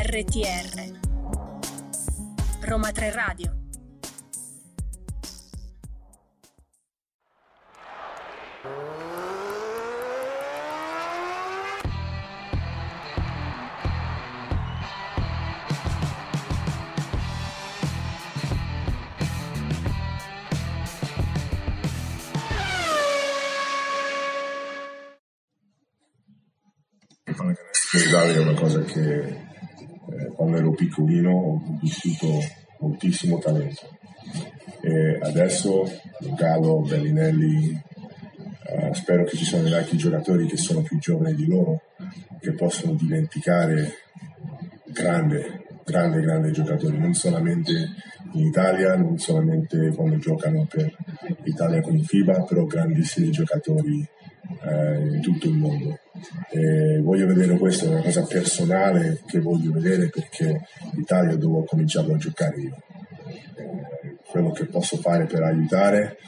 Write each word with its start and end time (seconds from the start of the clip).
RTR 0.00 1.00
Roma 2.60 2.92
3 2.92 3.10
Radio. 3.10 3.56
Italia 28.08 28.34
è 28.34 28.38
una 28.38 28.54
cosa 28.54 28.80
che 28.82 29.37
piccolino 30.98 31.30
ho 31.30 31.78
vissuto 31.80 32.26
moltissimo 32.80 33.38
talento. 33.38 33.96
E 34.80 35.18
adesso 35.22 35.84
Gallo, 36.36 36.80
Bellinelli 36.80 37.80
eh, 38.66 38.94
spero 38.94 39.24
che 39.24 39.36
ci 39.36 39.44
siano 39.44 39.74
anche 39.74 39.94
i 39.94 39.98
giocatori 39.98 40.46
che 40.46 40.56
sono 40.56 40.82
più 40.82 40.98
giovani 40.98 41.34
di 41.34 41.46
loro 41.46 41.82
che 42.40 42.52
possono 42.52 42.94
dimenticare 42.94 43.92
grande 44.86 45.64
grande 45.84 46.20
grande 46.20 46.50
giocatori. 46.50 46.98
Non 46.98 47.14
solamente 47.14 47.72
in 48.32 48.46
Italia 48.46 48.96
non 48.96 49.18
solamente 49.18 49.90
quando 49.94 50.18
giocano 50.18 50.66
per 50.68 50.94
l'Italia 51.44 51.80
con 51.80 51.98
FIBA 51.98 52.42
però 52.42 52.64
grandissimi 52.64 53.30
giocatori 53.30 54.06
eh, 54.62 55.14
in 55.14 55.20
tutto 55.20 55.48
il 55.48 55.54
mondo 55.54 55.98
e 56.50 57.00
voglio 57.00 57.26
vedere 57.26 57.56
questo, 57.58 57.86
è 57.86 57.88
una 57.88 58.02
cosa 58.02 58.24
personale 58.24 59.22
che 59.26 59.40
voglio 59.40 59.72
vedere 59.72 60.08
perché 60.08 60.60
l'Italia 60.92 61.36
dove 61.36 61.58
ho 61.58 61.64
cominciato 61.64 62.12
a 62.12 62.16
giocare 62.16 62.60
io. 62.60 62.76
Eh, 63.56 64.16
quello 64.30 64.50
che 64.50 64.66
posso 64.66 64.96
fare 64.98 65.24
per 65.24 65.42
aiutare 65.42 66.18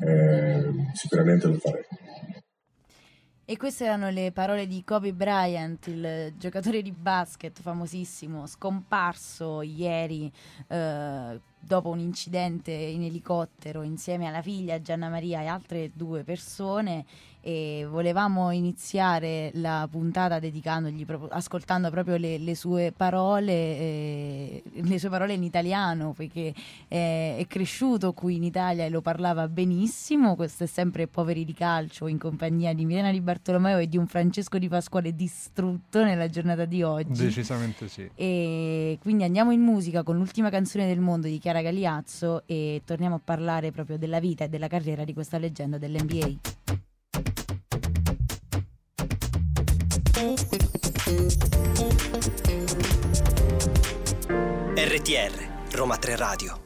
eh, 0.00 0.70
sicuramente 0.92 1.46
lo 1.46 1.54
farei. 1.54 1.84
E 3.48 3.56
queste 3.56 3.84
erano 3.84 4.10
le 4.10 4.32
parole 4.32 4.66
di 4.66 4.82
Kobe 4.82 5.12
Bryant, 5.14 5.86
il 5.86 6.34
giocatore 6.36 6.82
di 6.82 6.90
basket 6.90 7.60
famosissimo, 7.60 8.44
scomparso 8.44 9.62
ieri 9.62 10.28
eh, 10.66 11.40
dopo 11.60 11.90
un 11.90 12.00
incidente 12.00 12.72
in 12.72 13.04
elicottero 13.04 13.82
insieme 13.82 14.26
alla 14.26 14.42
figlia 14.42 14.80
Gianna 14.80 15.08
Maria 15.08 15.42
e 15.42 15.46
altre 15.46 15.92
due 15.94 16.24
persone 16.24 17.04
e 17.46 17.86
volevamo 17.88 18.50
iniziare 18.50 19.52
la 19.54 19.86
puntata 19.88 20.40
dedicandogli 20.40 21.06
proprio, 21.06 21.28
ascoltando 21.28 21.90
proprio 21.90 22.16
le, 22.16 22.38
le 22.38 22.56
sue 22.56 22.92
parole 22.96 23.52
eh, 23.52 24.62
le 24.72 24.98
sue 24.98 25.08
parole 25.08 25.34
in 25.34 25.44
italiano 25.44 26.12
perché 26.12 26.52
eh, 26.88 27.36
è 27.36 27.44
cresciuto 27.46 28.12
qui 28.14 28.34
in 28.34 28.42
Italia 28.42 28.84
e 28.84 28.88
lo 28.88 29.00
parlava 29.00 29.46
benissimo. 29.46 30.34
Questo 30.34 30.64
è 30.64 30.66
sempre 30.66 31.06
Poveri 31.06 31.44
di 31.44 31.52
Calcio 31.52 32.08
in 32.08 32.18
compagnia 32.18 32.74
di 32.74 32.84
Milena 32.84 33.12
Di 33.12 33.20
Bartolomeo 33.20 33.78
e 33.78 33.88
di 33.88 33.96
un 33.96 34.08
Francesco 34.08 34.58
Di 34.58 34.66
Pasquale 34.66 35.14
distrutto 35.14 36.02
nella 36.02 36.28
giornata 36.28 36.64
di 36.64 36.82
oggi. 36.82 37.22
Decisamente 37.22 37.86
sì. 37.86 38.10
E 38.16 38.98
quindi 39.00 39.22
andiamo 39.22 39.52
in 39.52 39.60
musica 39.60 40.02
con 40.02 40.16
l'ultima 40.16 40.50
canzone 40.50 40.88
del 40.88 40.98
mondo 40.98 41.28
di 41.28 41.38
Chiara 41.38 41.62
Galiazzo 41.62 42.42
e 42.46 42.82
torniamo 42.84 43.14
a 43.14 43.20
parlare 43.22 43.70
proprio 43.70 43.98
della 43.98 44.18
vita 44.18 44.42
e 44.42 44.48
della 44.48 44.66
carriera 44.66 45.04
di 45.04 45.12
questa 45.12 45.38
leggenda 45.38 45.78
dell'NBA 45.78 46.85
RTR 54.74 55.32
Roma 55.72 55.98
3 55.98 56.16
Radio 56.16 56.65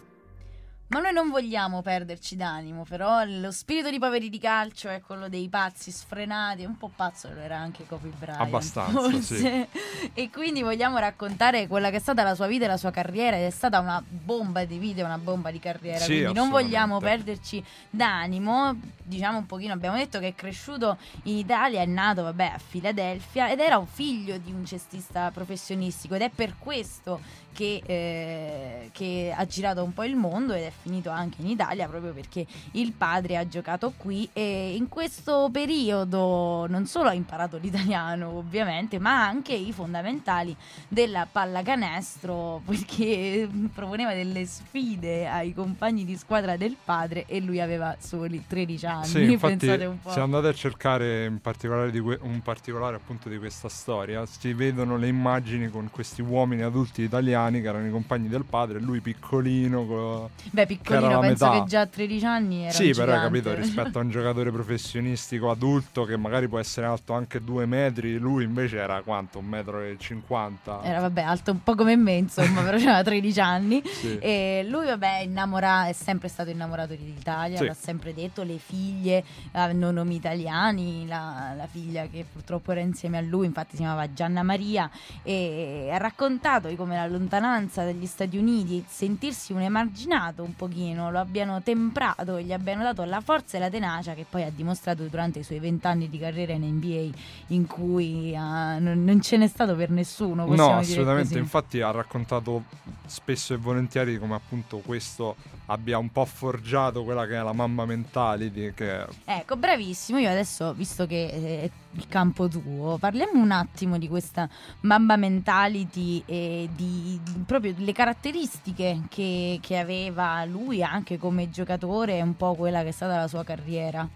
ma 0.91 0.99
noi 0.99 1.13
non 1.13 1.31
vogliamo 1.31 1.83
perderci 1.83 2.35
d'animo, 2.35 2.85
però 2.89 3.23
lo 3.25 3.53
spirito 3.53 3.91
di 3.91 4.01
poveri 4.01 4.29
di 4.29 4.41
calcio 4.41 4.89
è 4.89 5.01
quello 5.01 5.29
dei 5.29 5.49
pazzi 5.49 5.93
sfrenati, 5.93 6.65
un 6.65 6.77
po' 6.77 6.91
pazzo 6.95 7.29
lo 7.33 7.39
era 7.39 7.57
anche 7.57 7.87
Kobe 7.87 8.09
Bryant. 8.09 8.41
Abbastanza, 8.41 9.01
forse. 9.01 9.37
sì. 9.37 9.67
E 10.15 10.31
quindi 10.31 10.63
vogliamo 10.63 10.99
raccontare 10.99 11.69
quella 11.69 11.91
che 11.91 11.97
è 11.97 12.01
stata 12.01 12.25
la 12.25 12.35
sua 12.35 12.49
vita 12.49 12.65
e 12.65 12.69
la 12.69 12.77
sua 12.77 12.91
carriera 12.91 13.37
ed 13.37 13.45
è 13.45 13.51
stata 13.51 13.79
una 13.79 14.03
bomba 14.05 14.65
di 14.65 14.79
vita, 14.79 15.05
una 15.05 15.19
bomba 15.19 15.53
di 15.53 15.61
carriera, 15.61 16.01
Sì, 16.01 16.15
quindi 16.15 16.33
non 16.33 16.51
vogliamo 16.51 16.99
perderci 16.99 17.63
d'animo. 17.89 18.77
Diciamo 19.05 19.39
un 19.39 19.47
pochino, 19.47 19.73
abbiamo 19.73 19.97
detto 19.97 20.19
che 20.19 20.29
è 20.29 20.35
cresciuto 20.35 20.97
in 21.25 21.37
Italia, 21.37 21.83
è 21.83 21.87
nato, 21.87 22.23
vabbè, 22.25 22.53
a 22.55 22.59
Filadelfia 22.59 23.49
ed 23.51 23.61
era 23.61 23.79
un 23.79 23.87
figlio 23.87 24.39
di 24.39 24.53
un 24.53 24.65
cestista 24.65 25.31
professionistico 25.31 26.17
ed 26.17 26.23
è 26.23 26.31
per 26.31 26.55
questo 26.59 27.21
che, 27.53 27.83
eh, 27.85 28.91
che 28.93 29.35
ha 29.37 29.45
girato 29.47 29.83
un 29.83 29.93
po' 29.93 30.05
il 30.05 30.17
mondo 30.17 30.55
ed 30.55 30.65
è 30.65 30.73
finito 30.81 31.11
anche 31.11 31.43
in 31.43 31.49
Italia 31.49 31.87
proprio 31.89 32.13
perché 32.13 32.47
il 32.73 32.93
padre 32.93 33.37
ha 33.37 33.47
giocato 33.47 33.93
qui 33.97 34.29
e 34.33 34.75
in 34.75 34.89
questo 34.89 35.49
periodo 35.53 36.67
non 36.69 36.87
solo 36.87 37.09
ha 37.09 37.15
imparato 37.15 37.57
l'italiano 37.59 38.29
ovviamente 38.31 38.99
ma 38.99 39.27
anche 39.27 39.53
i 39.55 39.73
fondamentali 39.73 40.55
della 40.89 41.27
pallacanestro 41.31 42.63
perché 42.65 43.49
proponeva 43.75 44.15
delle 44.15 44.45
sfide 44.47 45.29
ai 45.29 45.53
compagni 45.55 46.05
di 46.05 46.17
squadra 46.17 46.57
del 46.57 46.77
padre 46.83 47.25
e 47.27 47.41
lui 47.41 47.61
aveva 47.61 47.97
soli 47.99 48.45
13 48.47 48.87
anni 48.87 49.07
Sì, 49.07 49.33
infatti 49.33 49.57
pensate 49.67 49.85
un 49.85 50.01
po' 50.01 50.11
se 50.11 50.21
andate 50.21 50.49
a 50.49 50.55
cercare 50.55 51.25
in 51.27 51.41
particolare 51.41 51.91
que- 51.91 52.19
un 52.23 52.41
particolare 52.43 52.97
appunto 52.97 53.29
di 53.29 53.39
questa 53.39 53.69
storia, 53.69 54.25
si 54.27 54.53
vedono 54.53 54.97
le 54.97 55.09
immagini 55.09 55.69
con 55.69 55.89
questi 55.91 56.23
uomini 56.23 56.63
adulti 56.63 57.03
italiani 57.03 57.61
che 57.61 57.69
erano 57.69 57.87
i 57.87 57.91
compagni 57.91 58.29
del 58.29 58.45
padre, 58.45 58.81
lui 58.81 59.01
piccolino. 59.01 59.87
co- 59.87 60.31
beh 60.51 60.67
piccolino 60.77 61.19
penso 61.21 61.47
metà. 61.51 61.63
che 61.63 61.69
già 61.69 61.81
a 61.81 61.87
13 61.87 62.25
anni 62.25 62.63
era 62.65 62.73
Sì, 62.73 62.91
però 62.93 63.13
hai 63.13 63.19
gigante. 63.19 63.41
capito, 63.43 63.55
rispetto 63.55 63.99
a 63.99 64.03
un 64.03 64.11
giocatore 64.11 64.51
professionistico 64.53 65.51
adulto 65.51 66.05
che 66.05 66.17
magari 66.17 66.49
può 66.49 66.59
essere 66.59 66.87
alto 66.87 67.13
anche 67.13 67.43
due 67.43 67.67
metri, 67.67 68.17
lui 68.19 68.45
invece 68.45 68.77
era 68.79 69.01
quanto? 69.03 69.39
Un 69.39 69.47
metro 69.47 69.81
e 69.81 69.97
cinquanta? 69.99 70.81
Era 70.83 71.01
vabbè, 71.01 71.23
alto 71.23 71.51
un 71.53 71.63
po' 71.63 71.75
come 71.75 71.97
me, 71.97 72.13
insomma, 72.15 72.61
però 72.63 72.77
aveva 72.77 73.03
13 73.03 73.41
anni. 73.41 73.83
Sì. 73.85 74.19
E 74.19 74.65
lui, 74.69 74.87
vabbè, 74.87 75.21
innamora- 75.25 75.87
è 75.89 75.93
sempre 75.93 76.29
stato 76.29 76.51
innamorato 76.51 76.95
dell'Italia, 76.95 77.57
Sì. 77.57 77.67
l'ha 77.67 77.75
sempre 77.75 78.15
detto. 78.15 78.43
Le 78.43 78.59
figlie 78.59 79.25
hanno 79.53 79.91
nomi 79.91 80.15
italiani. 80.15 81.07
La, 81.07 81.53
la 81.57 81.67
figlia 81.67 82.07
che 82.07 82.25
purtroppo 82.31 82.73
era 82.73 82.81
insieme 82.81 83.19
a 83.19 83.21
lui, 83.23 83.47
infatti, 83.47 83.71
si 83.73 83.79
chiamava 83.79 84.13
Gianna 84.13 84.43
Maria. 84.43 84.89
E 85.23 85.89
ha 85.93 85.97
raccontato 85.99 86.69
di 86.69 86.77
come 86.77 86.97
la 86.97 87.07
lontananza 87.07 87.85
dagli 87.85 88.07
Stati 88.07 88.37
Uniti, 88.37 88.85
sentirsi 88.87 89.53
un 89.53 89.61
emarginato 89.63 90.43
un 90.43 90.55
pochino, 90.61 91.11
lo 91.11 91.19
abbiano 91.19 91.63
temprato 91.63 92.37
e 92.37 92.45
gli 92.45 92.53
abbiano 92.53 92.83
dato 92.83 93.03
la 93.05 93.23
forza 93.23 93.57
e 93.57 93.61
la 93.61 93.71
tenacia 93.71 94.13
che 94.13 94.27
poi 94.29 94.43
ha 94.43 94.51
dimostrato 94.55 95.05
durante 95.05 95.39
i 95.39 95.43
suoi 95.43 95.59
vent'anni 95.59 96.11
di 96.11 96.19
carriera 96.19 96.53
in 96.53 96.65
NBA, 96.65 97.17
in 97.47 97.67
cui 97.67 98.37
ah, 98.37 98.79
non, 98.79 99.23
ce 99.23 99.39
n'è 99.39 99.47
stato 99.47 99.75
per 99.75 99.89
nessuno. 99.89 100.45
No, 100.45 100.77
assolutamente. 100.77 101.39
Infatti 101.39 101.81
ha 101.81 101.91
raccontato 101.91 102.65
spesso 103.07 103.55
e 103.55 103.57
volentieri 103.57 104.19
come 104.19 104.35
appunto 104.35 104.83
questo 104.85 105.37
abbia 105.71 105.99
un 105.99 106.11
po' 106.11 106.25
forgiato 106.25 107.05
quella 107.05 107.27
che 107.27 107.37
è 107.37 107.43
la 107.43 107.53
mamma 107.53 107.85
mentality 107.85 108.73
che 108.75 109.05
Ecco, 109.25 109.57
bravissimo. 109.57 110.19
Io 110.19 110.29
adesso, 110.29 110.73
visto 110.75 111.07
che 111.07 111.31
è 111.31 111.71
il 111.93 112.09
campo 112.09 112.49
tuo, 112.49 112.99
parliamo 112.99 113.41
un 113.41 113.53
attimo 113.53 113.97
di 113.97 114.09
questa 114.09 114.49
Mamba 114.81 115.17
mentality 115.17 116.23
e 116.27 116.69
di, 116.75 117.21
di 117.23 117.45
proprio 117.47 117.75
le 117.77 117.93
caratteristiche 117.93 119.03
che, 119.09 119.59
che 119.63 119.79
aveva 119.79 120.45
lui 120.45 120.83
anche 120.83 121.19
come 121.19 121.51
giocatore 121.51 122.19
e 122.19 122.23
un 122.23 122.37
po' 122.37 122.55
quella 122.55 122.83
che 122.83 122.89
è 122.89 122.93
stata 122.93 123.17
la 123.17 123.29
sua 123.29 123.45
carriera. 123.45 124.07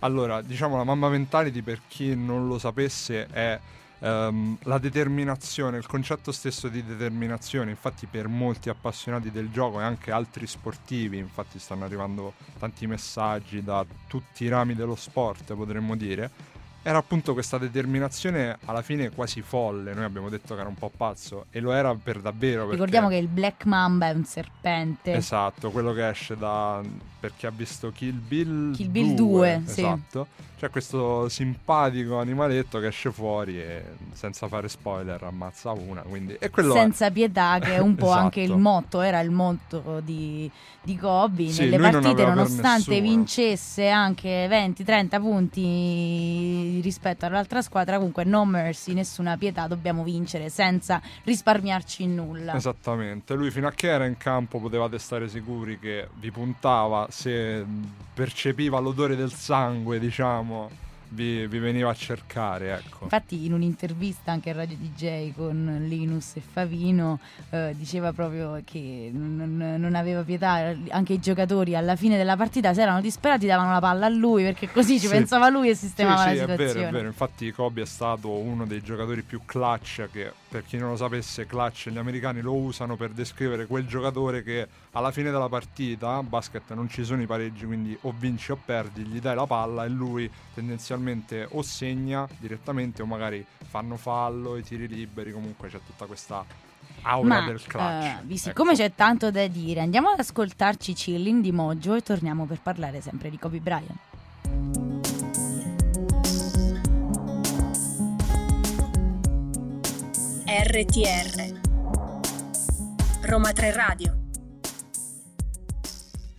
Allora, 0.00 0.42
diciamo 0.42 0.76
la 0.76 0.84
mamma 0.84 1.08
mentality 1.08 1.62
per 1.62 1.80
chi 1.88 2.14
non 2.14 2.46
lo 2.46 2.58
sapesse 2.58 3.26
è 3.26 3.58
ehm, 4.00 4.58
la 4.64 4.78
determinazione, 4.78 5.78
il 5.78 5.86
concetto 5.86 6.32
stesso 6.32 6.68
di 6.68 6.84
determinazione, 6.84 7.70
infatti 7.70 8.06
per 8.06 8.28
molti 8.28 8.68
appassionati 8.68 9.30
del 9.30 9.50
gioco 9.50 9.80
e 9.80 9.84
anche 9.84 10.10
altri 10.10 10.46
sportivi, 10.46 11.18
infatti 11.18 11.58
stanno 11.58 11.84
arrivando 11.84 12.34
tanti 12.58 12.86
messaggi 12.86 13.62
da 13.62 13.84
tutti 14.06 14.44
i 14.44 14.48
rami 14.48 14.74
dello 14.74 14.96
sport, 14.96 15.54
potremmo 15.54 15.96
dire, 15.96 16.30
era 16.82 16.98
appunto 16.98 17.32
questa 17.34 17.58
determinazione 17.58 18.56
alla 18.64 18.82
fine 18.82 19.10
quasi 19.10 19.42
folle, 19.42 19.92
noi 19.94 20.04
abbiamo 20.04 20.28
detto 20.28 20.54
che 20.54 20.60
era 20.60 20.68
un 20.68 20.76
po' 20.76 20.90
pazzo 20.96 21.46
e 21.50 21.60
lo 21.60 21.72
era 21.72 21.94
per 21.94 22.20
davvero. 22.20 22.60
perché- 22.60 22.72
Ricordiamo 22.72 23.08
che 23.08 23.16
il 23.16 23.28
Black 23.28 23.64
Mamba 23.66 24.08
è 24.08 24.12
un 24.14 24.24
serpente. 24.24 25.12
Esatto, 25.12 25.70
quello 25.70 25.92
che 25.92 26.08
esce 26.08 26.36
da. 26.36 26.80
per 27.20 27.32
chi 27.36 27.46
ha 27.46 27.50
visto 27.50 27.90
Kill 27.90 28.16
Bill 28.16 28.72
Kill 28.74 28.90
Bill 28.90 29.14
2, 29.14 29.62
sì. 29.66 29.80
Esatto. 29.80 30.26
C'è 30.58 30.70
questo 30.70 31.28
simpatico 31.28 32.18
animaletto 32.18 32.80
che 32.80 32.88
esce 32.88 33.12
fuori 33.12 33.60
e 33.60 33.84
senza 34.12 34.48
fare 34.48 34.68
spoiler 34.68 35.22
ammazza 35.22 35.70
una. 35.70 36.00
Quindi... 36.02 36.36
E 36.38 36.50
quello 36.50 36.74
è- 36.74 36.78
Senza 36.78 37.10
pietà, 37.12 37.58
che 37.60 37.74
è 37.76 37.78
un 37.78 37.94
po' 37.94 38.06
Esatto. 38.06 38.20
anche 38.20 38.40
il 38.40 38.56
motto, 38.56 39.00
era 39.00 39.20
il 39.20 39.30
motto 39.30 40.00
di, 40.04 40.50
di 40.82 40.96
Kobe. 40.96 41.48
Sì, 41.48 41.62
Nelle 41.62 41.76
non 41.76 41.90
partite, 41.92 42.14
per 42.14 42.26
nonostante 42.28 43.00
vincesse 43.00 43.88
anche 43.88 44.48
20-30 44.48 45.20
punti 45.20 46.67
rispetto 46.80 47.26
all'altra 47.26 47.62
squadra, 47.62 47.96
comunque 47.96 48.24
no 48.24 48.44
mercy, 48.44 48.92
nessuna 48.92 49.36
pietà, 49.36 49.66
dobbiamo 49.66 50.02
vincere 50.02 50.48
senza 50.48 51.00
risparmiarci 51.24 52.06
nulla. 52.06 52.54
Esattamente, 52.54 53.34
lui 53.34 53.50
fino 53.50 53.66
a 53.66 53.72
che 53.72 53.88
era 53.88 54.06
in 54.06 54.16
campo 54.16 54.60
potevate 54.60 54.98
stare 54.98 55.28
sicuri 55.28 55.78
che 55.78 56.08
vi 56.14 56.30
puntava, 56.30 57.06
se 57.10 57.64
percepiva 58.14 58.78
l'odore 58.78 59.16
del 59.16 59.32
sangue, 59.32 59.98
diciamo, 59.98 60.86
vi, 61.10 61.46
vi, 61.46 61.58
veniva 61.58 61.90
a 61.90 61.94
cercare. 61.94 62.72
Ecco. 62.74 63.04
Infatti, 63.04 63.44
in 63.44 63.52
un'intervista 63.52 64.32
anche 64.32 64.50
a 64.50 64.54
Radio 64.54 64.76
DJ 64.76 65.32
con 65.34 65.84
Linus 65.88 66.36
e 66.36 66.40
Favino, 66.40 67.18
eh, 67.50 67.74
diceva 67.76 68.12
proprio 68.12 68.60
che 68.64 69.10
non, 69.12 69.76
non, 69.78 69.94
aveva 69.94 70.22
pietà. 70.22 70.74
Anche 70.90 71.14
i 71.14 71.20
giocatori 71.20 71.74
alla 71.76 71.96
fine 71.96 72.16
della 72.16 72.36
partita, 72.36 72.74
se 72.74 72.82
erano 72.82 73.00
disperati, 73.00 73.46
davano 73.46 73.72
la 73.72 73.80
palla 73.80 74.06
a 74.06 74.10
lui 74.10 74.42
perché 74.42 74.70
così 74.70 74.98
ci 74.98 75.06
sì. 75.06 75.12
pensava 75.12 75.48
lui 75.48 75.70
e 75.70 75.74
sistemava 75.74 76.22
sì, 76.22 76.26
la 76.26 76.32
sì, 76.32 76.38
situazione. 76.40 76.70
È 76.70 76.74
vero, 76.74 76.88
è 76.88 76.92
vero. 76.92 77.06
Infatti, 77.06 77.52
Kobe 77.52 77.82
è 77.82 77.86
stato 77.86 78.30
uno 78.30 78.66
dei 78.66 78.82
giocatori 78.82 79.22
più 79.22 79.40
clutch 79.44 80.08
che 80.10 80.32
per 80.48 80.64
chi 80.64 80.78
non 80.78 80.90
lo 80.90 80.96
sapesse, 80.96 81.46
clutch 81.46 81.90
gli 81.90 81.98
americani 81.98 82.40
lo 82.40 82.54
usano 82.54 82.96
per 82.96 83.10
descrivere 83.10 83.66
quel 83.66 83.86
giocatore 83.86 84.42
che 84.42 84.66
alla 84.92 85.10
fine 85.10 85.30
della 85.30 85.48
partita, 85.48 86.22
basket 86.22 86.72
non 86.74 86.88
ci 86.88 87.04
sono 87.04 87.20
i 87.20 87.26
pareggi, 87.26 87.66
quindi 87.66 87.96
o 88.02 88.14
vinci 88.16 88.50
o 88.52 88.58
perdi, 88.62 89.02
gli 89.02 89.20
dai 89.20 89.34
la 89.34 89.46
palla 89.46 89.84
e 89.84 89.88
lui 89.88 90.30
tendenzialmente 90.54 91.46
o 91.50 91.62
segna 91.62 92.26
direttamente 92.38 93.02
o 93.02 93.06
magari 93.06 93.44
fanno 93.68 93.96
fallo, 93.96 94.56
i 94.56 94.62
tiri 94.62 94.88
liberi, 94.88 95.32
comunque 95.32 95.68
c'è 95.68 95.80
tutta 95.84 96.06
questa 96.06 96.44
aura 97.02 97.40
Ma, 97.40 97.46
del 97.46 97.62
clutch. 97.62 98.22
Uh, 98.26 98.36
siccome 98.36 98.72
ecco. 98.72 98.80
c'è 98.80 98.94
tanto 98.94 99.30
da 99.30 99.46
dire, 99.46 99.80
andiamo 99.80 100.08
ad 100.08 100.18
ascoltarci 100.18 100.94
Chilling 100.94 101.42
di 101.42 101.52
Mojo 101.52 101.94
e 101.94 102.02
torniamo 102.02 102.46
per 102.46 102.60
parlare 102.62 103.00
sempre 103.00 103.28
di 103.28 103.38
Kobe 103.38 103.60
Bryant. 103.60 104.97
RTR 110.50 111.60
Roma 113.20 113.52
3 113.52 113.70
Radio 113.70 114.16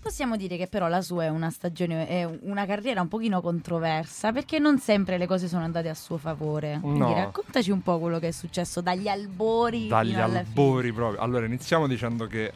Possiamo 0.01 0.35
dire 0.35 0.57
che 0.57 0.65
però 0.65 0.87
la 0.87 1.03
sua 1.03 1.25
è 1.25 1.29
una 1.29 1.51
stagione, 1.51 2.07
è 2.07 2.23
una 2.23 2.65
carriera 2.65 3.01
un 3.01 3.07
pochino 3.07 3.39
controversa 3.39 4.31
perché 4.31 4.57
non 4.57 4.79
sempre 4.79 5.19
le 5.19 5.27
cose 5.27 5.47
sono 5.47 5.63
andate 5.63 5.89
a 5.89 5.93
suo 5.93 6.17
favore. 6.17 6.79
Quindi 6.81 6.97
no. 6.97 7.13
raccontaci 7.13 7.69
un 7.69 7.83
po' 7.83 7.99
quello 7.99 8.17
che 8.17 8.29
è 8.29 8.31
successo 8.31 8.81
dagli 8.81 9.07
albori. 9.07 9.87
Dagli 9.87 10.15
albori 10.15 10.87
fine. 10.87 10.93
proprio. 10.93 11.21
Allora 11.21 11.45
iniziamo 11.45 11.85
dicendo 11.85 12.25
che 12.25 12.51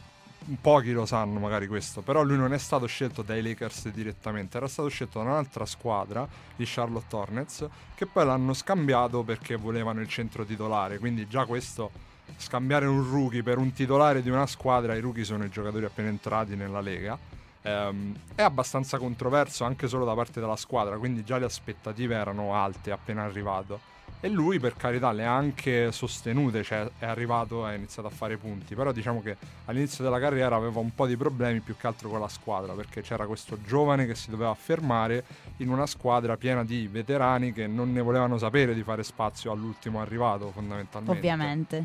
pochi 0.60 0.92
lo 0.92 1.06
sanno 1.06 1.38
magari 1.38 1.66
questo, 1.66 2.02
però 2.02 2.22
lui 2.22 2.36
non 2.36 2.52
è 2.52 2.58
stato 2.58 2.86
scelto 2.86 3.22
dai 3.22 3.42
Lakers 3.42 3.88
direttamente, 3.88 4.56
era 4.56 4.68
stato 4.68 4.88
scelto 4.88 5.18
da 5.18 5.30
un'altra 5.30 5.64
squadra, 5.66 6.26
i 6.56 6.64
Charlotte 6.66 7.14
Hornets, 7.14 7.68
che 7.94 8.06
poi 8.06 8.24
l'hanno 8.24 8.52
scambiato 8.52 9.22
perché 9.22 9.56
volevano 9.56 10.00
il 10.00 10.08
centro 10.08 10.44
titolare, 10.44 10.98
quindi 10.98 11.26
già 11.26 11.46
questo 11.46 11.90
scambiare 12.36 12.86
un 12.86 13.08
rookie 13.08 13.42
per 13.42 13.58
un 13.58 13.72
titolare 13.72 14.22
di 14.22 14.30
una 14.30 14.46
squadra, 14.46 14.94
i 14.94 15.00
rookie 15.00 15.24
sono 15.24 15.44
i 15.44 15.50
giocatori 15.50 15.84
appena 15.84 16.08
entrati 16.08 16.56
nella 16.56 16.80
Lega, 16.80 17.18
ehm, 17.62 18.14
è 18.34 18.42
abbastanza 18.42 18.98
controverso 18.98 19.64
anche 19.64 19.88
solo 19.88 20.04
da 20.04 20.14
parte 20.14 20.40
della 20.40 20.56
squadra, 20.56 20.98
quindi 20.98 21.24
già 21.24 21.38
le 21.38 21.46
aspettative 21.46 22.14
erano 22.14 22.54
alte 22.54 22.90
appena 22.90 23.22
arrivato. 23.22 23.92
E 24.24 24.30
lui, 24.30 24.58
per 24.58 24.74
carità, 24.74 25.12
le 25.12 25.26
ha 25.26 25.36
anche 25.36 25.92
sostenute, 25.92 26.62
cioè 26.62 26.88
è 26.98 27.04
arrivato 27.04 27.68
e 27.68 27.72
ha 27.72 27.74
iniziato 27.74 28.08
a 28.08 28.10
fare 28.10 28.38
punti. 28.38 28.74
Però 28.74 28.90
diciamo 28.90 29.20
che 29.20 29.36
all'inizio 29.66 30.02
della 30.02 30.18
carriera 30.18 30.56
aveva 30.56 30.80
un 30.80 30.94
po' 30.94 31.06
di 31.06 31.14
problemi 31.14 31.60
più 31.60 31.76
che 31.76 31.86
altro 31.86 32.08
con 32.08 32.20
la 32.20 32.28
squadra, 32.28 32.72
perché 32.72 33.02
c'era 33.02 33.26
questo 33.26 33.58
giovane 33.66 34.06
che 34.06 34.14
si 34.14 34.30
doveva 34.30 34.48
affermare 34.48 35.24
in 35.58 35.68
una 35.68 35.84
squadra 35.84 36.38
piena 36.38 36.64
di 36.64 36.88
veterani 36.90 37.52
che 37.52 37.66
non 37.66 37.92
ne 37.92 38.00
volevano 38.00 38.38
sapere 38.38 38.72
di 38.72 38.82
fare 38.82 39.02
spazio 39.02 39.52
all'ultimo 39.52 40.00
arrivato, 40.00 40.50
fondamentalmente. 40.52 41.18
Ovviamente. 41.18 41.84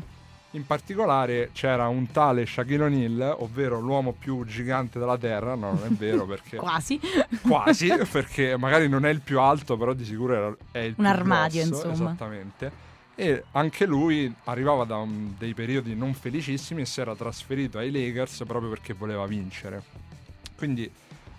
In 0.52 0.66
particolare 0.66 1.50
c'era 1.52 1.86
un 1.86 2.10
tale 2.10 2.44
Shaquille 2.44 2.84
O'Neal, 2.84 3.36
ovvero 3.38 3.78
l'uomo 3.78 4.12
più 4.12 4.44
gigante 4.44 4.98
della 4.98 5.16
Terra. 5.16 5.54
No, 5.54 5.74
non 5.74 5.84
è 5.84 5.94
vero 5.94 6.26
perché. 6.26 6.56
quasi. 6.58 7.00
quasi, 7.42 7.88
perché 8.10 8.56
magari 8.56 8.88
non 8.88 9.06
è 9.06 9.10
il 9.10 9.20
più 9.20 9.38
alto, 9.38 9.76
però 9.76 9.92
di 9.92 10.04
sicuro 10.04 10.34
era, 10.34 10.56
è 10.72 10.78
il 10.78 10.94
un 10.96 11.04
più 11.04 11.06
armadio, 11.06 11.66
grosso, 11.66 11.88
insomma. 11.88 12.10
Esattamente. 12.10 12.88
E 13.14 13.44
anche 13.52 13.86
lui 13.86 14.34
arrivava 14.44 14.84
da 14.84 14.96
un, 14.96 15.34
dei 15.38 15.54
periodi 15.54 15.94
non 15.94 16.14
felicissimi 16.14 16.80
e 16.80 16.86
si 16.86 17.00
era 17.00 17.14
trasferito 17.14 17.78
ai 17.78 17.92
Lakers 17.92 18.42
proprio 18.46 18.70
perché 18.70 18.92
voleva 18.92 19.26
vincere. 19.26 19.82
Quindi 20.56 20.90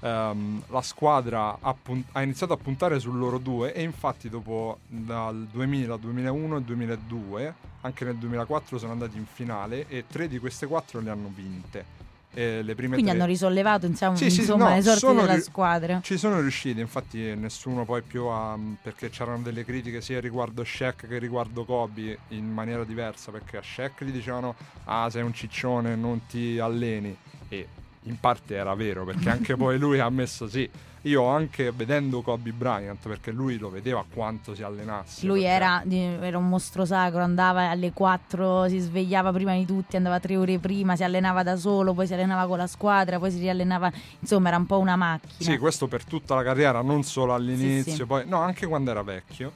Um, 0.04 0.64
la 0.70 0.82
squadra 0.82 1.60
ha, 1.62 1.76
punt- 1.80 2.08
ha, 2.14 2.24
iniziato 2.24 2.54
a 2.54 2.58
puntare 2.58 3.00
su 3.00 3.12
loro 3.14 3.38
due 3.38 3.72
e 3.72 3.84
infatti 3.84 4.30
dopo 4.30 4.80
dal 4.88 5.48
2000, 5.52 5.96
2001 5.96 6.58
e 6.58 6.62
2002 6.64 7.54
anche 7.82 8.06
nel 8.06 8.16
2004 8.16 8.80
sono 8.80 8.92
andati 8.94 9.18
in 9.18 9.26
finale 9.32 9.86
e 9.88 10.06
tre 10.08 10.28
di 10.28 10.40
queste 10.40 10.66
quattro 10.66 11.00
le 11.02 11.10
hanno 11.10 11.32
vinte. 11.34 12.00
E 12.34 12.62
le 12.64 12.76
prime 12.76 12.94
Quindi 12.94 13.12
tre... 13.12 13.20
hanno 13.20 13.30
risollevato 13.30 13.86
insomma, 13.86 14.16
sì, 14.16 14.30
sì, 14.30 14.40
insomma 14.40 14.70
no, 14.70 14.76
le 14.76 14.82
sorti 14.82 15.06
della 15.16 15.36
ri- 15.36 15.42
squadra. 15.42 16.00
Ci 16.02 16.18
sono 16.18 16.40
riusciti, 16.40 16.80
infatti 16.80 17.36
nessuno 17.36 17.84
poi 17.84 18.02
più 18.02 18.26
ha... 18.26 18.58
perché 18.82 19.10
c'erano 19.10 19.42
delle 19.42 19.66
critiche 19.66 20.02
sia 20.02 20.20
riguardo 20.22 20.64
Shaq 20.64 21.08
che 21.08 21.18
riguardo 21.18 21.66
Kobe 21.66 22.20
in 22.30 22.50
maniera 22.50 22.86
diversa, 22.86 23.32
perché 23.32 23.58
a 23.58 23.62
Shaq 23.62 24.06
gli 24.06 24.12
dicevano 24.12 24.56
ah 24.86 25.10
sei 25.10 25.24
un 25.24 25.34
ciccione, 25.34 25.96
non 25.96 26.26
ti 26.26 26.58
alleni 26.58 27.16
e 27.50 27.68
in 28.04 28.20
parte 28.20 28.56
era 28.56 28.74
vero 28.74 29.06
perché 29.06 29.30
anche 29.30 29.56
poi 29.56 29.78
lui 29.78 30.00
ha 30.00 30.06
ammesso 30.06 30.48
sì. 30.48 30.70
Io 31.06 31.26
anche 31.26 31.72
vedendo 31.72 32.22
Kobe 32.22 32.52
Bryant 32.52 33.08
perché 33.08 33.32
lui 33.32 33.58
lo 33.58 33.72
vedeva 33.72 34.06
quanto 34.08 34.54
si 34.54 34.62
allenasse 34.62 35.26
lui 35.26 35.44
era, 35.44 35.84
era, 35.90 36.38
un 36.38 36.48
mostro 36.48 36.86
sacro 36.86 37.24
andava 37.24 37.72
alle 37.72 37.92
4 37.92 38.68
si 38.70 38.78
svegliava 38.78 39.32
prima 39.32 39.56
di 39.56 39.66
tutti 39.66 39.96
andava 39.96 40.20
tre 40.20 40.38
ore 40.38 40.60
prima 40.60 40.96
si 40.96 41.04
allenava 41.04 41.42
da 41.42 41.56
solo 41.56 41.96
poi 41.96 42.06
si 42.06 42.14
allenava 42.14 42.46
con 42.46 42.60
la 42.60 42.68
squadra 42.68 43.18
poi 43.18 43.32
si 43.32 43.40
riallenava 43.40 43.92
insomma 44.20 44.50
era 44.50 44.58
un 44.58 44.68
po' 44.68 44.78
una 44.78 44.96
macchina. 44.96 45.52
Sì 45.52 45.58
questo 45.58 45.88
per 45.88 46.06
tutta 46.06 46.36
la 46.36 46.44
carriera 46.44 46.84
non 46.84 47.02
solo 47.02 47.34
all'inizio 47.34 47.92
sì, 47.92 47.98
sì. 47.98 48.06
poi 48.06 48.28
no 48.28 48.40
anche 48.40 48.68
quando 48.68 48.92
era 48.92 49.02
vecchio. 49.02 49.54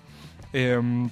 E, 0.49 0.75
um, 0.75 1.09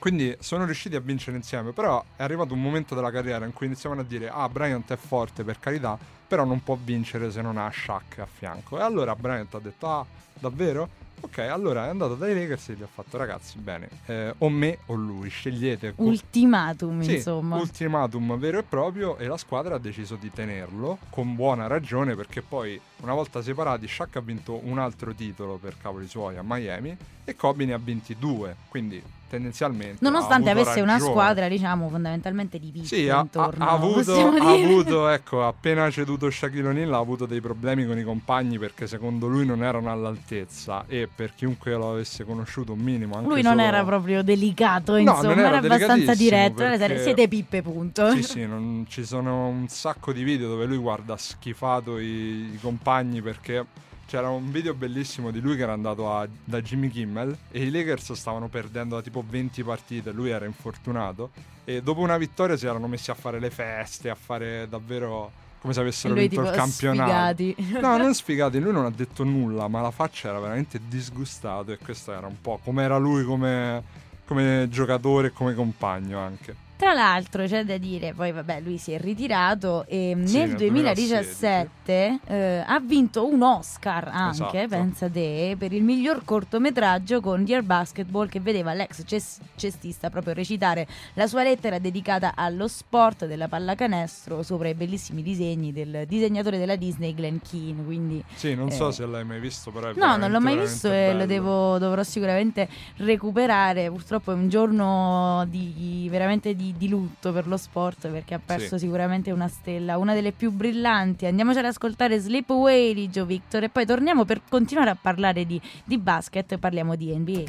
quindi 0.00 0.36
sono 0.40 0.64
riusciti 0.64 0.96
a 0.96 1.00
vincere 1.00 1.36
insieme 1.36 1.70
però 1.70 2.04
è 2.16 2.24
arrivato 2.24 2.54
un 2.54 2.60
momento 2.60 2.96
della 2.96 3.12
carriera 3.12 3.44
in 3.44 3.52
cui 3.52 3.66
iniziavano 3.66 4.00
a 4.00 4.04
dire 4.04 4.28
ah 4.28 4.48
Bryant 4.48 4.90
è 4.90 4.96
forte 4.96 5.44
per 5.44 5.60
carità 5.60 6.18
però 6.30 6.44
non 6.44 6.62
può 6.62 6.78
vincere 6.80 7.32
se 7.32 7.42
non 7.42 7.58
ha 7.58 7.68
Shaq 7.72 8.18
a 8.20 8.26
fianco. 8.32 8.78
E 8.78 8.82
allora 8.82 9.16
Bryant 9.16 9.52
ha 9.56 9.58
detto, 9.58 9.88
ah, 9.88 10.06
davvero? 10.38 10.88
Ok, 11.22 11.38
allora 11.38 11.86
è 11.86 11.88
andato 11.88 12.14
dai 12.14 12.34
Lakers 12.34 12.68
e 12.68 12.74
gli 12.74 12.82
ha 12.82 12.88
fatto 12.90 13.16
ragazzi, 13.16 13.58
bene, 13.58 13.88
eh, 14.06 14.32
o 14.38 14.48
me 14.48 14.78
o 14.86 14.94
lui, 14.94 15.28
scegliete. 15.28 15.94
Ultimatum, 15.96 17.02
sì, 17.02 17.16
insomma. 17.16 17.56
Ultimatum 17.56 18.38
vero 18.38 18.60
e 18.60 18.62
proprio 18.62 19.16
e 19.16 19.26
la 19.26 19.36
squadra 19.36 19.74
ha 19.74 19.78
deciso 19.78 20.14
di 20.14 20.30
tenerlo 20.30 20.98
con 21.10 21.34
buona 21.34 21.66
ragione 21.66 22.14
perché 22.14 22.42
poi 22.42 22.80
una 23.00 23.12
volta 23.12 23.42
separati 23.42 23.88
Shaq 23.88 24.16
ha 24.16 24.20
vinto 24.20 24.60
un 24.62 24.78
altro 24.78 25.12
titolo 25.12 25.56
per 25.56 25.76
cavoli 25.82 26.06
suoi 26.06 26.36
a 26.36 26.42
Miami 26.44 26.96
e 27.30 27.36
Kobe 27.36 27.64
ne 27.64 27.72
ha 27.72 27.78
vinti 27.78 28.16
due, 28.18 28.54
quindi 28.68 29.02
tendenzialmente. 29.30 29.98
Nonostante 30.00 30.50
avesse 30.50 30.80
ragione. 30.80 30.92
una 30.92 30.98
squadra, 30.98 31.48
diciamo, 31.48 31.88
fondamentalmente 31.88 32.58
divisa. 32.58 32.96
Sì, 32.96 33.08
ha, 33.08 33.20
intorno, 33.20 33.64
ha, 33.64 33.70
avuto, 33.70 34.12
ha 34.12 34.50
avuto, 34.50 35.08
ecco, 35.08 35.46
appena 35.46 35.88
ceduto 35.90 36.28
Shaquille 36.28 36.68
O'Neal 36.68 36.92
ha 36.92 36.98
avuto 36.98 37.26
dei 37.26 37.40
problemi 37.40 37.86
con 37.86 37.96
i 37.96 38.02
compagni 38.02 38.58
perché 38.58 38.88
secondo 38.88 39.28
lui 39.28 39.46
non 39.46 39.62
erano 39.62 39.90
all'altezza 39.90 40.84
e 40.88 41.08
per 41.14 41.34
chiunque 41.36 41.72
lo 41.74 41.92
avesse 41.92 42.24
conosciuto 42.24 42.72
un 42.72 42.80
minimo 42.80 43.14
anche 43.14 43.28
Lui 43.28 43.42
non 43.42 43.52
solo... 43.52 43.66
era 43.66 43.84
proprio 43.84 44.22
delicato, 44.22 44.96
insomma, 44.96 45.22
no, 45.22 45.30
era, 45.30 45.40
era 45.48 45.58
abbastanza 45.58 46.14
diretto, 46.14 46.64
perché... 46.64 47.02
siete 47.02 47.28
pippe, 47.28 47.62
punto. 47.62 48.10
Sì, 48.10 48.22
sì, 48.24 48.46
non... 48.46 48.84
ci 48.88 49.04
sono 49.04 49.46
un 49.46 49.68
sacco 49.68 50.12
di 50.12 50.24
video 50.24 50.48
dove 50.48 50.66
lui 50.66 50.78
guarda 50.78 51.16
schifato 51.16 51.98
i, 51.98 52.50
i 52.52 52.58
compagni 52.60 53.22
perché 53.22 53.64
c'era 54.10 54.28
un 54.28 54.50
video 54.50 54.74
bellissimo 54.74 55.30
di 55.30 55.40
lui 55.40 55.54
che 55.54 55.62
era 55.62 55.72
andato 55.72 56.12
a, 56.12 56.26
da 56.42 56.60
Jimmy 56.60 56.88
Kimmel 56.88 57.36
e 57.52 57.62
i 57.62 57.70
Lakers 57.70 58.14
stavano 58.14 58.48
perdendo 58.48 58.96
da 58.96 59.02
tipo 59.02 59.22
20 59.24 59.62
partite, 59.62 60.10
lui 60.10 60.30
era 60.30 60.46
infortunato 60.46 61.30
e 61.64 61.80
dopo 61.80 62.00
una 62.00 62.18
vittoria 62.18 62.56
si 62.56 62.66
erano 62.66 62.88
messi 62.88 63.12
a 63.12 63.14
fare 63.14 63.38
le 63.38 63.50
feste, 63.50 64.10
a 64.10 64.16
fare 64.16 64.66
davvero 64.68 65.30
come 65.60 65.72
se 65.72 65.80
avessero 65.80 66.14
lui, 66.14 66.26
vinto 66.26 66.42
tipo, 66.42 66.48
il 66.48 66.56
campionato. 66.56 67.44
Sfigati. 67.44 67.80
No, 67.80 67.96
non 67.98 68.12
sfigati, 68.12 68.58
lui 68.58 68.72
non 68.72 68.84
ha 68.84 68.90
detto 68.90 69.22
nulla, 69.22 69.68
ma 69.68 69.80
la 69.80 69.92
faccia 69.92 70.30
era 70.30 70.40
veramente 70.40 70.80
disgustato 70.88 71.70
e 71.70 71.78
questo 71.78 72.12
era 72.12 72.26
un 72.26 72.40
po' 72.40 72.58
come 72.64 72.82
era 72.82 72.96
lui 72.96 73.22
come, 73.22 73.80
come 74.26 74.66
giocatore 74.68 75.28
e 75.28 75.30
come 75.30 75.54
compagno 75.54 76.18
anche. 76.18 76.68
Tra 76.80 76.94
l'altro 76.94 77.44
c'è 77.44 77.62
da 77.62 77.76
dire, 77.76 78.14
poi 78.14 78.32
vabbè 78.32 78.60
lui 78.62 78.78
si 78.78 78.92
è 78.92 78.98
ritirato 78.98 79.84
e 79.86 80.16
Sì, 80.24 80.38
nel 80.38 80.48
nel 80.48 80.56
2017 80.56 82.20
eh, 82.26 82.64
ha 82.66 82.80
vinto 82.80 83.26
un 83.26 83.42
Oscar 83.42 84.08
anche, 84.10 84.62
Esatto. 84.62 84.66
pensa 84.68 85.08
te, 85.10 85.56
per 85.58 85.74
il 85.74 85.82
miglior 85.82 86.22
cortometraggio 86.24 87.20
con 87.20 87.44
Dear 87.44 87.62
Basketball 87.62 88.28
che 88.28 88.40
vedeva 88.40 88.72
l'ex 88.72 89.04
ces- 89.04 89.40
cestista 89.56 90.08
proprio 90.08 90.32
recitare 90.32 90.86
la 91.14 91.26
sua 91.26 91.42
lettera 91.42 91.78
dedicata 91.78 92.32
allo 92.34 92.66
sport 92.66 93.26
della 93.26 93.46
pallacanestro 93.46 94.42
sopra 94.42 94.68
i 94.68 94.74
bellissimi 94.74 95.22
disegni 95.22 95.72
del 95.72 96.04
disegnatore 96.08 96.56
della 96.56 96.76
Disney 96.76 97.12
Glenn 97.14 97.36
Keane, 97.46 97.84
quindi 97.84 98.24
Sì, 98.34 98.54
non 98.54 98.70
so 98.70 98.88
Eh. 98.88 98.92
se 98.92 99.04
l'hai 99.04 99.24
mai 99.26 99.38
visto, 99.38 99.70
però 99.70 99.92
No, 99.96 100.16
non 100.16 100.30
l'ho 100.30 100.40
mai 100.40 100.56
visto 100.58 100.86
e 100.86 100.90
veramente 100.90 101.12
lo 101.12 101.26
bello. 101.26 101.26
devo, 101.26 101.78
dovrò 101.78 102.02
sicuramente 102.02 102.68
recuperare. 102.96 103.90
Purtroppo 103.90 104.30
è 104.32 104.34
un 104.34 104.48
giorno 104.48 105.44
di, 105.48 106.06
veramente 106.10 106.54
di, 106.54 106.69
di 106.76 106.88
lutto 106.88 107.32
per 107.32 107.46
lo 107.46 107.56
sport 107.56 108.08
perché 108.08 108.34
ha 108.34 108.40
perso 108.44 108.76
Sì. 108.78 108.84
sicuramente 108.84 109.30
una 109.30 109.48
stella, 109.48 109.98
una 109.98 110.14
delle 110.14 110.32
più 110.32 110.50
brillanti. 110.50 111.26
Andiamoci 111.26 111.58
ad 111.58 111.64
ascoltare 111.66 112.18
Sleepaway 112.18 112.94
di 112.94 113.08
Joe 113.08 113.24
Victor 113.26 113.64
e 113.64 113.68
poi 113.68 113.86
torniamo 113.86 114.24
per 114.24 114.40
continuare 114.48 114.90
a 114.90 114.96
parlare 115.00 115.44
di, 115.46 115.60
di 115.84 115.98
basket. 115.98 116.58
Parliamo 116.58 116.96
di 116.96 117.16
NBA. 117.16 117.44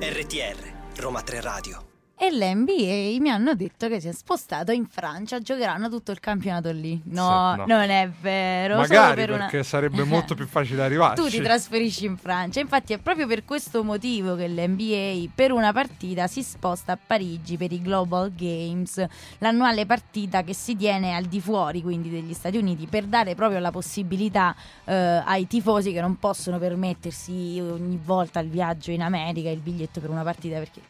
RTR, 0.00 1.00
Roma 1.00 1.22
3 1.22 1.40
Radio. 1.40 1.93
E 2.24 2.30
l'NBA 2.32 3.20
mi 3.20 3.28
hanno 3.28 3.54
detto 3.54 3.86
che 3.86 4.00
si 4.00 4.08
è 4.08 4.12
spostato 4.12 4.72
in 4.72 4.86
Francia, 4.86 5.40
giocheranno 5.40 5.90
tutto 5.90 6.10
il 6.10 6.20
campionato 6.20 6.70
lì. 6.70 6.98
No, 7.04 7.52
Sì, 7.52 7.58
no. 7.58 7.64
non 7.66 7.90
è 7.90 8.08
vero. 8.20 8.76
Magari 8.76 9.14
per 9.14 9.30
una- 9.30 9.38
perché 9.40 9.62
sarebbe 9.62 10.04
molto 10.04 10.34
più 10.34 10.46
facile 10.46 10.82
arrivarci. 10.84 11.22
tu 11.22 11.28
ti 11.28 11.42
trasferisci 11.42 12.06
in 12.06 12.16
Francia. 12.16 12.60
Infatti 12.60 12.94
è 12.94 12.98
proprio 12.98 13.26
per 13.26 13.44
questo 13.44 13.84
motivo 13.84 14.36
che 14.36 14.48
l'NBA 14.48 15.30
per 15.34 15.52
una 15.52 15.70
partita 15.74 16.26
si 16.26 16.42
sposta 16.42 16.92
a 16.92 16.98
Parigi 17.06 17.58
per 17.58 17.72
i 17.72 17.82
Global 17.82 18.32
Games, 18.34 19.04
l'annuale 19.38 19.84
partita 19.84 20.42
che 20.44 20.54
si 20.54 20.76
tiene 20.76 21.14
al 21.14 21.24
di 21.24 21.40
fuori 21.42 21.82
quindi 21.82 22.08
degli 22.08 22.32
Stati 22.32 22.56
Uniti 22.56 22.86
per 22.86 23.04
dare 23.04 23.34
proprio 23.34 23.58
la 23.58 23.70
possibilità 23.70 24.54
eh, 24.86 24.94
ai 24.94 25.46
tifosi 25.46 25.92
che 25.92 26.00
non 26.00 26.18
possono 26.18 26.58
permettersi 26.58 27.60
ogni 27.60 28.00
volta 28.02 28.40
il 28.40 28.48
viaggio 28.48 28.92
in 28.92 29.02
America, 29.02 29.50
il 29.50 29.58
biglietto 29.60 30.00
per 30.00 30.08
una 30.08 30.22
partita 30.22 30.56
perché 30.58 30.80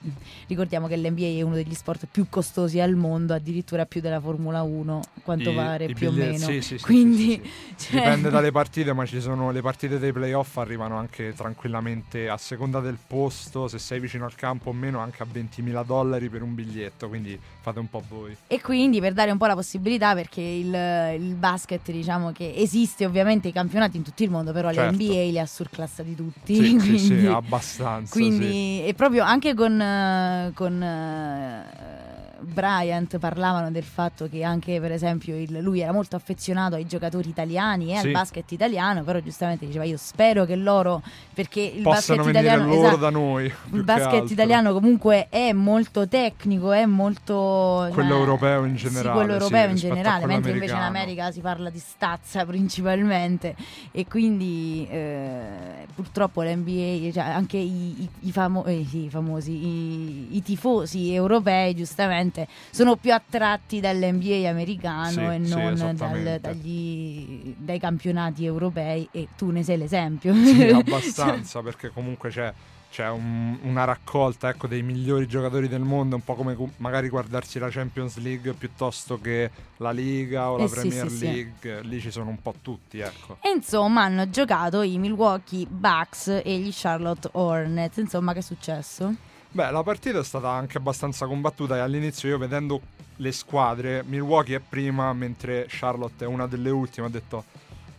ricordiamo 0.47 0.87
che 0.87 0.97
l'NBA 0.97 1.23
è 1.39 1.43
uno 1.43 1.55
degli 1.55 1.75
sport 1.75 2.07
più 2.11 2.27
costosi 2.29 2.81
al 2.81 2.95
mondo, 2.95 3.35
addirittura 3.35 3.87
più 3.87 4.01
della 4.01 4.21
Formula 4.21 4.63
1, 4.63 4.99
a 4.99 5.21
quanto 5.23 5.51
I- 5.51 5.55
pare 5.55 5.85
i 5.87 5.95
più 5.95 6.09
o 6.09 6.11
biglietti- 6.11 6.33
meno. 6.39 6.47
sì, 6.47 6.61
sì, 6.61 6.79
sì, 6.79 6.85
quindi 6.85 7.23
sì, 7.23 7.41
sì, 7.43 7.75
sì. 7.77 7.91
cioè- 7.93 8.01
Dipende 8.03 8.31
dalle 8.31 8.51
partite, 8.53 8.93
ma 8.93 9.07
ci 9.07 9.21
sono 9.21 9.51
le 9.51 9.61
partite 9.63 9.99
dei 9.99 10.13
playoff 10.13 10.57
arrivano 10.59 10.97
anche 10.97 11.33
tranquillamente 11.35 12.29
a 12.29 12.37
seconda 12.37 12.81
del 12.81 12.99
posto, 13.07 13.69
se 13.69 13.79
sei 13.79 14.01
vicino 14.01 14.25
al 14.25 14.35
campo 14.35 14.71
o 14.71 14.73
meno, 14.73 14.99
anche 15.01 15.23
a 15.23 15.27
20.000 15.33 15.85
dollari 15.85 16.29
per 16.29 16.43
un 16.43 16.55
biglietto, 16.55 17.09
quindi 17.09 17.39
fate 17.61 17.79
un 17.79 17.89
po' 17.89 18.03
voi. 18.09 18.37
E 18.47 18.61
quindi 18.61 19.01
per 19.01 19.13
dare 19.13 19.31
un 19.31 19.39
po' 19.39 19.47
la 19.47 19.55
possibilità, 19.55 20.15
perché 20.15 20.41
il, 20.41 20.75
il 21.21 21.35
basket 21.35 21.91
diciamo 21.91 22.33
che 22.33 22.53
esiste 22.57 23.05
ovviamente 23.07 23.49
i 23.49 23.53
campionati 23.53 23.97
in 23.97 24.03
tutto 24.03 24.23
il 24.23 24.31
mondo, 24.31 24.53
però 24.53 24.73
Certo. 24.73 24.91
l'NBA 24.93 25.15
li 25.31 25.39
ha 25.39 25.47
surclassati 25.47 26.15
tutti. 26.15 26.55
Sì, 26.55 26.65
sì, 26.65 26.77
quindi, 26.79 26.99
sì, 26.99 27.27
abbastanza. 27.27 28.13
quindi 28.13 28.47
sì. 28.47 28.85
e 28.87 28.95
proprio 28.97 29.23
anche 29.25 29.55
con, 29.55 30.53
con 30.55 30.83
eh, 31.15 32.04
Bryant 32.45 33.19
parlavano 33.19 33.71
del 33.71 33.83
fatto 33.83 34.29
che 34.29 34.43
anche 34.43 34.81
per 34.81 34.93
esempio 34.93 35.37
il- 35.37 35.59
lui 35.61 35.81
era 35.81 35.93
molto 35.93 36.17
affezionato 36.17 36.75
ai 36.75 36.87
giocatori 36.87 37.29
italiani 37.29 37.93
e 37.93 37.99
Sì. 37.99 38.07
al 38.07 38.13
basket 38.13 38.51
italiano, 38.53 39.03
però 39.03 39.19
giustamente 39.21 39.67
diceva 39.67 39.85
io 39.85 39.97
spero 39.97 40.45
che 40.45 40.57
loro, 40.57 41.03
perché 41.33 41.61
il 41.61 41.83
Possano 41.83 42.19
basket 42.25 42.35
italiano... 42.43 42.67
loro 42.67 42.81
esatto, 42.81 42.97
da 42.97 43.11
noi. 43.11 43.53
il 43.73 43.83
basket 43.85 44.31
italiano 44.31 44.73
comunque 44.73 45.27
è 45.29 45.53
molto 45.53 46.07
tecnico, 46.09 46.73
è 46.73 46.85
molto... 46.87 47.89
Quello 47.93 48.15
eh, 48.17 48.19
europeo 48.19 48.65
in 48.65 48.77
Sì, 48.79 48.89
generale, 48.89 49.15
quello 49.15 49.33
sì, 49.33 49.43
europeo 49.43 49.65
in 49.65 49.71
rispetto 49.73 49.93
a 49.93 49.97
generale, 49.97 50.19
quello 50.21 50.33
mentre 50.35 50.53
invece 50.53 50.73
in. 50.75 50.79
America 50.81 51.31
si 51.31 51.41
parla 51.41 51.71
di 51.71 51.79
stazza 51.79 52.45
principalmente 52.47 53.55
e 53.93 54.07
quindi 54.07 54.87
eh, 54.91 55.87
purtroppo 55.95 56.43
l'NBA, 56.43 57.11
cioè 57.13 57.23
anche 57.25 57.57
i, 57.57 58.03
i- 58.03 58.09
i 58.21 58.33
famo- 58.33 58.65
eh, 58.65 58.85
sì, 58.89 59.05
i 59.05 59.11
famosi, 59.11 60.37
i 60.37 60.43
tifosi 60.43 61.13
europei 61.13 61.75
giustamente 61.75 62.34
sono 62.71 62.97
più 62.97 63.13
attratti 63.13 63.81
dall'NBA 63.81 64.49
americano 64.49 65.11
Sì, 65.11 65.21
e 65.21 65.41
sì, 65.45 65.51
non 65.51 65.65
dal- 65.65 65.73
esattamente. 65.73 66.41
dagli, 66.41 67.55
dai 67.57 67.79
campionati 67.79 68.45
europei 68.45 69.09
e 69.11 69.29
tu 69.37 69.51
ne 69.51 69.63
sei 69.63 69.79
l'esempio. 69.79 70.35
Sì, 70.45 70.63
abbastanza, 70.71 71.63
perché 71.63 71.91
comunque 71.91 72.31
c'è, 72.31 72.53
c'è 72.91 73.09
un- 73.11 73.59
una 73.63 73.85
raccolta 73.85 74.49
ecco, 74.49 74.67
dei 74.67 74.83
migliori 74.83 75.27
giocatori 75.27 75.69
del 75.69 75.81
mondo, 75.83 76.17
un 76.17 76.23
po' 76.25 76.35
come 76.35 76.57
magari 76.79 77.09
guardarsi 77.09 77.59
la 77.59 77.69
Champions 77.69 78.19
League 78.19 78.53
piuttosto 78.53 79.21
che 79.21 79.51
la 79.79 79.91
Liga 79.91 80.51
o 80.51 80.57
la 80.57 80.65
Eh 80.65 80.69
sì, 80.69 80.75
Premier 80.75 81.11
sì, 81.11 81.17
sì. 81.17 81.25
League, 81.27 81.83
lì 81.83 82.01
ci 82.01 82.11
sono 82.11 82.31
un 82.31 82.41
po' 82.41 82.55
tutti, 82.63 82.99
ecco. 83.01 83.39
E 83.43 83.51
insomma 83.51 84.03
hanno 84.05 84.29
giocato 84.31 84.83
i 84.83 84.99
Milwaukee 84.99 85.67
Bucks 85.69 86.29
e 86.45 86.59
gli 86.59 86.71
Charlotte 86.73 87.29
Hornets. 87.33 87.97
Insomma, 87.97 88.33
che 88.33 88.39
è 88.39 88.43
successo? 88.43 89.15
Beh, 89.55 89.71
la 89.71 89.85
partita 89.85 90.19
è 90.19 90.25
stata 90.25 90.51
anche 90.51 90.79
abbastanza 90.79 91.27
combattuta 91.27 91.77
e 91.77 91.79
all'inizio 91.79 92.29
io 92.29 92.39
vedendo 92.39 92.81
le 93.19 93.31
squadre, 93.31 94.03
Milwaukee 94.03 94.57
è 94.57 94.61
prima 94.61 95.13
mentre 95.13 95.67
Charlotte 95.69 96.25
è 96.25 96.27
una 96.27 96.49
delle 96.49 96.71
ultime, 96.71 97.07
ho 97.07 97.11
detto 97.11 97.45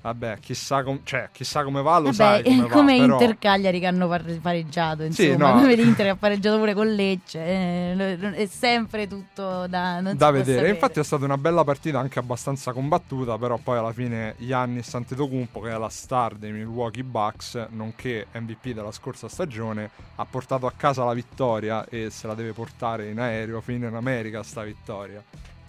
vabbè, 0.05 0.39
chissà, 0.39 0.83
com- 0.83 0.99
cioè, 1.03 1.29
chissà 1.31 1.63
come 1.63 1.81
va, 1.81 1.97
lo 1.97 2.11
sai 2.11 2.43
Vabbè, 2.43 2.55
come, 2.55 2.69
come 2.69 2.97
va, 2.97 3.03
però... 3.05 3.19
Inter 3.19 3.37
Cagliari 3.39 3.79
che 3.79 3.85
hanno 3.87 4.07
par- 4.07 4.39
pareggiato, 4.39 5.11
Sì, 5.11 5.27
insomma, 5.27 5.53
no. 5.53 5.61
come 5.61 5.75
l'Inter 5.75 6.05
che 6.05 6.11
ha 6.11 6.15
pareggiato 6.15 6.57
pure 6.57 6.73
con 6.73 6.87
Lecce. 6.93 7.39
eh, 7.39 8.19
è 8.33 8.45
sempre 8.45 9.07
tutto 9.07 9.67
da, 9.67 10.01
da 10.13 10.31
vedere. 10.31 10.69
Infatti 10.69 10.99
è 10.99 11.03
stata 11.03 11.25
una 11.25 11.37
bella 11.37 11.63
partita 11.63 11.99
anche 11.99 12.19
abbastanza 12.19 12.71
combattuta, 12.71 13.37
però 13.37 13.57
poi 13.57 13.77
alla 13.77 13.93
fine 13.93 14.35
Giannis 14.37 14.93
Antetokounmpo, 14.93 15.59
che 15.61 15.71
è 15.71 15.77
la 15.77 15.89
star 15.89 16.35
dei 16.35 16.51
Milwaukee 16.51 17.03
Bucks, 17.03 17.67
nonché 17.71 18.27
MVP 18.33 18.69
della 18.73 18.91
scorsa 18.91 19.27
stagione, 19.27 19.89
ha 20.15 20.25
portato 20.25 20.65
a 20.67 20.73
casa 20.75 21.03
la 21.03 21.13
vittoria 21.13 21.85
e 21.89 22.09
se 22.09 22.27
la 22.27 22.35
deve 22.35 22.51
portare 22.53 23.09
in 23.09 23.19
aereo 23.19 23.59
fino 23.61 23.87
in 23.87 23.95
America 23.95 24.43
sta 24.43 24.63
vittoria. 24.63 25.23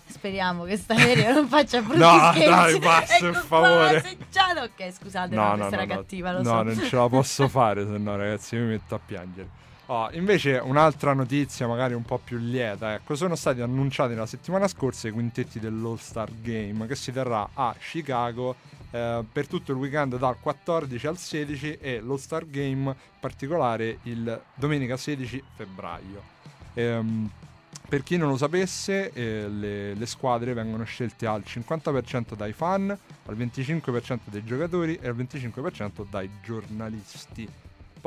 Speriamo 0.08 0.64
che 0.64 0.76
sta 0.76 0.94
aereo 0.94 1.32
non 1.34 1.48
faccia 1.48 1.80
brutti 1.82 1.98
No, 1.98 2.30
scherzi. 2.32 2.48
dai, 2.48 2.78
basta, 2.78 3.16
per 3.20 3.28
Ecco 3.30 3.40
favore. 3.40 4.00
qua. 4.02 4.62
Ok, 4.64 4.92
scusate, 4.92 5.34
no, 5.34 5.54
questa 5.56 5.76
era 5.76 5.86
cattiva, 5.86 6.32
lo 6.32 6.38
no, 6.42 6.44
so. 6.50 6.62
non 6.62 6.80
ce 6.80 6.96
la 6.96 7.08
posso 7.08 7.48
fare, 7.48 7.84
se 7.86 7.98
no 7.98 8.16
ragazzi 8.16 8.56
mi 8.56 8.66
metto 8.66 8.94
a 8.94 9.00
piangere. 9.04 9.48
Oh, 9.88 10.08
invece 10.12 10.56
un'altra 10.56 11.12
notizia 11.12 11.68
magari 11.68 11.94
un 11.94 12.02
po' 12.02 12.18
più 12.18 12.38
lieta, 12.38 12.94
ecco, 12.94 13.14
sono 13.14 13.36
stati 13.36 13.60
annunciati 13.60 14.14
la 14.14 14.26
settimana 14.26 14.66
scorsa 14.66 15.06
i 15.06 15.12
quintetti 15.12 15.60
dell'All-Star 15.60 16.28
Game 16.40 16.86
che 16.88 16.96
si 16.96 17.12
terrà 17.12 17.48
a 17.54 17.72
Chicago 17.78 18.56
eh, 18.90 19.24
per 19.30 19.46
tutto 19.46 19.70
il 19.70 19.78
weekend 19.78 20.16
dal 20.18 20.36
14 20.40 21.06
al 21.06 21.18
16 21.18 21.78
e 21.80 22.00
l'All-Star 22.00 22.46
Game 22.48 22.88
in 22.90 22.94
particolare 23.20 23.98
il 24.04 24.40
domenica 24.54 24.96
16 24.96 25.42
febbraio. 25.54 26.22
Ehm, 26.74 27.30
per 27.88 28.02
chi 28.02 28.16
non 28.16 28.28
lo 28.28 28.36
sapesse, 28.36 29.12
eh, 29.12 29.48
le, 29.48 29.94
le 29.94 30.06
squadre 30.06 30.54
vengono 30.54 30.84
scelte 30.84 31.26
al 31.26 31.42
50% 31.46 32.34
dai 32.34 32.52
fan, 32.52 32.90
al 32.90 33.36
25% 33.36 34.18
dai 34.24 34.44
giocatori 34.44 34.98
e 35.00 35.08
al 35.08 35.16
25% 35.16 36.04
dai 36.08 36.28
giornalisti. 36.42 37.48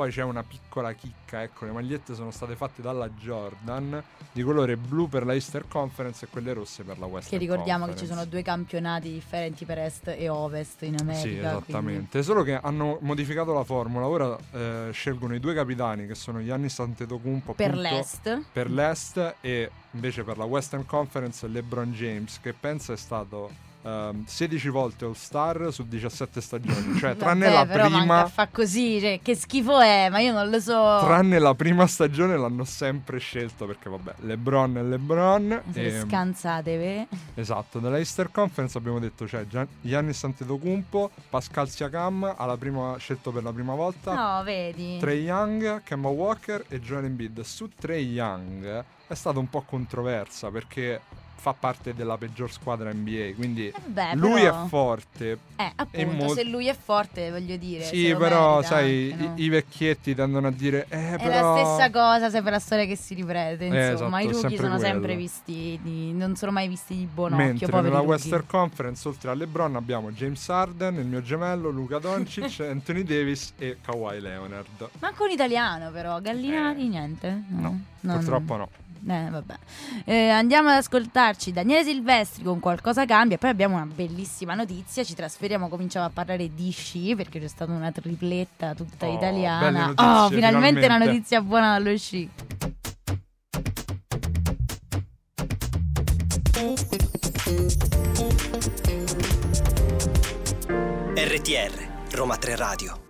Poi 0.00 0.10
c'è 0.10 0.22
una 0.22 0.42
piccola 0.42 0.94
chicca, 0.94 1.42
ecco, 1.42 1.66
le 1.66 1.72
magliette 1.72 2.14
sono 2.14 2.30
state 2.30 2.56
fatte 2.56 2.80
dalla 2.80 3.06
Jordan 3.10 4.02
di 4.32 4.42
colore 4.42 4.78
blu 4.78 5.10
per 5.10 5.26
la 5.26 5.34
Easter 5.34 5.66
Conference 5.68 6.24
e 6.24 6.28
quelle 6.30 6.54
rosse 6.54 6.84
per 6.84 6.98
la 6.98 7.04
Che 7.04 7.12
Western 7.12 7.38
ricordiamo 7.38 7.84
che 7.84 7.90
ci 7.90 8.06
Conference. 8.06 8.14
sono 8.14 8.24
due 8.30 8.42
campionati 8.42 9.12
differenti 9.12 9.66
per 9.66 9.76
est 9.80 10.08
e 10.08 10.26
ovest 10.30 10.80
in 10.84 10.94
America. 10.98 11.20
Sì, 11.20 11.28
quindi- 11.28 11.46
esattamente. 11.46 12.22
Solo 12.22 12.42
che 12.44 12.54
hanno 12.54 12.96
modificato 13.02 13.52
la 13.52 13.62
formula. 13.62 14.06
Ora 14.06 14.38
eh, 14.52 14.88
scelgono 14.90 15.34
i 15.34 15.38
due 15.38 15.52
capitani 15.52 16.06
che 16.06 16.14
sono 16.14 16.42
Giannis 16.42 16.78
Antetokounmpo 16.78 17.52
Per 17.52 17.66
appunto, 17.68 17.88
l'est. 17.90 18.42
per 18.54 18.70
l'Est 18.70 19.34
e 19.42 19.70
invece 19.90 20.24
per 20.24 20.38
la 20.38 20.44
Western 20.44 20.86
Conference 20.86 21.46
LeBron 21.46 21.92
James 21.92 22.40
che 22.40 22.54
pensa 22.54 22.94
è 22.94 22.96
stato 22.96 23.50
ehm, 23.82 24.24
16 24.24 24.68
volte 24.68 25.04
All 25.04 25.12
Star 25.12 25.72
su 25.72 25.86
17 25.86 26.40
stagioni, 26.40 26.96
cioè 26.98 27.16
tranne 27.16 27.48
Vabbè, 27.50 27.76
la 27.76 27.88
prima 27.88 28.26
fa 28.28 28.48
così, 28.48 29.00
cioè, 29.00 29.20
che 29.22 29.34
schifo 29.34 29.80
è, 29.80 30.08
ma 30.10 30.20
io 30.20 30.32
non 30.32 30.48
lo 30.50 30.60
so. 30.60 30.98
tranne 31.00 31.38
la 31.38 31.54
prima 31.54 31.86
stagione 31.86 32.36
l'hanno 32.36 32.64
sempre 32.64 33.18
scelto 33.18 33.66
perché 33.66 33.88
vabbè, 33.88 34.14
LeBron 34.20 34.76
e 34.76 34.82
LeBron 34.82 35.62
Siete 35.72 35.96
e, 35.96 36.00
scansatevi. 36.00 37.06
Esatto, 37.34 37.78
dalla 37.78 37.98
Easter 37.98 38.30
Conference 38.30 38.76
abbiamo 38.78 38.98
detto 38.98 39.24
c'è 39.24 39.46
Gian- 39.46 39.68
Giannis 39.80 40.22
Antetokounmpo, 40.24 41.10
Pascal 41.28 41.68
Siakam 41.68 42.34
alla 42.36 42.56
prima, 42.56 42.96
scelto 42.98 43.30
per 43.30 43.42
la 43.42 43.52
prima 43.52 43.74
volta, 43.74 44.14
No, 44.14 44.42
vedi. 44.42 44.98
Trey 44.98 45.22
Young, 45.22 45.82
Kemba 45.82 46.08
Walker 46.08 46.64
e 46.68 46.80
Joel 46.80 47.04
Embiid. 47.04 47.40
Su 47.40 47.68
Trey 47.78 48.04
Young 48.12 48.84
è 49.06 49.14
stata 49.14 49.38
un 49.38 49.48
po' 49.48 49.62
controversa 49.62 50.50
perché 50.50 51.00
fa 51.40 51.54
parte 51.58 51.94
della 51.94 52.18
peggior 52.18 52.52
squadra 52.52 52.92
NBA, 52.92 53.32
quindi 53.34 53.68
Eh 53.68 53.74
beh, 53.86 54.14
lui 54.14 54.42
però- 54.42 54.64
è 54.64 54.68
forte. 54.68 55.38
Eh, 55.56 55.72
appunto, 55.74 56.10
molto- 56.12 56.34
se 56.34 56.44
lui 56.44 56.66
è 56.68 56.76
forte, 56.78 57.30
voglio 57.30 57.56
dire. 57.56 57.82
Sì, 57.84 58.08
se 58.08 58.16
però 58.16 58.56
merita 58.56 58.68
sai, 58.68 59.14
no? 59.18 59.32
i, 59.36 59.44
i 59.44 59.48
vecchietti 59.48 60.14
tendono 60.14 60.48
a 60.48 60.50
dire 60.50 60.86
eh, 60.90 61.14
È 61.14 61.22
però 61.22 61.54
la 61.56 61.64
stessa 61.64 61.90
cosa 61.90 62.28
sempre 62.30 62.50
la 62.50 62.58
storia 62.58 62.84
che 62.84 62.96
si 62.96 63.14
ripete. 63.14 63.64
Eh, 63.68 63.90
Insomma, 63.92 64.20
esatto, 64.20 64.36
i 64.36 64.40
rookie 64.40 64.48
sempre 64.50 64.66
sono 64.66 64.78
sempre 64.78 65.00
quello. 65.00 65.16
visti, 65.20 65.78
di- 65.82 66.12
non 66.12 66.36
sono 66.36 66.52
mai 66.52 66.68
visti 66.68 66.94
di 66.96 67.06
buon 67.12 67.32
occhio. 67.32 67.44
Mentre 67.46 67.66
poveri 67.68 67.88
nella. 67.94 68.00
Western 68.06 68.46
Conference, 68.46 69.08
oltre 69.08 69.30
a 69.30 69.34
LeBron, 69.34 69.76
abbiamo 69.76 70.10
James 70.12 70.48
Harden, 70.48 70.96
il 70.96 71.06
mio 71.06 71.22
gemello, 71.22 71.70
Luca 71.70 71.98
Doncic, 71.98 72.60
Anthony 72.68 73.02
Davis 73.02 73.54
e 73.56 73.78
Kawhi 73.82 74.20
Leonard. 74.20 74.88
Manco 75.00 75.24
un 75.24 75.30
italiano, 75.30 75.90
però. 75.90 76.20
Gallinari, 76.20 76.84
Eh, 76.84 76.88
niente. 76.88 77.42
No, 77.48 77.80
No, 78.00 78.12
purtroppo 78.14 78.56
no. 78.56 78.68
Eh, 79.08 79.28
vabbè. 79.30 79.54
Eh, 80.04 80.28
andiamo 80.28 80.68
ad 80.68 80.76
ascoltarci 80.76 81.52
Daniele 81.52 81.84
Silvestri 81.84 82.42
con 82.44 82.60
Qualcosa 82.60 83.04
Cambia. 83.06 83.38
Poi 83.38 83.50
abbiamo 83.50 83.76
una 83.76 83.86
bellissima 83.86 84.54
notizia. 84.54 85.02
Ci 85.04 85.14
trasferiamo, 85.14 85.68
cominciamo 85.68 86.06
a 86.06 86.10
parlare 86.10 86.52
di 86.54 86.70
sci 86.70 87.14
perché 87.16 87.40
c'è 87.40 87.48
stata 87.48 87.72
una 87.72 87.90
tripletta 87.92 88.74
tutta 88.74 89.06
Oh, 89.06 89.14
italiana. 89.14 89.86
notizie, 89.86 90.04
oh, 90.06 90.28
finalmente, 90.28 90.38
una 90.78 90.80
finalmente. 90.82 91.12
notizia 91.14 91.40
buona 91.40 91.78
dallo 91.78 91.96
sci. 91.96 92.28
RTR, 101.14 101.88
Roma 102.12 102.36
3 102.36 102.56
Radio. 102.56 103.09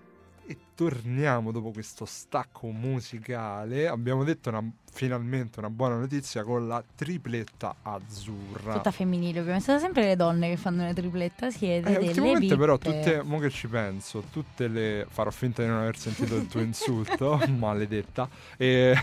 Torniamo 0.81 1.53
dopo 1.53 1.73
questo 1.73 2.07
stacco 2.07 2.69
musicale. 2.69 3.87
Abbiamo 3.87 4.25
detto 4.25 4.49
una- 4.49 4.65
finalmente 4.91 5.59
una 5.59 5.69
buona 5.69 5.97
notizia 5.99 6.43
con 6.43 6.67
la 6.67 6.83
tripletta 6.95 7.77
azzurra. 7.83 8.73
Tutta 8.73 8.91
femminile, 8.91 9.41
ovviamente. 9.41 9.67
Sono 9.67 9.79
sempre 9.79 10.05
le 10.05 10.17
donne 10.17 10.49
che 10.49 10.57
fanno 10.57 10.85
le 10.87 10.95
tripletta. 10.95 11.51
Siete 11.51 11.87
Eh, 11.87 11.93
delle 11.93 12.07
ultimamente 12.07 12.57
però 12.57 12.79
tutte, 12.79 13.21
mo 13.23 13.39
che 13.39 13.51
ci 13.51 13.69
penso, 13.69 14.25
tutte 14.33 14.69
le... 14.69 15.07
farò 15.11 15.31
finta 15.31 15.61
di 15.63 15.69
non 15.69 15.81
aver 15.81 15.99
sentito 15.99 16.35
il 16.37 16.47
tuo 16.47 16.61
insulto, 16.63 17.39
maledetta. 17.59 18.27
E... 18.57 18.97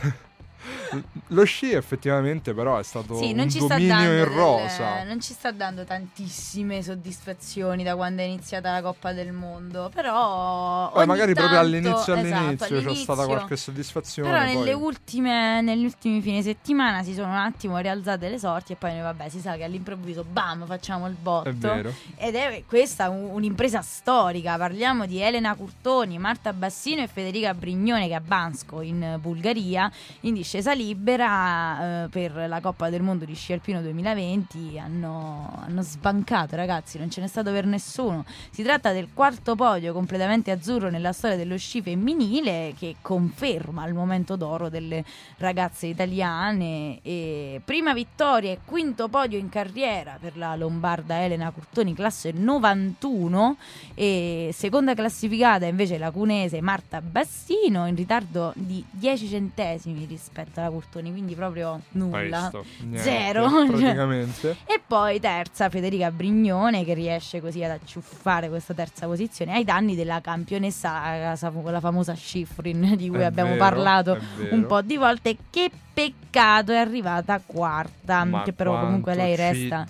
Lo 1.27 1.43
sci 1.43 1.71
effettivamente 1.71 2.53
però 2.53 2.77
è 2.77 2.83
stato 2.83 3.15
Sì, 3.17 3.31
un 3.31 3.35
non 3.35 3.49
ci, 3.49 3.59
sta 3.59 3.75
dominio 3.75 3.93
dando 3.95 4.11
in 4.11 4.17
del- 4.17 4.25
rosa. 4.25 5.03
non 5.03 5.19
ci 5.21 5.33
sta 5.33 5.51
dando 5.51 5.83
tantissime 5.83 6.81
soddisfazioni 6.81 7.83
da 7.83 7.95
quando 7.95 8.21
è 8.21 8.25
iniziata 8.25 8.71
la 8.71 8.81
Coppa 8.81 9.11
del 9.13 9.31
Mondo, 9.33 9.89
però 9.93 10.89
Poi 10.91 11.05
magari 11.05 11.33
proprio 11.33 11.55
tanto- 11.57 11.75
all'inizio 11.75 12.15
esatto, 12.15 12.35
all'inizio 12.35 12.67
c'è 12.67 12.81
stata 12.95 13.21
all'inizio. 13.21 13.25
qualche 13.25 13.55
soddisfazione. 13.57 14.29
Però 14.29 14.43
nelle 14.43 14.73
ultime, 14.73 15.61
negli 15.61 15.83
ultimi 15.83 16.21
fine 16.21 16.41
settimana 16.41 17.03
si 17.03 17.13
sono 17.13 17.27
un 17.27 17.35
attimo 17.37 17.77
rialzate 17.77 18.29
le 18.29 18.39
sorti 18.39 18.73
e 18.73 18.75
poi 18.75 18.93
noi, 18.93 19.01
vabbè 19.01 19.29
si 19.29 19.39
sa 19.39 19.55
che 19.55 19.63
all'improvviso 19.63 20.23
bam 20.23 20.65
facciamo 20.65 21.07
il 21.07 21.15
botto 21.19 21.49
È 21.49 21.53
vero. 21.53 21.93
ed 22.15 22.35
è 22.35 22.63
questa 22.67 23.09
un- 23.09 23.29
un'impresa 23.31 23.81
storica 23.81 24.57
parliamo 24.57 25.05
di 25.05 25.19
Elena 25.21 25.53
Curtoni, 25.55 26.17
Marta 26.17 26.53
Bassino 26.53 27.01
e 27.01 27.07
Federica 27.07 27.53
Brignone 27.53 28.07
che 28.07 28.15
a 28.15 28.21
Bansko 28.21 28.81
in 28.81 29.17
Bulgaria 29.19 29.91
in 30.21 30.35
discesa 30.47 30.71
libera 30.71 32.05
eh, 32.05 32.07
per 32.07 32.33
la 32.47 32.61
Coppa 32.61 32.89
del 32.89 33.01
Mondo 33.01 33.25
di 33.25 33.35
sci 33.35 33.51
alpino 33.51 33.81
2020 33.81 34.79
hanno, 34.79 35.59
hanno 35.59 35.81
sbancato 35.81 36.55
ragazzi 36.55 36.97
non 36.97 37.11
ce 37.11 37.19
n'è 37.19 37.27
stato 37.27 37.51
per 37.51 37.65
nessuno. 37.65 38.23
Si 38.49 38.63
tratta 38.63 38.93
del 38.93 39.09
quarto 39.13 39.55
podio 39.55 39.91
completamente 39.91 40.51
azzurro 40.51 40.89
nella 40.89 41.11
storia 41.11 41.35
dello 41.35 41.57
sci 41.57 41.81
femminile 41.81 42.73
che 42.79 42.95
conferma 43.01 43.85
il 43.87 43.93
momento 43.93 44.37
d'oro 44.37 44.69
delle 44.69 45.03
ragazze 45.39 45.87
italiane. 45.87 46.99
E 47.01 47.59
prima 47.65 47.93
vittoria 47.93 48.53
e 48.53 48.59
quinto 48.63 49.09
podio 49.09 49.37
in 49.37 49.49
carriera 49.49 50.17
per 50.17 50.37
la 50.37 50.55
lombarda 50.55 51.25
Elena 51.25 51.51
Curtoni 51.51 51.93
classe 51.93 52.31
91 52.31 53.57
e 53.95 54.51
seconda 54.53 54.93
classificata 54.93 55.65
invece 55.65 55.97
la 55.97 56.11
cunese 56.11 56.61
Marta 56.61 57.01
Bassino 57.01 57.85
in 57.85 57.95
ritardo 57.95 58.53
di 58.55 58.81
10 58.89 59.27
centesimi 59.27 60.05
rispetto 60.05 60.36
alla 60.59 60.69
Curtoni 60.69 61.11
quindi 61.11 61.35
proprio 61.35 61.81
nulla? 61.91 62.51
Niente, 62.81 62.97
Zero. 62.97 63.49
Praticamente. 63.65 64.57
e 64.65 64.81
poi 64.85 65.19
terza 65.19 65.69
Federica 65.69 66.11
Brignone 66.11 66.83
che 66.83 66.93
riesce 66.93 67.41
così 67.41 67.63
ad 67.63 67.71
acciuffare 67.71 68.49
questa 68.49 68.73
terza 68.73 69.05
posizione 69.05 69.53
ai 69.53 69.63
danni 69.63 69.95
della 69.95 70.21
campionessa 70.21 71.33
eh, 71.33 71.37
la 71.71 71.79
famosa 71.79 72.15
Schifrin 72.15 72.95
di 72.95 73.09
cui 73.09 73.19
È 73.19 73.23
abbiamo 73.23 73.51
vero, 73.51 73.63
parlato 73.63 74.17
un 74.51 74.65
po' 74.65 74.81
di 74.81 74.97
volte. 74.97 75.35
Che 75.49 75.71
peccato 75.93 76.71
è 76.71 76.77
arrivata 76.77 77.41
quarta, 77.43 78.23
Ma 78.23 78.43
che 78.43 78.53
però 78.53 78.79
comunque 78.79 79.15
lei 79.15 79.35
resta, 79.35 79.85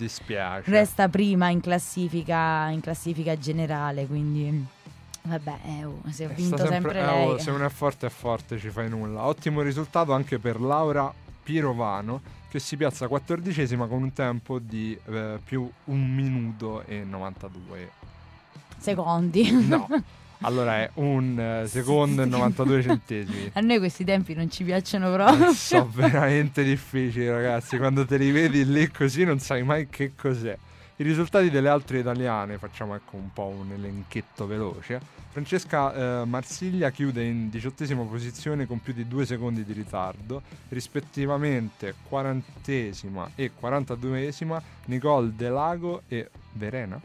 resta 0.64 1.08
prima 1.08 1.50
in 1.50 1.60
classifica, 1.60 2.68
in 2.70 2.80
classifica 2.80 3.36
generale, 3.36 4.06
quindi 4.06 4.66
vabbè, 5.28 5.54
eh, 5.66 5.84
oh, 5.84 6.00
se 6.10 6.24
ha 6.24 6.30
Eh, 6.30 6.34
vinto 6.34 6.56
sta 6.56 6.66
sempre, 6.66 6.98
eh, 7.00 7.04
lei. 7.04 7.26
oh, 7.26 7.38
se 7.38 7.50
uno 7.50 7.66
è 7.66 7.68
forte 7.68 8.06
è 8.06 8.10
forte, 8.10 8.58
ci 8.58 8.70
fai 8.70 8.88
nulla. 8.88 9.24
Ottimo 9.26 9.62
risultato 9.62 10.12
anche 10.12 10.38
per 10.38 10.60
Laura 10.60 11.12
Pirovano 11.42 12.20
che 12.50 12.58
si 12.58 12.76
piazza 12.76 13.08
quattordicesima 13.08 13.86
con 13.86 14.02
un 14.02 14.12
tempo 14.12 14.58
di 14.58 14.98
eh, 15.06 15.38
più 15.44 15.70
1 15.84 16.04
minuto 16.06 16.82
e 16.86 17.04
92. 17.04 17.90
Secondi. 18.78 19.50
No, 19.66 19.86
allora 20.42 20.76
è 20.78 20.90
un 20.94 21.38
eh, 21.38 21.66
secondo 21.66 22.22
e 22.22 22.26
92 22.26 22.82
centesimi. 22.82 23.50
A 23.54 23.60
noi 23.60 23.78
questi 23.78 24.04
tempi 24.04 24.34
non 24.34 24.50
ci 24.50 24.64
piacciono 24.64 25.10
Eh, 25.12 25.16
proprio. 25.16 25.52
Sono 25.52 25.90
veramente 25.92 26.62
difficili, 26.64 27.28
ragazzi. 27.28 27.76
Quando 27.76 28.06
te 28.06 28.16
li 28.16 28.30
vedi 28.30 28.64
lì 28.64 28.88
così 28.90 29.24
non 29.24 29.38
sai 29.40 29.62
mai 29.62 29.88
che 29.88 30.12
cos'è. 30.14 30.56
I 31.00 31.04
risultati 31.04 31.48
delle 31.48 31.68
altre 31.68 32.00
italiane, 32.00 32.58
facciamo 32.58 32.96
ecco 32.96 33.14
un 33.14 33.32
po' 33.32 33.46
un 33.46 33.70
elenchetto 33.70 34.48
veloce. 34.48 35.00
Francesca 35.28 36.22
eh, 36.22 36.24
Marsiglia 36.24 36.90
chiude 36.90 37.22
in 37.22 37.50
diciottesima 37.50 38.02
posizione 38.02 38.66
con 38.66 38.80
più 38.80 38.92
di 38.92 39.06
due 39.06 39.24
secondi 39.24 39.64
di 39.64 39.72
ritardo, 39.72 40.42
rispettivamente 40.70 41.94
quarantesima 42.08 43.30
e 43.36 43.52
42esima 43.60 44.60
Nicole 44.86 45.34
Delago 45.36 46.02
e 46.08 46.30
Verena. 46.54 47.00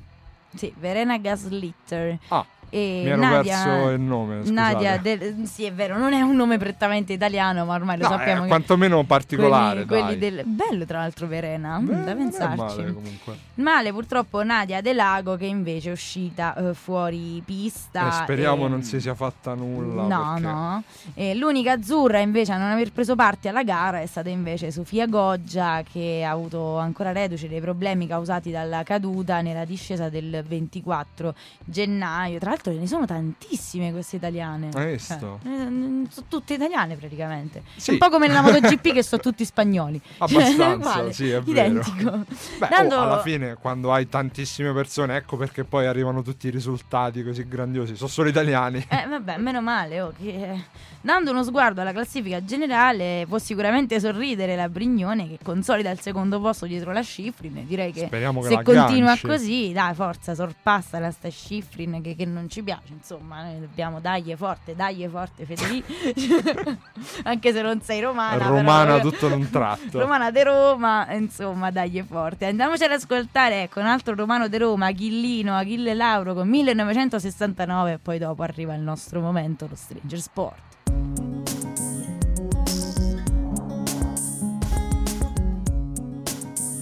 Sì, 0.56 0.74
Verena 0.76 1.20
Gaslitter. 1.20 2.18
Ah, 2.30 2.44
e 2.76 3.02
mi 3.04 3.10
ero 3.12 3.22
Nadia, 3.22 3.64
perso 3.64 3.90
il 3.90 4.00
nome. 4.00 4.38
Scusate. 4.40 4.52
Nadia 4.54 4.98
del- 4.98 5.36
sì, 5.46 5.64
è 5.66 5.72
vero, 5.74 5.96
non 5.98 6.14
è 6.14 6.22
un 6.22 6.36
nome 6.36 6.58
prettamente 6.58 7.14
italiano, 7.14 7.66
ma 7.66 7.76
ormai 7.76 7.98
lo 7.98 8.04
No, 8.04 8.10
sappiamo 8.10 8.40
è 8.40 8.42
che 8.44 8.48
quantomeno 8.48 9.04
particolare. 9.04 9.86
quelli, 9.86 10.02
quelli 10.04 10.18
del 10.18 10.42
bello 10.46 10.86
tra 10.86 11.00
l'altro 11.00 11.28
Verena, 11.28 11.78
Beh, 11.80 12.04
da 12.04 12.16
pensarci. 12.16 12.58
male, 12.58 12.94
comunque. 12.94 13.38
Male 13.56 13.92
purtroppo 13.92 14.44
Nadia 14.44 14.82
Delago 14.82 15.36
che 15.36 15.46
invece 15.46 15.90
è 15.90 15.92
uscita 15.92 16.56
eh, 16.56 16.74
fuori 16.74 17.42
pista. 17.46 18.08
Eh, 18.08 18.12
speriamo 18.24 18.66
e- 18.66 18.70
non 18.70 18.82
si 18.82 19.00
sia 19.00 19.14
fatta 19.14 19.54
nulla. 19.54 20.08
No, 20.08 20.32
perché- 20.34 20.48
no. 20.48 20.84
E 21.14 21.36
l'unica 21.36 21.74
azzurra 21.74 22.20
invece 22.20 22.54
a 22.54 22.58
non 22.58 22.72
aver 22.72 22.92
preso 22.92 23.16
parte 23.16 23.50
alla 23.50 23.64
gara 23.64 24.00
è 24.00 24.06
stata 24.08 24.30
invece 24.30 24.72
Sofia 24.72 25.06
Goggia 25.06 25.84
che 25.84 26.24
ha 26.26 26.32
avuto 26.32 26.78
ancora 26.80 27.12
reduce 27.12 27.48
dei 27.48 27.62
problemi 27.62 28.08
causati 28.08 28.50
dalla 28.50 28.82
caduta 28.84 29.42
nella 29.42 29.66
discesa 29.66 30.10
del 30.10 30.44
24 30.48 31.36
gennaio. 31.64 32.40
Tra 32.40 32.50
l'altro 32.52 32.63
ne 32.72 32.88
sono 32.88 33.06
tantissime 33.06 33.92
queste 33.92 34.16
italiane. 34.16 34.70
Hai 34.74 34.94
visto? 34.94 35.40
Eh, 35.44 35.50
eh, 35.50 36.08
sono 36.10 36.26
tutte 36.28 36.54
italiane 36.54 36.96
praticamente. 36.96 37.64
Sì. 37.76 37.92
Un 37.92 37.98
po' 37.98 38.10
come 38.10 38.28
nella 38.28 38.42
MotoGP 38.44 38.94
che 38.94 39.04
sono 39.04 39.22
tutti 39.22 39.44
spagnoli. 39.46 40.00
Abbastanza, 40.18 40.74
Uguale, 40.76 41.14
sì, 41.14 41.30
è 41.30 41.42
vero. 41.42 41.52
Identico. 41.52 42.12
Beh, 42.12 42.66
oh, 42.66 42.70
Dando- 42.70 43.00
alla 43.02 43.22
fine, 43.22 43.56
quando 43.56 43.92
hai 43.94 44.08
tantissime 44.08 44.74
persone, 44.74 45.16
ecco 45.16 45.38
perché 45.38 45.64
poi 45.64 45.86
arrivano 45.86 46.22
tutti 46.22 46.48
i 46.48 46.50
risultati 46.52 47.24
così 47.24 47.48
grandiosi. 47.48 47.96
Sono 47.96 48.10
solo 48.10 48.30
italiani. 48.30 48.86
Eh, 48.90 49.06
vabbè, 49.08 49.38
meno 49.38 49.62
male. 49.62 50.02
oh, 50.02 50.14
che- 50.18 50.64
Dando 51.06 51.32
uno 51.32 51.44
sguardo 51.44 51.82
alla 51.82 51.92
classifica 51.92 52.46
generale, 52.46 53.26
può 53.28 53.38
sicuramente 53.38 54.00
sorridere 54.00 54.56
la 54.56 54.70
Brignone 54.70 55.28
che 55.28 55.38
consolida 55.44 55.90
il 55.90 56.00
secondo 56.00 56.40
posto 56.40 56.66
dietro 56.66 56.94
la 56.94 57.04
Schifrin. 57.04 57.68
Direi 57.68 57.92
che 57.92 58.06
Speriamo 58.06 58.40
che 58.40 58.48
se 58.48 58.64
continua 58.64 59.18
così, 59.22 59.74
dai, 59.74 59.94
forza, 59.96 60.34
sorpassa 60.34 61.00
la 61.00 61.12
sta 61.12 61.30
Schifrin 61.30 62.02
che, 62.02 62.16
che 62.16 62.26
non 62.26 62.48
ci 62.50 62.64
piace. 62.64 62.94
Insomma, 62.94 63.44
noi 63.44 63.60
dobbiamo 63.60 64.00
dargli 64.00 64.34
forte, 64.38 64.78
dagli 64.78 65.06
forte, 65.12 65.44
Federico. 65.44 65.92
Anche 67.24 67.52
se 67.52 67.62
non 67.62 67.82
sei 67.82 68.00
romana. 68.00 68.48
Romana 68.48 68.96
però- 68.96 69.10
tutto 69.10 69.28
d'un 69.28 69.50
tratto. 69.50 70.00
Romana 70.00 70.32
de 70.32 70.44
Roma, 70.46 71.12
insomma, 71.12 71.70
dagli 71.70 72.02
forte. 72.02 72.46
Andiamoci 72.46 72.86
ad 72.86 72.92
ascoltare, 72.92 73.64
ecco, 73.64 73.82
un 73.82 73.88
altro 73.88 74.16
romano 74.16 74.48
de 74.48 74.58
Roma, 74.58 74.86
Achillino, 74.86 75.54
Achille 75.58 75.96
Lauro 75.96 76.34
con 76.34 76.48
1969 76.48 77.92
e 77.92 78.00
poi 78.00 78.20
dopo 78.20 78.42
arriva 78.42 78.74
il 78.74 78.82
nostro 78.82 79.20
momento, 79.20 79.68
lo 79.68 79.76
Stranger 79.76 80.22
Sport. 80.22 80.73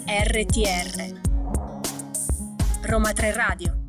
RTR 0.05 1.19
Roma 2.83 3.13
3 3.13 3.31
Radio 3.33 3.80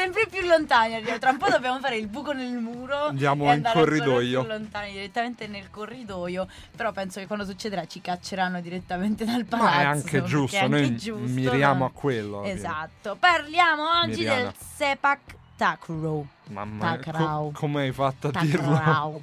sempre 0.00 0.26
più 0.30 0.46
lontani 0.46 0.94
arriviamo. 0.94 1.18
Tra 1.18 1.30
un 1.30 1.36
po' 1.36 1.48
dobbiamo 1.50 1.78
fare 1.78 1.96
il 1.96 2.06
buco 2.06 2.32
nel 2.32 2.52
muro. 2.52 3.08
Andiamo 3.08 3.52
in 3.52 3.68
corridoio. 3.70 4.46
lontani, 4.46 4.92
direttamente 4.92 5.46
nel 5.46 5.68
corridoio. 5.70 6.48
Però 6.74 6.90
penso 6.92 7.20
che 7.20 7.26
quando 7.26 7.44
succederà 7.44 7.86
ci 7.86 8.00
cacceranno 8.00 8.60
direttamente 8.60 9.24
dal 9.24 9.44
palazzo. 9.44 9.74
Ma 9.74 9.80
è 9.82 9.84
anche 9.84 10.22
giusto, 10.22 10.56
è 10.56 10.60
anche 10.60 10.80
noi 10.80 10.96
giusto, 10.96 11.26
miriamo 11.26 11.80
no? 11.80 11.84
a 11.84 11.90
quello. 11.92 12.44
Esatto. 12.44 13.16
Parliamo 13.18 14.00
oggi 14.02 14.20
Miriana. 14.20 14.42
del 14.42 14.54
Sepak 14.74 15.38
Takraw. 15.60 16.26
Mamma 16.48 16.98
mia, 17.04 17.50
come 17.52 17.82
hai 17.82 17.92
fatto 17.92 18.28
a 18.28 18.40
dirlo? 18.40 18.72
Takraw. 18.72 19.22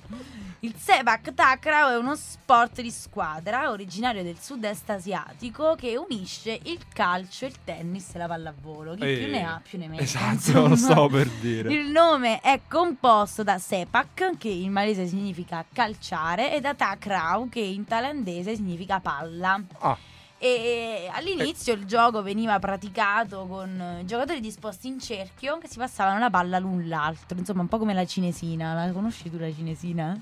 Il 0.59 0.75
Sepak 0.75 1.33
Takraw 1.33 1.91
è 1.91 1.97
uno 1.97 2.15
sport 2.15 2.81
di 2.81 2.91
squadra 2.91 3.71
originario 3.71 4.21
del 4.21 4.37
sud-est 4.39 4.87
asiatico 4.91 5.73
che 5.75 5.97
unisce 5.97 6.59
il 6.65 6.79
calcio, 6.93 7.45
il 7.45 7.55
tennis 7.63 8.13
e 8.13 8.17
la 8.19 8.27
pallavolo. 8.27 8.91
Chi 8.91 8.99
più 8.99 9.07
Eh, 9.07 9.27
ne 9.29 9.43
ha 9.45 9.59
più 9.67 9.79
ne 9.79 9.87
metta. 9.87 10.03
Esatto, 10.03 10.33
insomma. 10.33 10.67
lo 10.69 10.75
stavo 10.75 11.07
per 11.09 11.27
dire. 11.41 11.73
Il 11.73 11.87
nome 11.89 12.39
è 12.41 12.61
composto 12.67 13.41
da 13.43 13.57
Sepak, 13.57 14.37
che 14.37 14.49
in 14.49 14.71
malese 14.71 15.07
significa 15.07 15.65
calciare, 15.73 16.53
e 16.53 16.61
da 16.61 16.75
Takraw, 16.75 17.49
che 17.49 17.61
in 17.61 17.83
thailandese 17.83 18.55
significa 18.55 18.99
palla. 18.99 19.59
Ah, 19.79 19.97
E 20.39 21.09
all'inizio 21.11 21.73
il 21.73 21.85
gioco 21.85 22.21
veniva 22.21 22.59
praticato 22.59 23.47
con 23.49 23.69
eh, 23.81 24.05
giocatori 24.05 24.39
disposti 24.39 24.87
in 24.87 24.99
cerchio 24.99 25.57
che 25.57 25.67
si 25.67 25.77
passavano 25.79 26.19
la 26.19 26.29
palla 26.29 26.59
l'un 26.59 26.87
l'altro, 26.87 27.35
insomma 27.39 27.61
un 27.61 27.67
po' 27.67 27.79
come 27.79 27.95
la 27.95 28.05
cinesina. 28.05 28.73
La 28.85 28.91
conosci 28.91 29.31
tu 29.31 29.39
la 29.39 29.51
cinesina? 29.51 30.15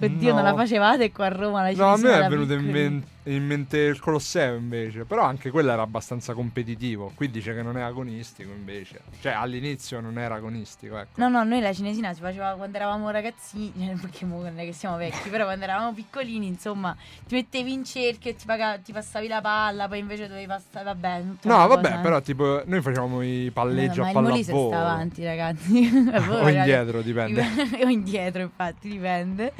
Oddio, 0.00 0.32
non 0.34 0.42
No. 0.42 0.50
la 0.50 0.54
facevate 0.56 1.12
qua 1.12 1.26
a 1.26 1.28
Roma 1.28 1.62
la 1.62 1.68
cinesina? 1.72 1.86
no, 1.86 1.92
a 1.94 1.96
me 1.98 2.14
è 2.16 2.20
da 2.20 2.28
venuto 2.28 2.52
in, 2.54 2.60
piccoli? 2.64 3.04
In 3.34 3.46
mente 3.46 3.78
il 3.78 3.98
Colosseo 4.00 4.56
invece. 4.56 5.04
Però 5.04 5.22
anche 5.22 5.50
quello 5.50 5.70
era 5.72 5.82
abbastanza 5.82 6.34
competitivo. 6.34 7.12
Qui 7.14 7.30
dice 7.30 7.54
che 7.54 7.62
non 7.62 7.76
è 7.76 7.82
agonistico 7.82 8.50
invece. 8.50 9.00
Cioè, 9.20 9.32
all'inizio 9.32 10.00
non 10.00 10.18
era 10.18 10.34
agonistico, 10.36 10.98
ecco. 10.98 11.10
No, 11.20 11.28
no, 11.28 11.42
noi 11.44 11.60
la 11.60 11.72
cinesina 11.72 12.12
si 12.12 12.20
faceva 12.20 12.54
quando 12.54 12.76
eravamo 12.76 13.10
ragazzini, 13.10 13.90
eh, 13.90 13.96
perché 14.00 14.24
non 14.24 14.58
è 14.58 14.64
che 14.64 14.72
siamo 14.72 14.96
vecchi, 14.96 15.28
però 15.28 15.44
quando 15.44 15.64
eravamo 15.64 15.92
piccolini, 15.92 16.46
insomma, 16.46 16.96
ti 17.26 17.34
mettevi 17.34 17.72
in 17.72 17.84
cerchio 17.84 18.30
e 18.30 18.36
ti, 18.36 18.46
paga- 18.46 18.78
ti 18.78 18.92
passavi 18.92 19.28
la 19.28 19.40
palla, 19.40 19.88
poi 19.88 19.98
invece 19.98 20.28
dovevi 20.28 20.46
passare, 20.46 20.84
vabbè. 20.84 21.22
No, 21.42 21.66
vabbè, 21.66 21.88
cosa- 21.88 22.00
però 22.00 22.20
tipo 22.20 22.62
noi 22.66 22.80
facevamo 22.82 23.22
i 23.22 23.50
palleggi 23.52 23.98
No, 23.98 24.02
a 24.02 24.04
ma 24.04 24.08
il 24.08 24.14
pallavolo. 24.14 24.68
sta 24.68 24.78
avanti, 24.80 25.24
ragazzi. 25.24 25.88
O 26.40 26.48
indietro, 26.48 27.02
dipende. 27.02 27.44
o 27.84 27.88
indietro, 27.88 28.42
infatti, 28.42 28.88
dipende. 28.88 29.52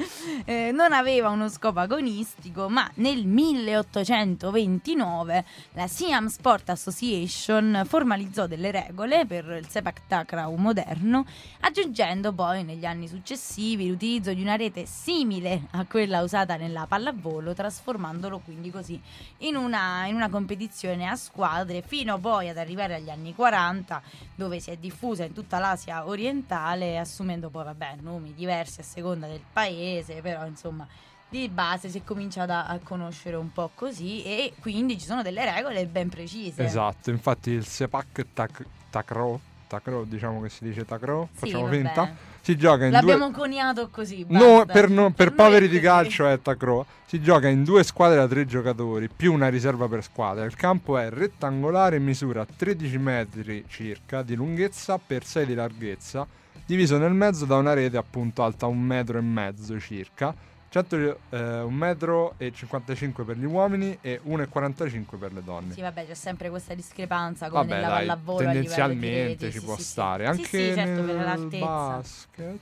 Eh, 0.45 0.71
non 0.73 0.91
aveva 0.93 1.29
uno 1.29 1.47
scopo 1.49 1.79
agonistico, 1.79 2.69
ma 2.69 2.89
nel 2.95 3.25
1829 3.61 5.45
la 5.73 5.87
Siam 5.87 6.27
Sport 6.27 6.69
Association 6.69 7.83
formalizzò 7.85 8.47
delle 8.47 8.71
regole 8.71 9.25
per 9.25 9.45
il 9.59 9.67
Sepak 9.67 10.07
Takraw 10.07 10.53
moderno, 10.55 11.25
aggiungendo 11.61 12.33
poi 12.33 12.63
negli 12.63 12.85
anni 12.85 13.07
successivi 13.07 13.87
l'utilizzo 13.87 14.33
di 14.33 14.41
una 14.41 14.55
rete 14.55 14.85
simile 14.85 15.67
a 15.71 15.85
quella 15.85 16.21
usata 16.21 16.55
nella 16.57 16.85
pallavolo, 16.87 17.53
trasformandolo 17.53 18.39
quindi 18.39 18.71
così 18.71 18.99
in 19.39 19.55
una, 19.55 20.05
in 20.07 20.15
una 20.15 20.29
competizione 20.29 21.07
a 21.07 21.15
squadre, 21.15 21.81
fino 21.81 22.17
poi 22.17 22.49
ad 22.49 22.57
arrivare 22.57 22.95
agli 22.95 23.09
anni 23.09 23.33
40, 23.33 24.01
dove 24.35 24.59
si 24.59 24.71
è 24.71 24.77
diffusa 24.77 25.23
in 25.23 25.33
tutta 25.33 25.59
l'Asia 25.59 26.07
orientale, 26.07 26.97
assumendo 26.97 27.49
poi, 27.49 27.65
vabbè, 27.65 27.97
nomi 28.01 28.33
diversi 28.33 28.81
a 28.81 28.83
seconda 28.83 29.27
del 29.27 29.41
paese, 29.51 30.21
però 30.21 30.45
insomma 30.45 30.87
di 31.31 31.47
base 31.47 31.87
si 31.87 31.99
è 31.99 32.03
cominciato 32.03 32.51
a, 32.51 32.77
conoscere 32.83 33.37
un 33.37 33.53
po' 33.53 33.71
così 33.73 34.21
e 34.23 34.51
quindi 34.59 34.99
ci 34.99 35.05
sono 35.05 35.21
delle 35.21 35.49
regole 35.49 35.85
ben 35.85 36.09
precise. 36.09 36.61
Esatto, 36.61 37.09
infatti 37.09 37.51
il 37.51 37.65
Sepak 37.65 38.25
tak- 38.33 38.65
Takraw, 38.89 39.39
Takraw, 39.65 40.03
diciamo 40.03 40.41
che 40.41 40.49
si 40.49 40.65
dice 40.65 40.83
Takraw, 40.83 41.29
Sì, 41.31 41.39
facciamo 41.39 41.63
vabbè. 41.63 41.75
finta. 41.75 42.15
Si 42.41 42.57
gioca 42.57 42.85
in 42.85 42.91
L'abbiamo 42.91 43.27
due 43.29 43.37
coniato 43.37 43.87
così. 43.89 44.25
No, 44.27 44.65
per, 44.65 44.89
no- 44.89 45.11
per 45.11 45.31
poveri 45.33 45.69
di 45.69 45.79
calcio 45.79 46.27
è 46.27 46.41
Takraw. 46.41 46.83
Si 47.05 47.21
gioca 47.21 47.47
in 47.47 47.63
due 47.63 47.83
squadre 47.83 48.17
da 48.17 48.27
tre 48.27 48.45
giocatori, 48.45 49.07
più 49.07 49.31
una 49.31 49.47
riserva 49.47 49.87
per 49.87 50.03
squadra. 50.03 50.43
Il 50.43 50.55
campo 50.55 50.97
è 50.97 51.09
rettangolare 51.09 51.95
e 51.95 51.99
misura 51.99 52.45
13 52.45 52.97
metri 52.97 53.63
circa 53.69 54.21
di 54.21 54.35
lunghezza 54.35 54.97
per 54.97 55.23
6 55.23 55.45
di 55.45 55.53
larghezza, 55.53 56.27
diviso 56.65 56.97
nel 56.97 57.13
mezzo 57.13 57.45
da 57.45 57.55
una 57.55 57.73
rete 57.73 57.95
appunto 57.95 58.43
alta 58.43 58.65
un 58.65 58.81
metro 58.81 59.17
e 59.17 59.21
mezzo 59.21 59.79
circa. 59.79 60.35
100, 60.71 61.19
eh, 61.31 62.35
e 62.37 62.51
55 62.53 63.25
per 63.25 63.37
gli 63.37 63.43
uomini 63.43 63.97
e 63.99 64.21
1,45 64.23 65.17
per 65.19 65.33
le 65.33 65.43
donne. 65.43 65.73
Sì, 65.73 65.81
vabbè, 65.81 66.07
c'è 66.07 66.13
sempre 66.13 66.49
questa 66.49 66.73
discrepanza 66.73 67.49
come 67.49 67.63
Vabbè, 67.63 67.73
nella 67.75 67.87
dai, 67.87 67.97
pallavolo 68.07 68.37
di 68.39 68.45
tendenzialmente 68.45 69.23
reti, 69.27 69.51
ci 69.51 69.59
sì, 69.59 69.65
può 69.65 69.75
sì, 69.75 69.83
stare. 69.83 70.23
Sì, 70.23 70.29
Anche 70.29 70.43
sì, 70.45 70.73
certo, 70.73 71.03
per 71.03 71.15
nel 71.15 71.25
l'altezza. 71.25 71.65
basket. 71.65 72.59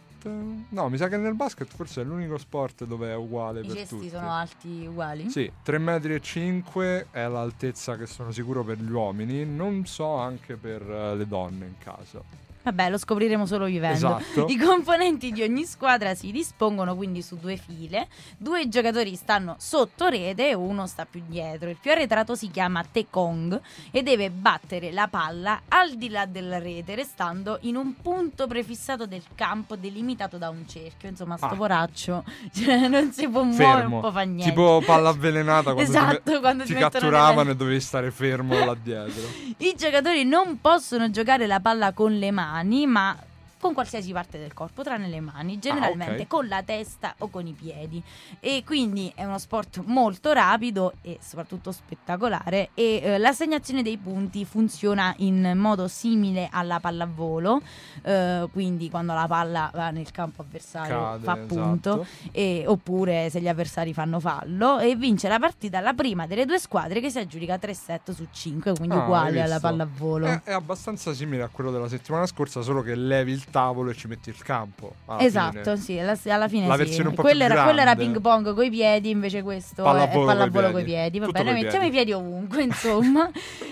No, 0.70 0.90
mi 0.90 0.98
sa 0.98 1.08
che 1.08 1.18
nel 1.18 1.36
basket 1.36 1.68
forse 1.68 2.02
è 2.02 2.04
l'unico 2.04 2.40
sport 2.40 2.84
dove 2.86 3.12
è 3.12 3.16
uguale 3.16 3.60
I 3.62 3.68
per 3.68 3.76
cesti 3.76 3.96
tutti. 3.96 4.10
sono 4.10 4.32
alti 4.32 4.88
uguali? 4.88 5.30
Sì, 5.30 5.50
3 5.62 5.78
metri 5.78 6.16
e 6.16 6.20
5 6.20 7.08
è 7.12 7.28
l'altezza 7.28 7.96
che 7.96 8.08
sono 8.08 8.32
sicuro 8.32 8.64
per 8.64 8.80
gli 8.80 8.90
uomini, 8.90 9.46
non 9.46 9.86
so 9.86 10.16
anche 10.16 10.56
per 10.56 10.82
eh, 10.82 11.16
le 11.16 11.28
donne 11.28 11.66
in 11.68 11.78
caso. 11.78 12.48
Vabbè, 12.62 12.90
lo 12.90 12.98
scopriremo 12.98 13.46
solo 13.46 13.66
vivendo. 13.66 14.18
Esatto. 14.20 14.46
I 14.50 14.58
componenti 14.58 15.32
di 15.32 15.42
ogni 15.42 15.64
squadra 15.66 16.14
si 16.14 16.32
dispongono 16.32 16.96
quindi 16.96 17.22
su 17.22 17.38
due 17.38 17.56
file. 17.56 18.08
Due 18.38 18.68
giocatori 18.68 19.16
stanno 19.16 19.56
sotto 19.58 20.08
rete 20.08 20.50
e 20.50 20.54
uno 20.54 20.86
sta 20.86 21.06
più 21.10 21.24
dietro. 21.26 21.70
Il 21.70 21.78
più 21.82 21.92
arretrato 21.92 22.36
si 22.36 22.52
chiama 22.52 22.84
Tekong 22.90 23.60
e 23.92 24.04
deve 24.04 24.30
battere 24.30 24.92
la 24.92 25.08
palla 25.08 25.62
al 25.70 25.96
di 25.96 26.10
là 26.10 26.26
della 26.26 26.60
rete, 26.60 26.96
restando 26.96 27.58
in 27.62 27.76
un 27.78 27.96
punto 28.02 28.46
prefissato 28.46 29.06
del 29.06 29.24
campo 29.36 29.76
delimitato 29.78 30.38
da 30.38 30.50
un 30.50 30.68
cerchio. 30.68 31.08
Insomma, 31.10 31.38
sto 31.38 31.46
Ah. 31.48 31.56
poraccio 31.56 32.24
cioè, 32.54 32.88
non 32.90 33.12
si 33.14 33.28
può 33.30 33.44
muovere, 33.44 33.68
non 33.72 33.78
Fermo. 33.80 34.00
può 34.02 34.12
fare 34.12 34.26
niente. 34.26 34.50
Tipo 34.50 34.84
palla 34.86 35.10
avvelenata 35.10 35.74
quando 35.74 35.92
ti 35.92 35.98
Esatto, 35.98 36.32
me- 36.34 36.40
quando 36.40 36.64
ti, 36.66 36.74
ti 36.74 36.80
catturavano 36.80 37.52
e 37.52 37.56
dovevi 37.56 37.80
stare 37.80 38.12
fermo 38.12 38.54
là 38.66 38.76
dietro. 38.76 39.24
I 39.60 39.74
giocatori 39.78 40.26
non 40.26 40.60
possono 40.60 41.10
giocare 41.10 41.48
la 41.48 41.60
palla 41.62 41.94
con 41.94 42.14
le 42.18 42.32
mani, 42.32 42.48
ma 42.86 43.16
con 43.60 43.74
qualsiasi 43.74 44.12
parte 44.12 44.38
del 44.40 44.54
corpo, 44.54 44.84
tranne 44.84 45.08
le 45.08 45.20
mani, 45.20 45.60
generalmente 45.60 46.22
ok. 46.22 46.28
con 46.28 46.48
la 46.48 46.64
testa 46.64 47.14
o 47.20 47.30
con 47.30 47.46
i 47.46 47.54
piedi. 47.54 48.02
E 48.40 48.64
quindi 48.66 49.12
è 49.16 49.26
uno 49.26 49.38
sport 49.38 49.82
molto 49.86 50.32
rapido 50.32 50.94
e 51.02 51.18
soprattutto 51.22 51.72
spettacolare. 51.72 52.70
E 52.74 53.02
eh, 53.04 53.18
l'assegnazione 53.18 53.84
dei 53.84 53.98
punti 53.98 54.46
funziona 54.46 55.14
in 55.18 55.54
modo 55.56 55.88
simile 55.88 56.48
alla 56.52 56.80
pallavolo. 56.80 57.62
eh, 58.04 58.48
quindi 58.52 58.90
quando 58.90 59.14
la 59.14 59.26
palla 59.28 59.70
va 59.74 59.90
nel 59.90 60.10
campo 60.12 60.42
avversario 60.42 60.98
Cade, 60.98 61.24
fa 61.24 61.36
punto, 61.36 62.02
esatto. 62.02 62.30
e- 62.32 62.64
oppure 62.66 63.30
se 63.30 63.42
gli 63.42 63.48
avversari 63.48 63.94
fanno 63.94 64.20
fallo. 64.20 64.80
E 64.80 64.96
vince 64.96 65.28
la 65.28 65.40
partita 65.40 65.80
la 65.80 65.94
prima 65.94 66.28
delle 66.28 66.46
due 66.46 66.60
squadre 66.60 67.00
che 67.02 67.10
si 67.10 67.20
aggiudica 67.20 67.58
3 67.58 67.74
set 67.74 68.12
su 68.12 68.28
5, 68.32 68.74
quindi 68.74 68.96
Ah, 68.96 69.04
uguale 69.04 69.42
alla 69.42 69.60
pallavolo. 69.60 70.26
È, 70.28 70.42
è 70.44 70.52
abbastanza 70.54 71.14
simile 71.14 71.44
a 71.44 71.50
quello 71.50 71.72
della 71.72 71.88
settimana 71.90 72.26
scorsa, 72.26 72.62
solo 72.62 72.82
che 72.82 72.96
levi 72.96 73.32
il 73.32 73.49
tavolo 73.50 73.92
e 73.92 73.96
ci 73.96 74.08
metti 74.08 74.30
il 74.30 74.38
campo. 74.44 74.94
alla 75.06 75.20
Esatto, 75.22 75.62
fine. 75.62 75.78
sì, 75.78 75.98
alla, 76.00 76.18
alla 76.36 76.48
fine 76.48 76.68
La 76.68 76.74
sì. 76.76 76.80
versione 76.84 77.10
un 77.10 77.16
po' 77.16 77.22
quello, 77.22 77.44
più 77.46 77.54
era, 77.54 77.64
quello 77.64 77.82
era 77.82 77.96
ping 77.96 78.20
pong 78.22 78.54
coi 78.54 78.70
piedi, 78.70 79.10
invece 79.10 79.42
questo 79.44 79.84
Pallavolo 79.84 80.10
è 80.10 80.14
coi 80.16 80.26
pallavolo 80.26 80.72
coi 80.72 80.84
piedi. 80.84 80.92
piedi. 80.92 81.20
Tutto 81.20 81.32
Vabbè, 81.32 81.44
noi 81.44 81.54
coi 81.54 81.64
mettiamo 81.64 81.86
i 81.86 81.90
piedi. 81.90 82.06
piedi 82.12 82.22
ovunque, 82.26 82.62
insomma. 82.64 83.30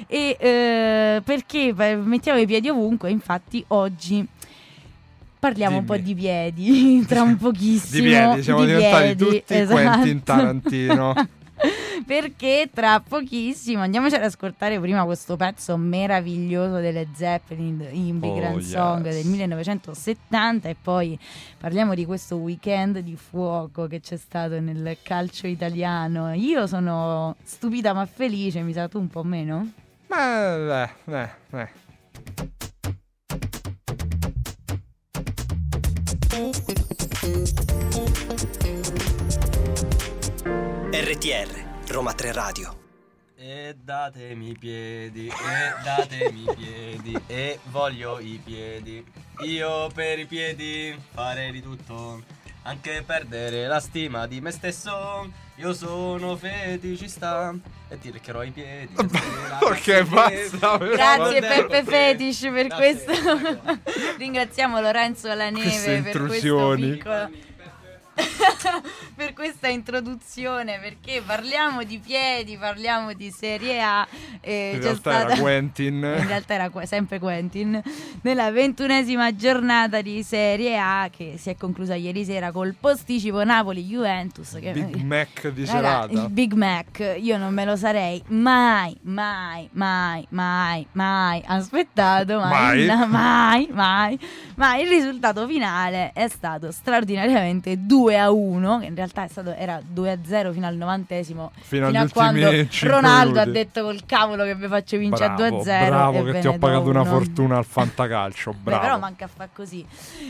e 0.08 0.38
eh, 0.40 1.22
perché 1.24 1.74
mettiamo 1.74 2.40
i 2.40 2.46
piedi 2.46 2.70
ovunque? 2.70 3.10
Infatti 3.12 3.64
oggi 3.70 4.28
parliamo 5.40 5.78
un 5.78 5.86
po' 5.86 5.96
Dimmi. 5.96 6.06
di 6.06 6.16
piedi 6.16 7.06
tra 7.08 7.22
un 7.22 7.38
pochissimo. 7.38 8.02
Di 8.04 8.08
piedi, 8.10 8.44
siamo 8.44 8.60
di 8.62 8.66
diventati 8.68 9.16
piedi, 9.16 9.24
tutti 9.40 9.54
esatto. 9.54 9.74
Quentin 9.82 10.24
Tarantino. 10.24 11.14
Perché 12.06 12.70
tra 12.74 13.00
pochissimo 13.00 13.82
andiamoci 13.82 14.16
ad 14.16 14.24
ascoltare 14.24 14.80
prima 14.80 15.04
questo 15.04 15.36
pezzo 15.36 15.76
meraviglioso 15.78 16.80
delle 16.80 17.08
Zeppelin, 17.14 17.88
Immigrant 17.92 18.56
Oh, 18.58 18.62
Song 18.62 19.06
yes. 19.06 19.16
del 19.16 19.26
1970 19.26 20.70
e 20.70 20.76
poi 20.82 21.18
parliamo 21.60 21.94
di 21.94 22.06
questo 22.06 22.38
weekend 22.38 23.00
di 23.00 23.16
fuoco 23.16 23.88
che 23.88 24.00
c'è 24.00 24.18
stato 24.18 24.60
nel 24.60 24.98
calcio 25.04 25.48
italiano. 25.48 26.34
Io 26.34 26.68
sono 26.68 27.36
stupita 27.44 27.94
ma 27.94 28.06
felice, 28.06 28.62
mi 28.62 28.74
sa 28.74 28.88
tu 28.88 29.00
un 29.00 29.08
po' 29.10 29.24
meno? 29.24 29.72
Ma 30.08 30.86
eh, 30.86 30.90
eh, 31.06 31.30
eh. 31.52 31.70
RTR, 40.92 41.67
Roma 41.88 42.14
3 42.14 42.32
Radio. 42.34 42.86
E 43.36 43.76
datemi 43.80 44.50
i 44.50 44.58
piedi, 44.58 45.28
e 45.28 45.84
datemi 45.84 46.44
i 46.44 46.56
piedi, 46.56 47.20
e 47.28 47.60
voglio 47.66 48.20
i 48.20 48.42
piedi. 48.44 49.06
Io 49.46 49.90
per 49.94 50.18
i 50.20 50.26
piedi 50.26 50.96
farei 51.14 51.52
di 51.52 51.62
tutto. 51.62 52.24
anche 52.64 53.02
perdere 53.06 53.68
la 53.68 53.80
stima 53.80 54.28
di 54.28 54.42
me 54.42 54.52
stesso. 54.52 55.46
Io 55.56 55.74
sono 55.74 56.36
feticista 56.36 57.54
e 57.88 57.98
ti 58.00 58.12
leccherò 58.12 58.44
i 58.44 58.52
piedi. 58.52 58.94
Ok, 59.60 60.04
basta. 60.04 60.78
Grazie 60.78 61.40
Peppe. 61.42 61.84
Fetish 61.84 62.42
per 62.52 62.68
Grazie, 62.68 63.06
questo. 63.06 63.80
Ringraziamo 64.18 64.80
Lorenzo 64.80 65.34
La 65.34 65.50
Queste 65.52 65.90
Neve 65.90 66.12
per 66.12 66.26
questo 66.26 66.74
piccolo- 66.76 67.30
per 69.16 69.34
questa 69.34 69.68
introduzione 69.68 70.80
perché 70.80 71.22
parliamo 71.26 71.84
di 71.84 72.00
piedi, 72.00 72.58
parliamo 72.58 73.14
di 73.14 73.32
Serie 73.32 73.82
A 73.82 74.08
e 74.42 74.72
In 74.74 74.80
c'è 74.80 74.84
realtà 74.84 75.00
stata 75.12 75.32
era 75.34 75.38
Quentin. 75.42 75.94
in 75.96 76.28
realtà 76.28 76.54
era 76.56 76.72
sempre 76.86 77.20
Quentin 77.20 77.82
nella 78.22 78.52
ventunesima 78.52 79.36
giornata 79.36 80.02
di 80.02 80.24
Serie 80.24 80.78
A 80.78 81.10
che 81.16 81.36
si 81.38 81.50
è 81.50 81.56
conclusa 81.56 81.96
ieri 81.96 82.26
sera 82.26 82.52
col 82.52 82.76
posticipo 82.80 83.44
Napoli-Juventus 83.44 84.58
che 84.60 84.72
Big 84.72 84.96
Mac 85.04 85.48
di 85.50 85.66
Raga, 85.66 86.06
il 86.06 86.16
serata. 86.18 86.30
Big 86.30 86.54
Mac 86.54 87.16
io 87.20 87.38
non 87.38 87.54
me 87.54 87.66
lo 87.66 87.76
sarei 87.76 88.22
mai, 88.28 88.98
mai, 89.04 89.70
mai, 89.74 90.26
mai, 90.30 90.88
mai 90.94 91.44
aspettato, 91.46 92.40
mai, 92.40 92.86
Mai? 92.88 93.08
mai, 93.08 93.68
mai, 93.72 94.20
ma 94.56 94.78
il 94.78 94.88
risultato 94.88 95.46
finale 95.48 96.12
è 96.14 96.28
stato 96.28 96.72
straordinariamente 96.72 97.86
2 98.08 98.18
a 98.18 98.32
1, 98.32 98.80
che 98.80 98.86
in 98.86 98.96
realtà 98.96 99.24
è 99.26 99.28
stato, 99.28 99.54
era 99.54 99.82
2 99.86 100.12
a 100.12 100.18
0 100.24 100.54
fino 100.54 100.66
al 100.66 100.76
novantesimo, 100.76 101.52
Fino 101.60 101.88
fino 101.88 102.00
a 102.00 102.08
quando 102.10 102.50
Ronaldo 102.84 103.40
ha 103.42 103.46
detto 103.46 103.84
col 103.84 104.06
cavolo 104.06 104.46
che 104.46 104.56
vi 104.56 104.68
faccio 104.68 104.98
vincere 104.98 105.34
Bravo, 105.34 105.44
a 105.44 105.50
2 105.50 105.60
a 105.60 105.64
0. 105.64 105.86
bravo 105.88 106.24
che 106.24 106.40
ti 106.40 106.48
ho 106.48 106.58
pagato 106.58 106.90
una 106.90 107.04
fortuna 107.04 107.58
al 107.58 107.66
fantacalcio. 107.66 108.52
Beh, 108.52 108.58
Bravo. 108.62 108.82
però 108.82 109.00
manca 109.00 109.26
a 109.26 109.28
far 109.28 109.50
così. 109.54 109.86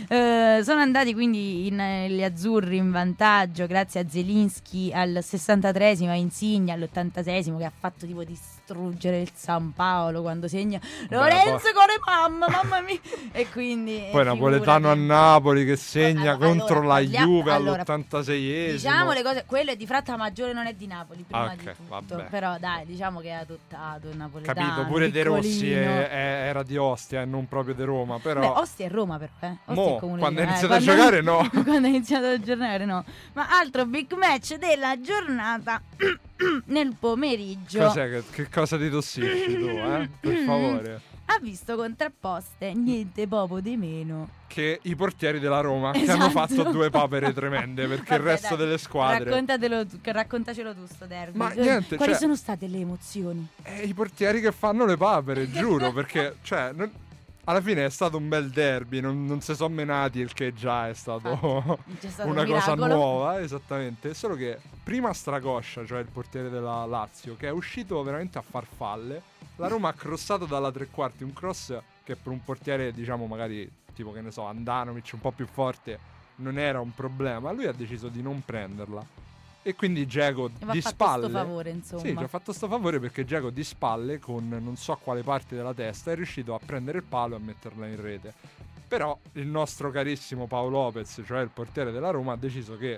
Eh, 0.08 0.62
sono 0.64 0.82
andati 0.82 1.14
quindi 1.14 1.68
in, 1.68 1.80
eh, 1.80 2.10
gli 2.10 2.24
azzurri 2.24 2.78
in 2.78 2.92
vantaggio 2.92 3.68
grazie 3.68 4.00
a 4.00 4.06
Zelinski 4.10 4.92
al 4.94 5.20
63esimo, 5.22 6.10
a 6.10 6.16
Insigne 6.16 6.72
all'86esimo 6.72 7.58
che 7.58 7.66
ha 7.66 7.72
fatto 7.78 8.06
tipo 8.08 8.24
distruggere 8.24 9.22
il 9.22 9.32
San 9.36 9.74
Paolo 9.74 10.22
quando 10.22 10.48
segna 10.48 10.80
Lorenzo 11.10 11.70
con 11.74 11.86
le 11.88 12.00
mamma, 12.04 12.48
mamma 12.50 12.82
mia. 12.82 13.00
E 13.32 13.48
quindi 13.52 14.08
Poi 14.12 14.22
eh, 14.22 14.24
Napoletano 14.24 14.90
a. 14.90 14.96
Napoli 14.96 15.64
che 15.66 15.76
segna 15.76 16.34
Allora, 16.34 16.48
contro 16.48 16.80
allora, 16.80 16.94
la 16.96 17.02
Juve 17.02 17.52
allora, 17.74 17.84
all'86esimo. 17.86 18.72
Diciamo 18.72 19.12
le 19.14 19.24
cose, 19.24 19.44
quello 19.46 19.72
è 19.72 19.76
di 19.76 19.86
Fratta 19.86 20.16
Maggiore, 20.18 20.54
non 20.54 20.66
è 20.66 20.74
di 20.74 20.88
Napoli. 20.88 21.24
Prima 21.28 21.44
Ah, 21.44 21.54
ok, 21.54 21.58
di 21.58 21.64
tutto. 21.66 21.84
vabbè. 22.16 22.24
Però 22.30 22.58
dai, 22.60 22.86
diciamo 22.86 23.20
che 23.20 23.30
è 23.30 23.34
adottato 23.34 24.10
il 24.10 24.18
napoletano. 24.18 24.60
Capito, 24.68 24.88
pure 24.88 25.12
De 25.12 25.24
Rossi 25.24 25.72
è- 25.72 26.10
è- 26.10 26.48
era 26.48 26.64
di 26.64 26.78
Ostia 26.78 27.22
e 27.22 27.26
non 27.26 27.48
proprio 27.48 27.74
di 27.74 27.84
Roma, 27.84 28.20
però... 28.20 28.40
Beh, 28.40 28.48
Ostia 28.48 28.86
è 28.86 28.90
Roma 28.90 29.18
per 29.18 29.30
te. 29.40 29.58
Ostia 29.66 29.84
Mo, 29.84 30.18
quando 30.18 30.40
ha 30.42 30.44
eh, 30.44 30.48
iniziato 30.48 30.74
a 30.74 30.78
quando- 30.82 30.94
giocare, 30.94 31.22
no. 31.22 31.50
quando 31.64 31.88
ha 31.88 31.90
iniziato 31.90 32.26
a 32.26 32.40
giocare 32.40 32.86
no. 32.86 33.04
Ma 33.34 33.48
altro 33.60 33.86
big 33.86 34.12
match 34.14 34.56
della 34.56 35.00
giornata 35.02 35.82
nel 36.66 36.96
pomeriggio. 37.00 37.80
Cos'è 37.80 38.10
che, 38.10 38.24
che 38.32 38.50
cosa 38.50 38.78
ti 38.78 38.90
tossisci 38.90 39.58
tu, 39.58 39.68
eh? 39.68 40.10
Per 40.20 40.36
favore. 40.46 41.02
Ha 41.30 41.40
visto 41.42 41.76
contrapposte 41.76 42.74
niente 42.74 43.28
poco 43.28 43.60
di 43.60 43.76
meno. 43.76 44.30
Che 44.48 44.80
i 44.84 44.96
portieri 44.96 45.40
della 45.40 45.60
Roma 45.60 45.92
che 45.92 46.02
Esatto. 46.04 46.22
hanno 46.22 46.30
fatto 46.32 46.64
due 46.72 46.90
papere 46.90 47.34
tremende 47.34 47.86
perché 47.88 48.14
il 48.16 48.20
Vabbè, 48.22 48.32
resto 48.32 48.56
dai, 48.56 48.66
delle 48.66 48.78
squadre... 48.78 49.26
Raccontatelo 49.26 49.86
tu, 49.86 50.02
che- 50.02 50.12
raccontacelo 50.14 50.74
tu 50.74 50.86
sto 50.88 51.06
derby. 51.06 51.38
Ma 51.38 51.52
Eh, 51.52 51.62
niente, 51.62 51.96
Quali 51.98 52.14
cioè- 52.14 52.22
sono 52.22 52.36
state 52.36 52.68
le 52.68 52.78
emozioni? 52.80 53.46
Eh, 53.64 53.84
I 53.84 53.94
portieri 53.94 54.40
che 54.42 54.52
fanno 54.54 54.86
le 54.86 54.96
papere, 54.98 55.52
giuro, 55.52 55.92
perché, 55.92 56.38
cioè, 56.44 56.72
non- 56.74 56.90
alla 57.44 57.62
fine 57.62 57.86
è 57.86 57.90
stato 57.90 58.18
un 58.18 58.28
bel 58.30 58.50
derby, 58.50 59.00
non, 59.02 59.26
non 59.26 59.42
si 59.42 59.54
sono 59.54 59.74
menati, 59.74 60.20
il 60.20 60.34
che 60.34 60.54
già 60.54 60.88
è 60.90 60.94
stato 60.94 61.80
c'è 62.00 62.08
stato 62.10 62.30
una 62.30 62.42
un 62.42 62.48
cosa 62.48 62.74
nuova, 62.76 63.42
esattamente. 63.42 64.14
Solo 64.14 64.36
che 64.36 64.58
prima 64.84 65.12
Stracoscia, 65.14 65.86
cioè 65.86 66.00
il 66.00 66.08
portiere 66.12 66.50
della 66.50 66.86
Lazio, 66.86 67.36
che 67.38 67.48
è 67.48 67.52
uscito 67.52 68.02
veramente 68.02 68.38
a 68.38 68.44
farfalle, 68.50 69.22
la 69.58 69.68
Roma 69.68 69.90
ha 69.90 69.94
crossato 69.94 70.46
dalla 70.46 70.72
tre 70.72 70.88
quarti, 70.88 71.24
un 71.24 71.34
cross 71.34 71.78
che 72.04 72.16
per 72.16 72.32
un 72.32 72.44
portiere, 72.44 72.92
diciamo, 72.92 73.26
magari 73.28 73.70
tipo 73.94 74.12
che 74.12 74.22
ne 74.22 74.32
so, 74.32 74.46
Andanovic 74.46 75.10
un 75.14 75.20
po' 75.20 75.32
più 75.32 75.46
forte, 75.46 76.00
non 76.36 76.58
era 76.58 76.80
un 76.80 76.94
problema. 76.94 77.52
Lui 77.52 77.66
ha 77.66 77.74
deciso 77.74 78.08
di 78.08 78.22
non 78.22 78.44
prenderla. 78.46 79.26
E 79.64 79.76
quindi 79.76 80.08
Geco 80.08 80.52
E 80.60 80.66
va 80.66 80.72
di 80.72 80.82
fatto 80.82 80.96
spalle. 80.96 81.28
sto 81.28 81.38
favore, 81.38 81.70
insomma. 81.72 82.02
Sì, 82.02 82.16
ci 82.16 82.24
ha 82.24 82.28
fatto 82.28 82.54
sto 82.54 82.68
favore 82.68 83.00
perché 83.00 83.26
Giacomo 83.26 83.50
di 83.50 83.64
spalle, 83.64 84.20
con 84.20 84.48
non 84.48 84.78
so 84.78 84.96
quale 85.02 85.24
parte 85.24 85.56
della 85.56 85.74
testa, 85.74 86.12
è 86.12 86.16
riuscito 86.16 86.54
a 86.54 86.60
prendere 86.64 87.00
il 87.00 87.04
palo 87.04 87.34
e 87.34 87.38
a 87.38 87.42
metterla 87.42 87.88
in 87.88 88.00
rete. 88.00 88.34
Però 88.88 89.18
il 89.34 89.48
nostro 89.48 89.92
carissimo 89.92 90.48
Paolo 90.48 90.70
Lopez, 90.70 91.22
cioè 91.26 91.42
il 91.42 91.50
portiere 91.50 91.92
della 91.92 92.12
Roma, 92.12 92.34
ha 92.34 92.38
deciso 92.38 92.78
che 92.78 92.98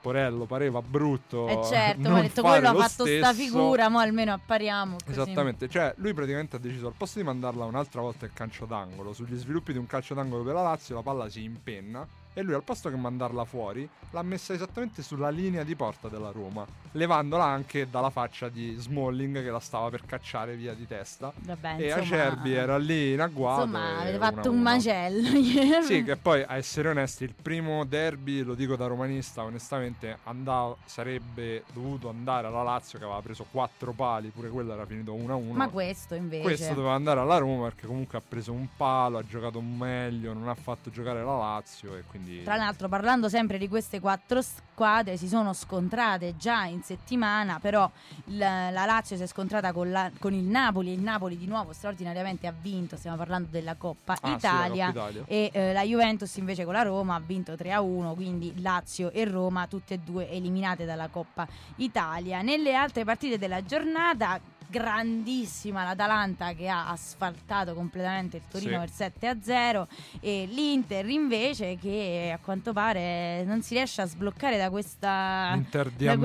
Porello 0.00 0.44
pareva 0.44 0.80
brutto. 0.82 1.48
E 1.48 1.64
certo, 1.64 2.02
non 2.02 2.12
ma 2.12 2.18
ha 2.18 2.22
detto 2.22 2.42
quello 2.42 2.68
ha 2.68 2.74
fatto 2.74 3.04
sta 3.04 3.04
stesso. 3.04 3.34
figura, 3.34 3.88
mo 3.88 3.98
almeno 3.98 4.32
appariamo. 4.32 4.96
Così. 5.04 5.20
Esattamente, 5.20 5.68
cioè 5.68 5.92
lui 5.96 6.14
praticamente 6.14 6.56
ha 6.56 6.58
deciso 6.58 6.86
al 6.86 6.94
posto 6.96 7.18
di 7.18 7.24
mandarla 7.24 7.64
un'altra 7.64 8.00
volta 8.00 8.24
il 8.24 8.32
calcio 8.32 8.64
d'angolo, 8.64 9.12
sugli 9.12 9.36
sviluppi 9.36 9.72
di 9.72 9.78
un 9.78 9.86
calcio 9.86 10.14
d'angolo 10.14 10.44
per 10.44 10.54
la 10.54 10.62
Lazio 10.62 10.94
la 10.94 11.02
palla 11.02 11.28
si 11.28 11.42
impenna 11.42 12.06
e 12.38 12.42
lui 12.42 12.54
al 12.54 12.62
posto 12.62 12.88
che 12.88 12.94
mandarla 12.94 13.44
fuori 13.44 13.88
l'ha 14.10 14.22
messa 14.22 14.54
esattamente 14.54 15.02
sulla 15.02 15.28
linea 15.28 15.64
di 15.64 15.74
porta 15.74 16.08
della 16.08 16.30
Roma, 16.30 16.64
levandola 16.92 17.44
anche 17.44 17.90
dalla 17.90 18.10
faccia 18.10 18.48
di 18.48 18.76
Smalling 18.78 19.42
che 19.42 19.50
la 19.50 19.58
stava 19.58 19.90
per 19.90 20.04
cacciare 20.06 20.54
via 20.54 20.72
di 20.72 20.86
testa. 20.86 21.32
Vabbè, 21.36 21.74
e 21.78 21.84
insomma, 21.86 22.02
Acerbi 22.02 22.54
era 22.54 22.78
lì 22.78 23.12
in 23.12 23.20
agguato. 23.20 23.64
Insomma, 23.64 23.98
avete 23.98 24.18
fatto 24.18 24.50
un 24.52 24.62
macello. 24.62 25.26
Sì, 25.88 26.04
che 26.04 26.16
poi 26.16 26.42
a 26.46 26.56
essere 26.56 26.88
onesti, 26.88 27.24
il 27.24 27.34
primo 27.34 27.84
derby, 27.84 28.42
lo 28.42 28.54
dico 28.54 28.76
da 28.76 28.86
romanista, 28.86 29.42
onestamente 29.42 30.18
andava- 30.24 30.76
sarebbe 30.84 31.64
dovuto 31.72 32.08
andare 32.08 32.46
alla 32.46 32.62
Lazio 32.62 32.98
che 32.98 33.04
aveva 33.04 33.20
preso 33.20 33.46
quattro 33.50 33.92
pali, 33.92 34.28
pure 34.28 34.48
quello 34.48 34.72
era 34.72 34.86
finito 34.86 35.12
1-1. 35.12 35.52
Ma 35.52 35.68
questo 35.68 36.14
invece. 36.14 36.42
Questo 36.42 36.74
doveva 36.74 36.94
andare 36.94 37.20
alla 37.20 37.38
Roma 37.38 37.64
perché 37.64 37.86
comunque 37.86 38.18
ha 38.18 38.22
preso 38.26 38.52
un 38.52 38.68
palo, 38.76 39.18
ha 39.18 39.24
giocato 39.26 39.60
meglio, 39.60 40.32
non 40.32 40.48
ha 40.48 40.54
fatto 40.54 40.90
giocare 40.90 41.22
la 41.24 41.36
Lazio 41.36 41.96
e 41.96 42.04
quindi... 42.06 42.27
Tra 42.44 42.56
l'altro, 42.56 42.88
parlando 42.88 43.28
sempre 43.28 43.58
di 43.58 43.68
queste 43.68 44.00
quattro 44.00 44.42
squadre, 44.42 45.16
si 45.16 45.28
sono 45.28 45.52
scontrate 45.52 46.36
già 46.36 46.64
in 46.64 46.82
settimana, 46.82 47.58
però 47.60 47.90
la, 48.26 48.70
la 48.70 48.84
Lazio 48.84 49.16
si 49.16 49.22
è 49.22 49.26
scontrata 49.26 49.72
con, 49.72 49.90
la- 49.90 50.10
con 50.18 50.32
il 50.32 50.44
Napoli 50.44 50.92
il 50.92 51.00
Napoli 51.00 51.36
di 51.36 51.46
nuovo 51.46 51.72
straordinariamente 51.72 52.46
ha 52.46 52.54
vinto, 52.58 52.96
stiamo 52.96 53.16
parlando 53.16 53.48
della 53.50 53.74
Coppa 53.76 54.12
Ah, 54.12 54.16
sì, 54.16 54.22
la 54.30 54.36
Italia. 54.36 54.86
Coppa 54.86 54.98
Italia. 55.08 55.22
E 55.26 55.50
eh, 55.52 55.72
la 55.72 55.82
Juventus 55.82 56.36
invece 56.36 56.64
con 56.64 56.74
la 56.74 56.82
Roma 56.82 57.14
ha 57.14 57.20
vinto 57.24 57.52
3-1, 57.54 58.14
quindi 58.14 58.60
Lazio 58.60 59.10
e 59.10 59.24
Roma 59.24 59.66
tutte 59.66 59.94
e 59.94 59.98
due 59.98 60.30
eliminate 60.30 60.84
dalla 60.84 61.08
Coppa 61.08 61.46
Italia. 61.76 62.42
Nelle 62.42 62.74
altre 62.74 63.04
partite 63.04 63.38
della 63.38 63.64
giornata, 63.64 64.38
grandissima 64.68 65.84
l'Atalanta 65.84 66.52
che 66.52 66.68
ha 66.68 66.88
asfaltato 66.90 67.74
completamente 67.74 68.36
il 68.36 68.42
Torino 68.48 68.84
Sì. 68.86 69.12
per 69.20 69.36
7-0 69.38 69.86
e 70.20 70.46
l'Inter 70.50 71.08
invece 71.08 71.76
che 71.76 72.32
a 72.34 72.38
quanto 72.42 72.72
pare 72.72 73.44
non 73.44 73.62
si 73.62 73.74
riesce 73.74 74.02
a 74.02 74.06
sbloccare 74.06 74.58
da 74.58 74.70
questa... 74.70 75.52
Inter 75.54 75.90
di 75.90 76.04
da 76.06 76.16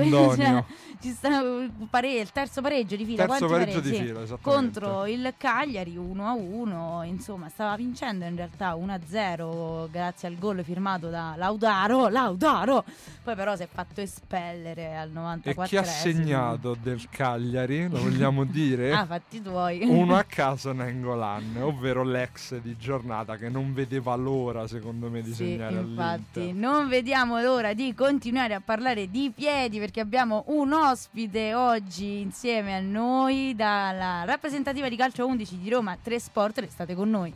ci 0.99 1.10
sta 1.12 1.41
il, 1.41 1.71
pare- 1.89 2.13
il 2.19 2.32
terzo 2.32 2.62
pareggio 2.62 2.95
di 2.95 3.03
fila, 3.03 3.25
Terzo 3.25 3.47
pareggio 3.47 3.79
di 3.82 3.93
fila, 3.93 4.21
contro 4.39 5.06
il 5.06 5.34
Cagliari 5.38 5.97
1-1, 5.97 7.06
insomma 7.06 7.49
stava 7.49 7.75
vincendo 7.75 8.25
in 8.25 8.36
realtà 8.36 8.75
1-0 8.75 9.89
grazie 9.91 10.27
al 10.29 10.38
gol 10.38 10.63
firmato 10.63 11.10
da 11.10 11.34
Lautaro, 11.36 12.08
Lautaro, 12.08 12.86
poi 13.23 13.36
però 13.36 13.56
si 13.56 13.63
è 13.63 13.67
fatto 13.71 14.01
espellere 14.01 14.95
al 14.95 15.10
E 15.10 15.13
94 15.13 15.65
chi 15.67 15.77
ha 15.77 15.84
segnato 15.84 16.77
del 16.82 17.10
Cagliari, 17.10 17.89
lo 17.89 18.01
vogliamo 18.01 18.33
dire? 18.43 18.91
Ah, 18.91 19.06
fatti 19.06 19.39
tuoi. 19.41 19.82
Uno 19.84 20.15
a 20.15 20.24
caso 20.28 20.72
Nengolan, 20.72 21.58
ovvero 21.62 22.04
l'ex 22.04 22.58
di 22.60 22.76
giornata 22.78 23.38
che 23.38 23.50
non 23.50 23.74
vedeva 23.74 24.15
l'ora, 24.15 24.67
secondo 24.67 25.10
me, 25.12 25.22
di 25.22 25.30
Sì, 25.30 25.43
segnare 25.46 25.76
infatti, 25.76 26.39
all'Inter. 26.39 26.56
non 26.69 26.88
vediamo 26.88 27.39
l'ora 27.39 27.74
di 27.74 27.93
continuare 27.93 28.56
a 28.56 28.62
parlare 28.62 29.12
di 29.12 29.32
piedi 29.36 29.78
perché 29.78 30.00
abbiamo 30.00 30.46
un 30.48 30.74
ospite 30.74 31.54
oggi 31.54 32.19
insieme 32.22 32.76
a 32.76 32.80
noi 32.80 33.54
dalla 33.56 34.24
rappresentativa 34.26 34.89
di 34.89 34.96
calcio 34.96 35.28
11 35.28 35.60
di 35.60 35.69
Roma 35.69 35.96
3 36.02 36.19
Sport. 36.19 36.60
Restate 36.60 36.96
con 36.96 37.10
noi. 37.12 37.34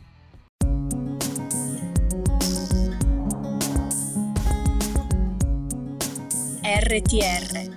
RTR 6.62 7.76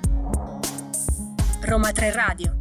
Roma 1.62 1.92
3 1.92 2.12
Radio 2.12 2.61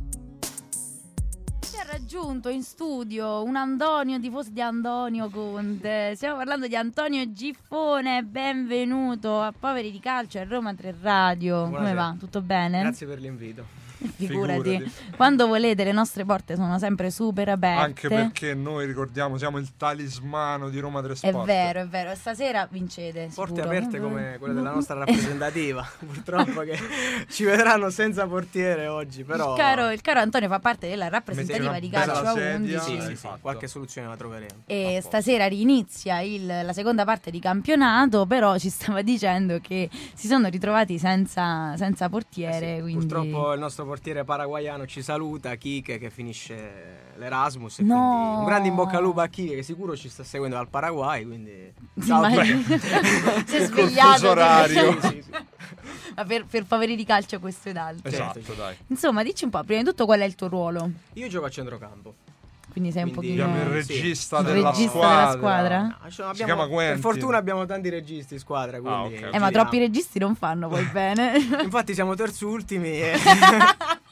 Raggiunto 2.12 2.48
in 2.48 2.64
studio 2.64 3.44
un 3.44 3.54
Antonio, 3.54 4.18
tifoso 4.18 4.50
di 4.50 4.60
Antonio 4.60 5.30
Conte. 5.30 6.14
Stiamo 6.16 6.38
parlando 6.38 6.66
di 6.66 6.74
Antonio 6.74 7.30
Giffone. 7.30 8.24
Benvenuto 8.24 9.40
a 9.40 9.54
Poveri 9.56 9.92
di 9.92 10.00
Calcio 10.00 10.38
e 10.38 10.44
Roma 10.44 10.74
3 10.74 10.96
Radio. 11.00 11.58
Come 11.58 11.70
Buonasera. 11.70 12.00
va? 12.00 12.16
Tutto 12.18 12.40
bene? 12.40 12.80
Grazie 12.80 13.06
per 13.06 13.20
l'invito. 13.20 13.64
Figurati. 14.16 14.62
Figurati. 14.70 14.92
Quando 15.16 15.46
volete, 15.46 15.84
le 15.84 15.92
nostre 15.92 16.24
porte 16.24 16.56
sono 16.56 16.78
sempre 16.78 17.10
super 17.10 17.48
aperte. 17.50 17.82
Anche 17.82 18.08
perché 18.08 18.54
noi 18.54 18.86
ricordiamo, 18.86 19.36
siamo 19.38 19.58
il 19.58 19.68
talismano 19.76 20.68
di 20.70 20.78
Roma 20.78 21.02
3 21.02 21.12
È 21.12 21.16
Sport. 21.16 21.44
vero, 21.46 21.80
è 21.80 21.86
vero. 21.86 22.14
Stasera 22.14 22.66
vincete. 22.70 23.28
Porte 23.34 23.56
sicuro. 23.56 23.76
aperte 23.76 24.00
come 24.00 24.36
quelle 24.38 24.54
della 24.54 24.72
nostra 24.74 24.94
rappresentativa, 24.96 25.86
purtroppo 26.04 26.60
che 26.60 26.78
ci 27.28 27.44
vedranno 27.44 27.90
senza 27.90 28.26
portiere 28.26 28.86
oggi, 28.86 29.24
però 29.24 29.52
Il 29.52 29.58
caro, 29.58 29.90
il 29.90 30.00
caro 30.00 30.20
Antonio 30.20 30.48
fa 30.48 30.58
parte 30.58 30.88
della 30.88 31.08
rappresentativa 31.08 31.78
di 31.78 31.88
calcio 31.90 32.10
a 32.12 32.32
sedia. 32.32 32.56
11. 32.56 32.78
sì, 32.80 32.90
sì, 32.90 33.00
sì, 33.06 33.12
esatto. 33.12 33.38
qualche 33.40 33.66
soluzione 33.66 34.08
la 34.08 34.16
troveremo. 34.16 34.62
E 34.66 35.00
stasera 35.02 35.46
rinizia 35.46 36.20
il- 36.20 36.46
la 36.46 36.72
seconda 36.72 37.04
parte 37.04 37.30
di 37.30 37.38
campionato, 37.40 38.26
però 38.26 38.56
ci 38.58 38.70
stava 38.70 39.02
dicendo 39.02 39.58
che 39.60 39.88
si 40.14 40.26
sono 40.26 40.48
ritrovati 40.48 40.98
senza, 40.98 41.76
senza 41.76 42.08
portiere. 42.08 42.72
Eh 42.72 42.76
sì, 42.76 42.82
quindi... 42.82 43.06
Purtroppo 43.06 43.52
il 43.52 43.60
nostro 43.60 43.84
portiere 43.90 44.22
paraguayano 44.22 44.86
ci 44.86 45.02
saluta, 45.02 45.54
Kike 45.56 45.98
che 45.98 46.10
finisce 46.10 47.12
l'Erasmus. 47.16 47.80
No. 47.80 48.38
un 48.38 48.44
grande 48.44 48.68
in 48.68 48.74
bocca 48.76 48.98
al 48.98 49.02
lupo 49.02 49.20
a 49.20 49.26
Kike 49.26 49.56
che 49.56 49.62
sicuro 49.64 49.96
ci 49.96 50.08
sta 50.08 50.22
seguendo 50.22 50.54
dal 50.56 50.68
Paraguay. 50.68 51.24
Quindi 51.26 51.72
ciao, 52.06 52.22
si 52.30 53.56
è 53.56 53.60
Il 53.60 53.66
svegliato. 53.66 54.30
orario. 54.30 54.98
Sì, 55.10 55.22
sì, 55.22 56.24
per, 56.26 56.44
per 56.46 56.64
poveri 56.66 56.94
di 56.96 57.04
calcio 57.04 57.38
questo 57.40 57.68
ed 57.70 57.76
altro. 57.76 58.08
Esatto, 58.08 58.34
Certo. 58.42 58.54
dai. 58.54 58.76
Insomma, 58.88 59.22
dici 59.22 59.44
un 59.44 59.50
po', 59.50 59.62
prima 59.64 59.80
di 59.82 59.88
tutto 59.88 60.04
qual 60.04 60.20
è 60.20 60.24
il 60.24 60.34
tuo 60.34 60.48
ruolo? 60.48 60.90
Io 61.14 61.28
gioco 61.28 61.46
a 61.46 61.50
centrocampo. 61.50 62.14
Quindi 62.70 62.92
sei 62.92 63.02
un 63.04 63.12
Quindi- 63.14 63.36
pochino... 63.36 63.54
Abbiamo 63.56 63.76
il 63.76 63.84
Sì. 63.84 63.92
regista 63.94 64.38
Il 64.38 64.44
della 64.44 64.70
regista 64.70 64.90
squadra. 64.90 65.18
della 65.18 65.32
squadra? 65.36 65.80
No, 65.82 65.96
Si 66.10 66.20
abbiamo- 66.22 66.32
chiama 66.44 66.66
Quentin. 66.68 67.00
per 67.00 67.12
fortuna 67.12 67.36
abbiamo 67.38 67.66
tanti 67.66 67.88
registi 67.88 68.34
in 68.34 68.40
squadra. 68.40 68.80
Quindi 68.80 69.16
Ah, 69.24 69.28
ok. 69.28 69.34
Eh, 69.34 69.38
ma 69.38 69.50
troppi 69.50 69.78
registi 69.78 70.18
non 70.18 70.34
fanno 70.36 70.68
poi 70.68 70.84
bene. 70.92 71.32
Infatti 71.62 71.94
siamo 71.94 72.14
terzultimi. 72.14 72.88
E... 72.88 73.14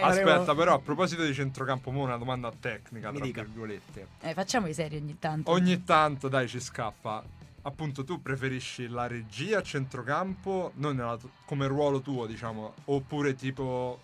Aspetta, 0.00 0.54
però 0.54 0.74
a 0.74 0.78
proposito 0.78 1.22
di 1.24 1.34
centrocampo, 1.34 1.90
mo 1.90 2.02
una 2.02 2.16
domanda 2.16 2.50
tecnica, 2.58 3.10
Mi 3.10 3.16
tra 3.18 3.26
dica. 3.26 3.42
virgolette. 3.42 4.06
Eh, 4.20 4.32
facciamo 4.32 4.68
i 4.68 4.74
seri 4.74 4.96
ogni 4.96 5.18
tanto. 5.18 5.50
Ogni 5.50 5.84
tanto, 5.84 6.28
dai, 6.28 6.48
ci 6.48 6.60
scappa. 6.60 7.22
Appunto, 7.62 8.04
tu 8.04 8.22
preferisci 8.22 8.88
la 8.88 9.06
regia 9.06 9.58
a 9.58 9.62
centrocampo, 9.62 10.72
non 10.76 10.96
nella 10.96 11.18
come 11.44 11.66
ruolo 11.66 12.00
tuo, 12.00 12.24
diciamo, 12.26 12.72
oppure 12.86 13.34
tipo, 13.34 14.00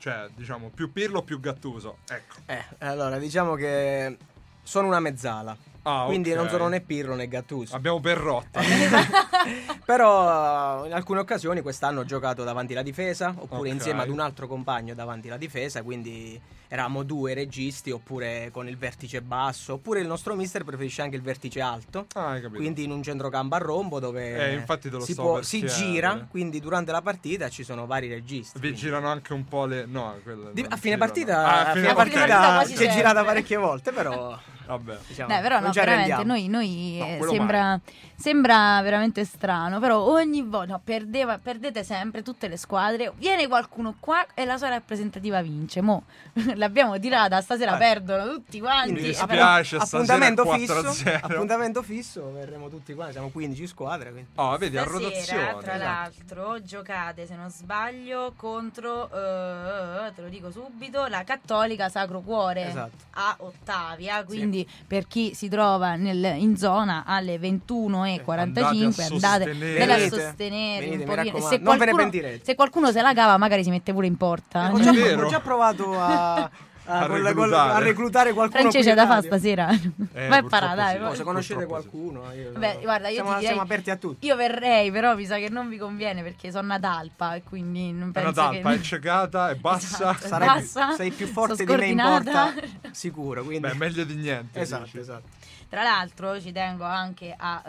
cioè, 0.00 0.30
diciamo, 0.34 0.70
più 0.70 0.90
Pirlo 0.90 1.22
più 1.22 1.38
Gattuso? 1.40 1.98
Ecco. 2.08 2.36
Eh, 2.46 2.64
allora, 2.78 3.18
diciamo 3.18 3.54
che 3.54 4.16
sono 4.62 4.86
una 4.86 4.98
mezzala. 4.98 5.54
Ah, 5.82 6.04
quindi 6.06 6.30
ok. 6.30 6.36
non 6.36 6.48
sono 6.48 6.68
né 6.68 6.80
Pirlo 6.80 7.14
né 7.14 7.26
Gattuso. 7.28 7.74
Abbiamo 7.74 8.00
Perrotta. 8.00 8.60
Però 9.84 10.84
in 10.86 10.92
alcune 10.92 11.20
occasioni 11.20 11.60
quest'anno 11.62 12.00
ho 12.00 12.04
giocato 12.04 12.44
davanti 12.44 12.74
la 12.74 12.82
difesa, 12.82 13.34
oppure 13.36 13.68
Ok. 13.70 13.74
insieme 13.74 14.02
ad 14.02 14.08
un 14.08 14.20
altro 14.20 14.46
compagno 14.46 14.94
davanti 14.94 15.28
la 15.28 15.36
difesa, 15.36 15.82
quindi 15.82 16.40
eravamo 16.68 17.02
due 17.02 17.34
registi, 17.34 17.90
oppure 17.90 18.50
con 18.52 18.68
il 18.68 18.76
vertice 18.76 19.22
basso, 19.22 19.74
oppure 19.74 20.00
il 20.00 20.06
nostro 20.06 20.36
mister 20.36 20.62
preferisce 20.62 21.02
anche 21.02 21.16
il 21.16 21.22
vertice 21.22 21.60
alto. 21.60 22.06
Ah, 22.14 22.28
hai 22.30 22.40
capito. 22.40 22.60
Quindi 22.60 22.84
in 22.84 22.92
un 22.92 23.02
centrocampo 23.02 23.54
a 23.56 23.58
rombo 23.58 23.98
dove 23.98 24.50
Eh, 24.50 24.54
infatti 24.54 24.88
te 24.88 24.96
lo 24.96 25.00
si, 25.04 25.14
può- 25.14 25.42
si 25.42 25.64
gira, 25.66 26.26
quindi 26.30 26.60
durante 26.60 26.92
la 26.92 27.02
partita 27.02 27.48
ci 27.48 27.64
sono 27.64 27.86
vari 27.86 28.08
registi. 28.08 28.52
Vi 28.54 28.60
quindi- 28.60 28.78
girano 28.78 29.08
anche 29.08 29.32
un 29.32 29.44
po' 29.46 29.64
le... 29.64 29.84
No, 29.86 30.14
Di- 30.52 30.64
a 30.68 30.76
fine 30.76 30.78
girano. 30.78 30.98
partita, 30.98 31.36
Ah, 31.44 31.70
a 31.70 31.72
fine 31.72 31.94
partita 31.94 32.26
quasi 32.26 32.76
si 32.76 32.84
è 32.84 32.90
girata 32.92 33.24
parecchie 33.24 33.56
volte, 33.56 33.90
però 33.90 34.38
Vabbè. 34.70 34.98
diciamo, 35.08 35.28
Dai, 35.28 35.40
però 35.42 35.56
non 35.56 35.64
no, 35.66 35.72
ci 35.72 35.78
veramente 35.80 36.24
noi, 36.24 36.48
noi, 36.48 36.96
No, 36.98 37.04
eh, 37.06 37.28
sembra, 37.28 37.80
sembra 38.14 38.80
veramente 38.82 39.24
strano, 39.24 39.80
però 39.80 39.98
ogni 40.00 40.42
volta 40.42 40.72
no, 40.72 40.80
perdeva- 40.82 41.38
perdete 41.38 41.82
sempre 41.84 42.22
tutte 42.22 42.48
le 42.48 42.56
squadre, 42.56 43.12
viene 43.16 43.46
qualcuno 43.48 43.94
qua 43.98 44.24
e 44.34 44.44
la 44.44 44.56
sua 44.58 44.68
rappresentativa 44.68 45.40
vince. 45.42 45.80
Mo 45.80 46.04
l'abbiamo 46.54 46.98
tirata, 46.98 47.40
stasera 47.40 47.74
Eh. 47.74 47.78
perdono 47.78 48.32
tutti 48.32 48.60
quanti. 48.60 48.92
Mi 48.92 48.98
eh, 48.98 49.02
dispiace. 49.02 49.76
però- 49.76 49.84
stasera 49.84 49.84
appuntamento 49.84 50.44
4-0. 50.44 50.90
fisso, 50.92 51.08
appuntamento 51.22 51.82
fisso, 51.82 52.32
verremo 52.32 52.68
tutti 52.68 52.94
qua, 52.94 53.10
siamo 53.10 53.28
15 53.30 53.66
squadre, 53.66 54.10
quindi 54.10 54.28
Oh, 54.36 54.56
vedi, 54.56 54.76
a 54.78 54.82
Stasera, 54.82 55.04
rotazione. 55.08 55.62
tra 55.62 55.74
esatto. 55.74 55.78
l'altro, 55.78 56.62
giocate, 56.62 57.26
se 57.26 57.34
non 57.34 57.50
sbaglio, 57.50 58.32
contro, 58.36 59.06
eh, 59.10 60.12
te 60.14 60.22
lo 60.22 60.28
dico 60.28 60.50
subito, 60.50 61.06
la 61.06 61.24
Cattolica 61.24 61.88
Sacro 61.88 62.20
Cuore 62.20 62.68
Esatto. 62.68 62.96
a 63.12 63.34
Ottavia. 63.38 64.24
Quindi 64.24 64.59
per 64.86 65.06
chi 65.06 65.34
si 65.34 65.48
trova 65.48 65.94
nel- 65.96 66.34
in 66.38 66.56
zona 66.56 67.04
alle 67.06 67.38
21.45 67.38 68.40
Andate 68.40 68.60
a 68.60 68.68
andate, 68.68 69.44
sostenere. 69.44 69.80
andate 69.82 69.92
a 69.92 69.96
Venite, 69.96 70.20
sostenere 70.20 70.86
venite, 70.86 70.90
un 70.90 70.98
mi 70.98 71.04
pochino. 71.04 71.20
E 71.20 71.24
raccomando, 71.24 71.48
se 71.48 71.58
non 71.62 71.78
ve 71.78 71.84
ne 71.84 71.90
qualcuno, 71.92 72.38
se 72.42 72.54
qualcuno 72.54 72.90
se 72.92 73.02
la 73.02 73.14
cava, 73.14 73.36
magari 73.36 73.62
si 73.64 73.70
mette 73.70 73.92
pure 73.92 74.06
in 74.06 74.16
porta. 74.16 74.70
ho, 74.72 74.80
già, 74.80 74.90
ho 74.90 75.26
già 75.26 75.40
provato 75.40 75.98
a, 75.98 76.50
a, 76.90 76.98
A 77.00 77.06
col- 77.06 77.22
reclutare. 77.22 77.72
a 77.72 77.78
reclutare 77.78 78.32
qualcuno 78.32 78.60
Francesca, 78.70 78.86
qui 78.92 78.94
da 78.94 79.02
in 79.02 79.08
fa 79.08 79.14
radio. 79.14 79.30
stasera. 79.30 79.68
Eh, 80.12 80.28
Vai 80.28 80.38
a 80.38 80.42
parare, 80.44 80.76
dai. 80.76 80.96
sì. 80.96 81.02
Oh, 81.02 81.14
se 81.14 81.22
conoscete 81.22 81.66
qualcuno, 81.66 82.32
io- 82.32 82.52
Vabbè, 82.52 82.78
guarda, 82.82 83.08
io 83.08 83.14
siamo, 83.14 83.28
ti 83.30 83.34
direi- 83.36 83.46
siamo 83.48 83.62
aperti 83.62 83.90
a 83.90 83.96
tutti. 83.96 84.26
Io 84.26 84.36
verrei, 84.36 84.90
però 84.90 85.14
mi 85.14 85.24
sa 85.26 85.36
che 85.36 85.48
non 85.48 85.68
vi 85.68 85.76
conviene 85.78 86.22
perché 86.22 86.50
sono 86.50 86.64
una 86.64 86.78
talpa 86.80 87.34
e 87.34 87.42
quindi 87.42 87.92
non 87.92 88.08
È 88.08 88.12
penso 88.12 88.28
una 88.40 88.50
talpa, 88.50 88.70
che... 88.70 88.76
è 88.76 88.80
ciecata, 88.80 89.50
è 89.50 89.54
bassa. 89.54 89.94
Esatto. 90.12 90.26
Sarai- 90.26 90.48
bassa, 90.48 90.90
sei 90.92 91.10
più 91.10 91.26
forte 91.26 91.64
di 91.64 91.74
me 91.74 91.86
in 91.86 91.96
porta, 91.96 92.52
sicuro. 92.90 93.42
Quindi... 93.44 93.68
Beh, 93.68 93.74
meglio 93.74 94.04
di 94.04 94.14
niente. 94.14 94.60
esatto, 94.60 94.84
dici. 94.84 94.98
esatto. 94.98 95.28
Tra 95.68 95.82
l'altro 95.84 96.40
ci 96.40 96.50
tengo 96.50 96.82
anche 96.84 97.32
a 97.36 97.62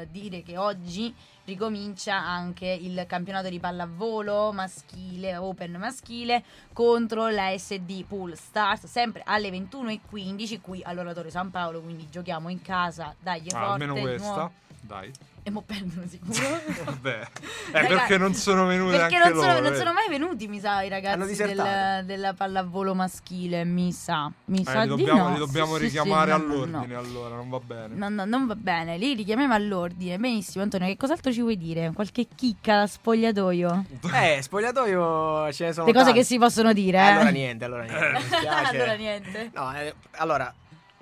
eh, 0.00 0.08
dire 0.10 0.42
che 0.44 0.56
oggi 0.56 1.12
ricomincia 1.44 2.14
anche 2.16 2.66
il 2.66 3.04
campionato 3.06 3.48
di 3.48 3.58
pallavolo 3.58 4.52
maschile, 4.52 5.36
open 5.36 5.72
maschile, 5.72 6.42
contro 6.72 7.28
la 7.28 7.56
SD 7.56 8.04
Pool 8.04 8.36
Stars, 8.36 8.86
sempre 8.86 9.22
alle 9.24 9.50
21.15 9.50 10.60
qui 10.60 10.82
all'Oratorio 10.82 11.30
San 11.30 11.50
Paolo, 11.50 11.80
quindi 11.80 12.08
giochiamo 12.08 12.48
in 12.48 12.62
casa, 12.62 13.14
dagli 13.20 13.48
Ah, 13.52 13.58
forte, 13.58 13.84
almeno 13.84 13.94
questa. 13.94 14.26
nuovo- 14.28 14.52
Dai. 14.80 15.12
E 15.46 15.50
mo 15.50 15.60
perdono 15.60 16.06
sicuro. 16.08 16.32
Vabbè. 16.84 17.20
Eh, 17.74 17.80
Raga- 17.80 17.88
perché 17.96 18.18
non 18.18 18.34
sono 18.34 18.66
venuti 18.66 18.96
Perché 18.96 19.16
anche 19.16 19.28
non 19.30 19.40
sono, 19.40 19.52
loro, 19.54 19.64
non 19.64 19.72
eh. 19.72 19.76
sono 19.76 19.92
mai 19.92 20.08
venuti, 20.08 20.46
mi 20.46 20.60
sa, 20.60 20.82
i 20.82 20.88
ragazzi 20.88 21.34
del, 21.34 22.02
della 22.04 22.32
pallavolo 22.34 22.94
maschile, 22.94 23.64
mi 23.64 23.90
sa. 23.90 24.30
Mi 24.46 24.60
Eh, 24.60 24.64
sa 24.64 24.82
li 24.82 24.94
di 24.94 25.02
dobbiamo, 25.04 25.24
no. 25.24 25.32
li 25.32 25.38
dobbiamo 25.38 25.76
Sì, 25.76 25.82
sì, 25.84 25.90
sì, 25.90 25.96
richiamare 25.98 26.30
no, 26.30 26.36
no, 26.36 26.44
all'ordine 26.44 26.86
no. 26.94 26.98
allora, 27.00 27.34
non 27.34 27.48
va 27.48 27.58
bene. 27.58 27.94
No, 27.96 28.08
no, 28.10 28.24
non 28.24 28.46
va 28.46 28.54
bene, 28.54 28.96
li 28.96 29.14
richiamiamo 29.14 29.54
all'ordine. 29.54 30.18
Benissimo, 30.18 30.62
Antonio, 30.62 30.86
che 30.86 30.96
cos'altro 30.96 31.32
ci 31.32 31.40
vuoi 31.40 31.56
dire? 31.56 31.90
Qualche 31.92 32.28
chicca 32.32 32.76
da 32.80 32.86
spogliatoio? 32.86 33.84
Eh, 34.14 34.40
spogliatoio 34.40 35.52
ce 35.52 35.64
ne 35.66 35.72
sono 35.72 35.86
Le 35.86 35.92
cose 35.92 36.04
tante. 36.04 36.18
che 36.20 36.24
si 36.24 36.38
possono 36.38 36.72
dire, 36.72 36.98
Eh, 36.98 37.00
eh? 37.02 37.10
allora 37.10 37.30
niente, 37.30 37.64
allora 37.64 37.82
niente. 37.82 38.46
allora 38.70 38.94
niente. 38.94 39.50
No, 39.52 39.74
eh, 39.74 39.94
allora 40.12 40.54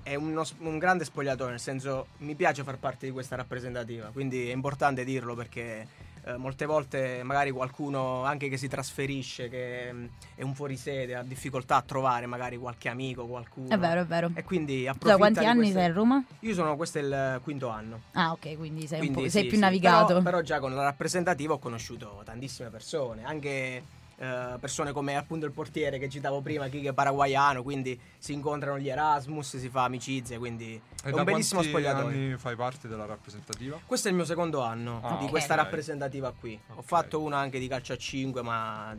è 0.02 0.14
uno 0.14 0.44
un 0.58 0.78
grande 0.78 1.04
spogliatoio, 1.04 1.50
nel 1.50 1.60
senso 1.60 2.08
mi 2.18 2.34
piace 2.34 2.62
far 2.62 2.78
parte 2.78 3.06
di 3.06 3.12
questa 3.12 3.36
rappresentativa, 3.36 4.08
quindi 4.12 4.48
è 4.48 4.52
importante 4.52 5.04
dirlo 5.04 5.34
perché 5.34 5.86
eh, 6.24 6.36
molte 6.36 6.66
volte 6.66 7.22
magari 7.24 7.50
qualcuno 7.50 8.22
anche 8.24 8.48
che 8.48 8.56
si 8.56 8.68
trasferisce, 8.68 9.48
che 9.48 9.92
mm, 9.92 10.04
è 10.36 10.42
un 10.42 10.54
fuorisede, 10.54 11.16
ha 11.16 11.22
difficoltà 11.22 11.76
a 11.76 11.82
trovare 11.82 12.26
magari 12.26 12.56
qualche 12.56 12.88
amico, 12.88 13.26
qualcuno. 13.26 13.68
È 13.68 13.78
vero, 13.78 14.02
è 14.02 14.06
vero. 14.06 14.30
E 14.34 14.44
quindi 14.44 14.84
Da 14.84 14.90
approfitta 14.92 15.16
quanti 15.16 15.38
di 15.40 15.46
anni 15.46 15.58
queste- 15.62 15.78
sei 15.80 15.90
a 15.90 15.92
Roma? 15.92 16.24
Io 16.40 16.54
sono, 16.54 16.76
questo 16.76 16.98
è 16.98 17.02
il 17.02 17.40
quinto 17.42 17.68
anno. 17.68 18.02
Ah, 18.12 18.30
ok, 18.32 18.56
quindi 18.56 18.86
sei, 18.86 18.98
Quindi 19.00 19.30
sei 19.30 19.42
sì, 19.42 19.48
più 19.48 19.56
sì. 19.56 19.62
navigato. 19.62 20.06
Però, 20.06 20.22
però 20.22 20.40
già 20.42 20.60
con 20.60 20.74
la 20.74 20.82
rappresentativa 20.84 21.54
ho 21.54 21.58
conosciuto 21.58 22.22
tantissime 22.24 22.68
persone, 22.70 23.24
anche 23.24 23.82
eh, 24.22 24.56
persone 24.60 24.92
come 24.92 25.16
appunto 25.16 25.46
il 25.46 25.52
portiere 25.52 25.98
che 25.98 26.08
citavo 26.08 26.40
prima, 26.40 26.68
Kike 26.68 26.90
è 26.90 26.92
paraguayano, 26.92 27.64
quindi 27.64 28.00
si 28.18 28.32
incontrano 28.32 28.78
gli 28.78 28.88
Erasmus, 28.88 29.56
si 29.56 29.68
fa 29.68 29.82
amicizia, 29.82 30.38
quindi 30.38 30.80
E 31.04 31.10
è 31.10 31.12
un 31.12 31.24
bellissimo 31.24 31.60
spogliatoio. 31.62 32.06
anni 32.06 32.36
fai 32.38 32.54
parte 32.54 32.86
della 32.86 33.04
rappresentativa? 33.04 33.80
Questo 33.84 34.06
è 34.06 34.10
il 34.12 34.16
mio 34.16 34.24
secondo 34.24 34.60
anno 34.60 35.00
Ah, 35.02 35.16
di 35.16 35.24
ok. 35.24 35.30
questa 35.30 35.56
rappresentativa 35.56 36.32
qui. 36.38 36.58
Ho 36.68 36.74
Ok. 36.74 36.84
fatto 36.84 37.20
una 37.20 37.38
anche 37.38 37.58
di 37.58 37.66
calcio 37.66 37.94
a 37.94 37.96
5, 37.96 38.42
ma 38.42 38.96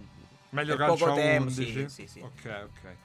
Meglio 0.49 0.75
calcio 0.75 1.05
poco 1.05 1.11
a 1.11 1.15
tempo, 1.15 1.43
11? 1.49 1.89
sì, 1.89 2.05
sì, 2.05 2.07
sì. 2.07 2.19
Ok, 2.19 2.65
ok. 2.65 2.95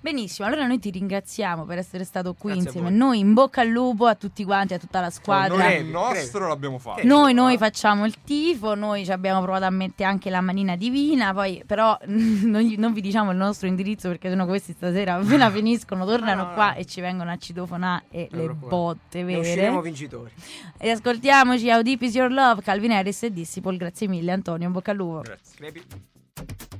Benissimo, 0.00 0.46
allora 0.46 0.66
noi 0.66 0.78
ti 0.78 0.90
ringraziamo 0.90 1.64
per 1.64 1.78
essere 1.78 2.04
stato 2.04 2.34
qui 2.34 2.52
Grazie 2.52 2.68
a 2.68 2.72
insieme. 2.72 2.88
voi. 2.88 2.98
Noi 2.98 3.18
in 3.20 3.32
bocca 3.32 3.60
al 3.60 3.68
lupo 3.68 4.06
a 4.06 4.14
tutti 4.14 4.44
quanti, 4.44 4.74
a 4.74 4.78
tutta 4.78 5.00
la 5.00 5.10
squadra. 5.10 5.56
Noi 5.56 5.66
Crepi, 5.66 5.84
il 5.84 5.90
nostro 5.90 6.48
l'abbiamo 6.48 6.78
fatto. 6.78 7.06
Noi, 7.06 7.32
noi 7.34 7.56
facciamo 7.56 8.04
il 8.04 8.16
tifo, 8.22 8.74
noi 8.74 9.04
ci 9.04 9.12
abbiamo 9.12 9.40
provato 9.42 9.64
a 9.64 9.70
mettere 9.70 10.08
anche 10.08 10.28
la 10.30 10.40
manina 10.40 10.76
divina, 10.76 11.32
poi 11.32 11.62
però 11.66 11.96
non, 12.06 12.60
gli- 12.62 12.76
non 12.78 12.92
vi 12.92 13.00
diciamo 13.00 13.30
il 13.30 13.36
nostro 13.36 13.68
indirizzo 13.68 14.08
perché 14.08 14.28
sennò 14.28 14.44
questi 14.46 14.72
stasera 14.72 15.14
appena 15.14 15.48
finiscono 15.52 16.04
tornano 16.04 16.42
No, 16.42 16.48
no, 16.48 16.54
qua 16.54 16.74
e 16.74 16.84
ci 16.84 17.00
vengono 17.00 17.30
a 17.30 17.36
citofonare 17.36 18.04
e 18.10 18.28
Non 18.30 18.40
le 18.40 18.44
preoccupare. 18.46 18.68
botte 18.70 19.22
usciremo 19.22 19.70
vere. 19.80 19.82
vincitori. 19.82 20.30
E 20.78 20.90
ascoltiamoci 20.90 21.68
How 21.70 21.82
Deep 21.82 22.02
Is 22.02 22.14
Your 22.14 22.30
Love, 22.30 22.62
Calvin 22.62 22.92
Harris 22.92 23.22
e 23.24 23.32
Dissipol, 23.32 23.76
grazie 23.76 24.08
mille 24.08 24.32
Antonio, 24.32 24.66
in 24.66 24.72
bocca 24.72 24.90
al 24.90 24.96
lupo. 24.96 25.20
Grazie. 25.20 26.71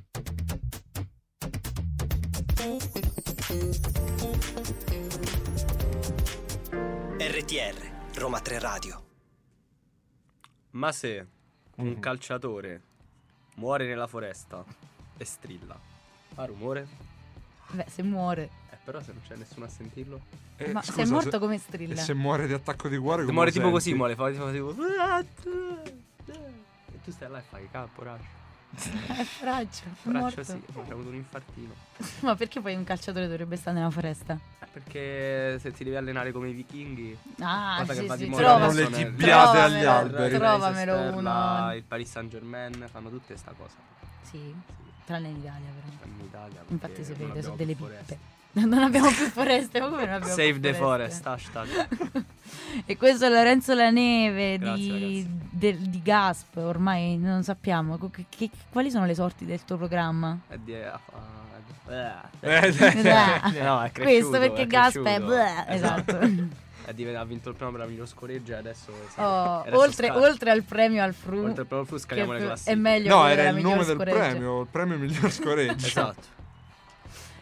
RTR, 7.18 8.18
Roma 8.18 8.40
3 8.40 8.58
Radio. 8.58 9.02
Ma 10.72 10.92
se 10.92 11.26
un 11.76 11.86
Mhm. 11.88 12.00
calciatore 12.00 12.80
muore 13.56 13.86
nella 13.86 14.06
foresta 14.06 14.64
e 15.16 15.24
strilla. 15.24 15.78
Fa 16.34 16.44
rumore, 16.46 16.86
Beh, 17.70 17.86
se 17.88 18.02
muore. 18.02 18.50
eh, 18.70 18.76
però 18.84 19.00
se 19.02 19.12
non 19.12 19.22
c'è 19.26 19.36
nessuno 19.36 19.64
a 19.66 19.68
sentirlo. 19.68 20.20
Eh, 20.56 20.72
Ma 20.72 20.82
scusa, 20.82 20.92
se 20.98 21.02
è 21.02 21.06
morto 21.06 21.30
se- 21.30 21.38
come 21.38 21.54
E 21.54 21.58
strilla? 21.58 21.96
se 21.96 22.14
muore 22.14 22.46
di 22.46 22.52
attacco 22.52 22.88
di 22.88 22.96
cuore, 22.98 23.22
come 23.22 23.32
muore 23.32 23.50
tipo 23.52 23.70
così, 23.70 23.90
senti? 23.90 23.98
muore, 23.98 24.14
fa 24.14 24.30
tipo... 24.30 24.50
tipo 24.50 24.84
e 26.92 27.00
tu 27.02 27.10
stai 27.10 27.28
là 27.30 27.38
e 27.38 27.42
fai 27.42 27.68
capo, 27.70 28.02
raggio. 28.02 28.40
È 29.18 29.22
fraccio, 29.24 29.82
morto. 30.04 30.42
sì, 30.42 30.52
ho 30.74 30.80
avuto 30.90 31.08
un 31.08 31.14
infartino. 31.14 31.74
Ma 32.20 32.34
perché 32.34 32.60
poi 32.60 32.74
un 32.74 32.84
calciatore 32.84 33.26
dovrebbe 33.28 33.56
stare 33.56 33.76
nella 33.76 33.90
foresta? 33.90 34.38
Eh, 34.60 34.66
Perché 34.72 35.58
se 35.60 35.72
ti 35.72 35.84
devi 35.84 35.96
allenare 35.96 36.32
come 36.32 36.48
i 36.48 36.52
vichinghi, 36.52 37.16
Ah, 37.40 37.82
Guarda 37.84 37.94
che 38.02 38.08
sì, 38.10 38.16
di 38.24 38.30
moda 38.30 38.42
trova- 38.42 38.64
adesso 38.66 38.88
le 38.88 38.96
gibbiate 38.96 39.58
agli 39.58 39.80
trovamelo, 39.80 39.90
alberi. 39.90 40.34
Trovamelo 40.36 40.92
Leicester, 40.94 41.14
uno. 41.16 41.74
il 41.74 41.82
Paris 41.84 42.10
Saint 42.10 42.30
Germain 42.30 42.88
fanno 42.90 43.10
tutte 43.10 43.36
sta 43.36 43.52
cosa. 43.56 43.74
Sì, 44.22 44.38
Sì, 44.38 44.54
tranne 45.04 45.28
in 45.28 45.36
Italia 45.36 45.68
però. 45.74 45.96
in 46.14 46.24
Italia. 46.24 46.64
Infatti 46.68 47.04
si 47.04 47.14
non 47.18 47.28
vede, 47.28 47.42
sono 47.42 47.56
delle 47.56 47.74
foreste. 47.74 48.14
pippe. 48.14 48.30
Non 48.54 48.82
abbiamo 48.82 49.08
più 49.08 49.26
foreste, 49.30 49.80
ma 49.80 49.88
come 49.88 50.04
non 50.04 50.14
abbiamo 50.14 50.34
Save 50.34 50.52
più 50.52 50.60
the 50.60 50.74
foreste? 50.74 51.22
forest, 51.22 51.26
hashtag. 51.26 52.24
E 52.86 52.96
questo 52.96 53.26
è 53.26 53.28
Lorenzo 53.28 53.74
Laneve 53.74 54.58
Grazie, 54.58 54.76
di, 54.98 55.26
del- 55.50 55.76
di 55.78 56.00
Gasp, 56.02 56.56
ormai 56.56 57.16
non 57.18 57.42
sappiamo 57.42 57.98
che- 58.10 58.24
che- 58.28 58.50
quali 58.70 58.90
sono 58.90 59.04
le 59.06 59.14
sorti 59.14 59.44
del 59.46 59.64
tuo 59.64 59.76
programma. 59.76 60.38
È 60.48 60.56
di- 60.58 60.74
ah, 60.74 61.00
Eh, 61.88 62.12
eh. 62.40 62.72
Beh, 63.02 63.60
No, 63.62 63.82
è 63.82 63.90
questo 63.92 64.30
perché 64.38 64.62
è 64.62 64.66
Gasp 64.66 65.02
è 65.02 65.20
bleh, 65.20 65.64
esatto. 65.68 66.18
È 66.84 67.14
ha 67.14 67.24
vinto 67.24 67.48
il 67.50 67.54
premio 67.54 67.76
per 67.76 67.84
la 67.86 67.90
miglior 67.90 68.08
scoreggia 68.08 68.54
e 68.56 68.58
adesso, 68.58 68.90
Oh, 69.16 69.60
adesso 69.60 69.78
oltre, 69.78 70.06
scal- 70.08 70.20
oltre 70.20 70.50
al 70.50 70.62
premio 70.64 71.02
al 71.04 71.14
Fru, 71.14 71.44
oltre 71.44 71.60
al 71.60 71.66
premio 71.66 71.84
Flu 71.84 71.94
che 71.96 72.02
scaliamo 72.02 72.32
le 72.32 72.38
è 72.38 72.42
classifiche. 72.42 72.76
meglio 72.76 73.16
No, 73.16 73.28
era 73.28 73.48
il 73.48 73.56
nome 73.62 73.84
del 73.84 73.94
scoreggia. 73.94 74.18
premio, 74.18 74.60
il 74.62 74.66
premio 74.68 74.98
miglior 74.98 75.30
scoreggia. 75.30 75.86
Esatto. 75.86 76.40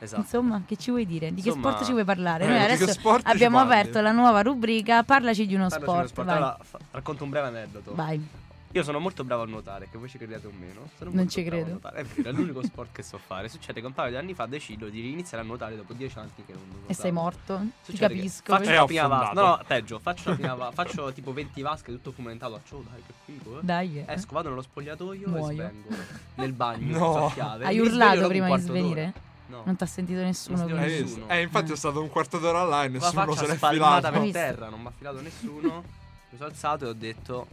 Esatto. 0.03 0.21
Insomma, 0.23 0.63
che 0.67 0.77
ci 0.77 0.91
vuoi 0.91 1.07
dire? 1.07 1.33
Di 1.33 1.43
che 1.43 1.49
Insomma, 1.49 1.71
sport 1.71 1.85
ci 1.85 1.93
vuoi 1.93 2.05
parlare? 2.05 2.45
eh, 2.45 2.49
Noi 2.49 2.59
che 2.59 2.65
adesso 2.73 2.89
sport 2.93 3.27
abbiamo 3.27 3.59
aperto 3.61 4.01
la 4.01 4.13
nuova 4.13 4.41
rubrica 4.43 5.03
Parlaci 5.03 5.47
di 5.47 5.55
uno 5.55 5.69
Parlaci 5.69 6.09
sport. 6.09 6.25
Vai. 6.27 6.37
Allora, 6.37 6.59
fa- 6.63 6.79
racconto 6.91 7.25
un 7.25 7.31
breve 7.31 7.47
aneddoto. 7.49 7.95
Vai. 7.95 8.39
Io 8.73 8.85
sono 8.85 9.01
molto 9.01 9.25
bravo 9.25 9.43
a 9.43 9.47
nuotare, 9.47 9.89
che 9.91 9.99
voi 9.99 10.09
ci 10.09 10.17
crediate 10.17 10.47
o 10.47 10.53
meno. 10.57 10.89
Sono 10.97 11.11
Non 11.11 11.15
molto 11.25 11.31
ci 11.33 11.43
credo. 11.43 11.81
È 11.93 12.05
vero, 12.05 12.29
è 12.29 12.33
l'unico 12.33 12.63
sport 12.63 12.91
che 12.93 13.03
so 13.03 13.19
fare. 13.19 13.49
Succede 13.49 13.81
che 13.81 13.87
un 13.87 13.93
paio 13.93 14.11
di 14.11 14.17
anni 14.17 14.33
fa 14.33 14.47
decido 14.47 14.89
di 14.89 15.11
iniziare 15.11 15.43
a 15.43 15.47
nuotare 15.47 15.75
dopo 15.75 15.93
dieci 15.93 16.17
anni 16.19 16.31
che 16.37 16.53
non 16.53 16.63
nuotavo. 16.69 16.87
E 16.89 16.95
sei 16.95 17.11
morto? 17.11 17.59
Ti 17.59 17.71
Succede 17.93 18.15
che 18.15 18.21
capisco. 18.21 18.55
Faccio 18.57 18.71
la 18.73 18.85
prima 18.85 19.07
vasca. 19.09 19.33
No, 19.33 19.41
no, 19.43 19.61
peggio. 19.67 19.99
Faccio, 19.99 20.29
la 20.31 20.35
prima 20.37 20.55
va- 20.55 20.71
faccio 20.71 21.13
tipo 21.13 21.33
20 21.33 21.61
vasche, 21.63 21.91
tutto 21.91 22.13
fomentato. 22.13 22.55
Accio, 22.55 22.85
dai, 22.89 23.03
che 23.05 23.13
figo, 23.25 23.59
eh. 23.59 23.63
Dai. 23.65 23.99
eh. 24.07 24.13
Esco, 24.15 24.35
vado 24.35 24.49
nello 24.51 24.63
spogliatoio 24.63 25.29
Muoio. 25.29 25.51
e 25.51 25.55
svengo 25.55 25.89
nel 26.37 26.53
bagno. 26.53 26.97
No. 27.19 27.31
chiave. 27.35 27.65
Hai 27.65 27.81
urlato 27.81 28.29
prima 28.29 28.45
di 28.47 28.51
quarto 28.65 28.73
d'ora. 28.73 29.13
No. 29.51 29.63
Non 29.67 29.75
ti 29.77 29.83
ha 29.83 29.87
sentito 29.87 30.21
nessuno. 30.21 30.59
Non 30.67 30.79
Nessuno. 30.79 31.05
visto? 31.05 31.29
Eh, 31.29 31.43
infatti 31.43 31.73
è 31.73 31.77
stato 31.77 32.01
un 32.01 32.09
quarto 32.09 32.39
d'ora 32.39 32.63
là 32.63 32.85
e 32.85 32.89
nessuno 32.89 33.35
se 33.35 33.47
l'è 33.49 33.57
filato. 33.57 34.11
Per 34.11 34.31
terra, 34.31 34.69
non 34.69 34.81
mi 34.81 34.87
ha 34.87 34.93
filato 34.97 35.21
nessuno. 35.21 35.83
Mi 36.31 36.37
sono 36.39 36.49
alzato 36.49 36.85
e 36.87 36.89
ho 36.89 36.93
detto, 36.93 37.47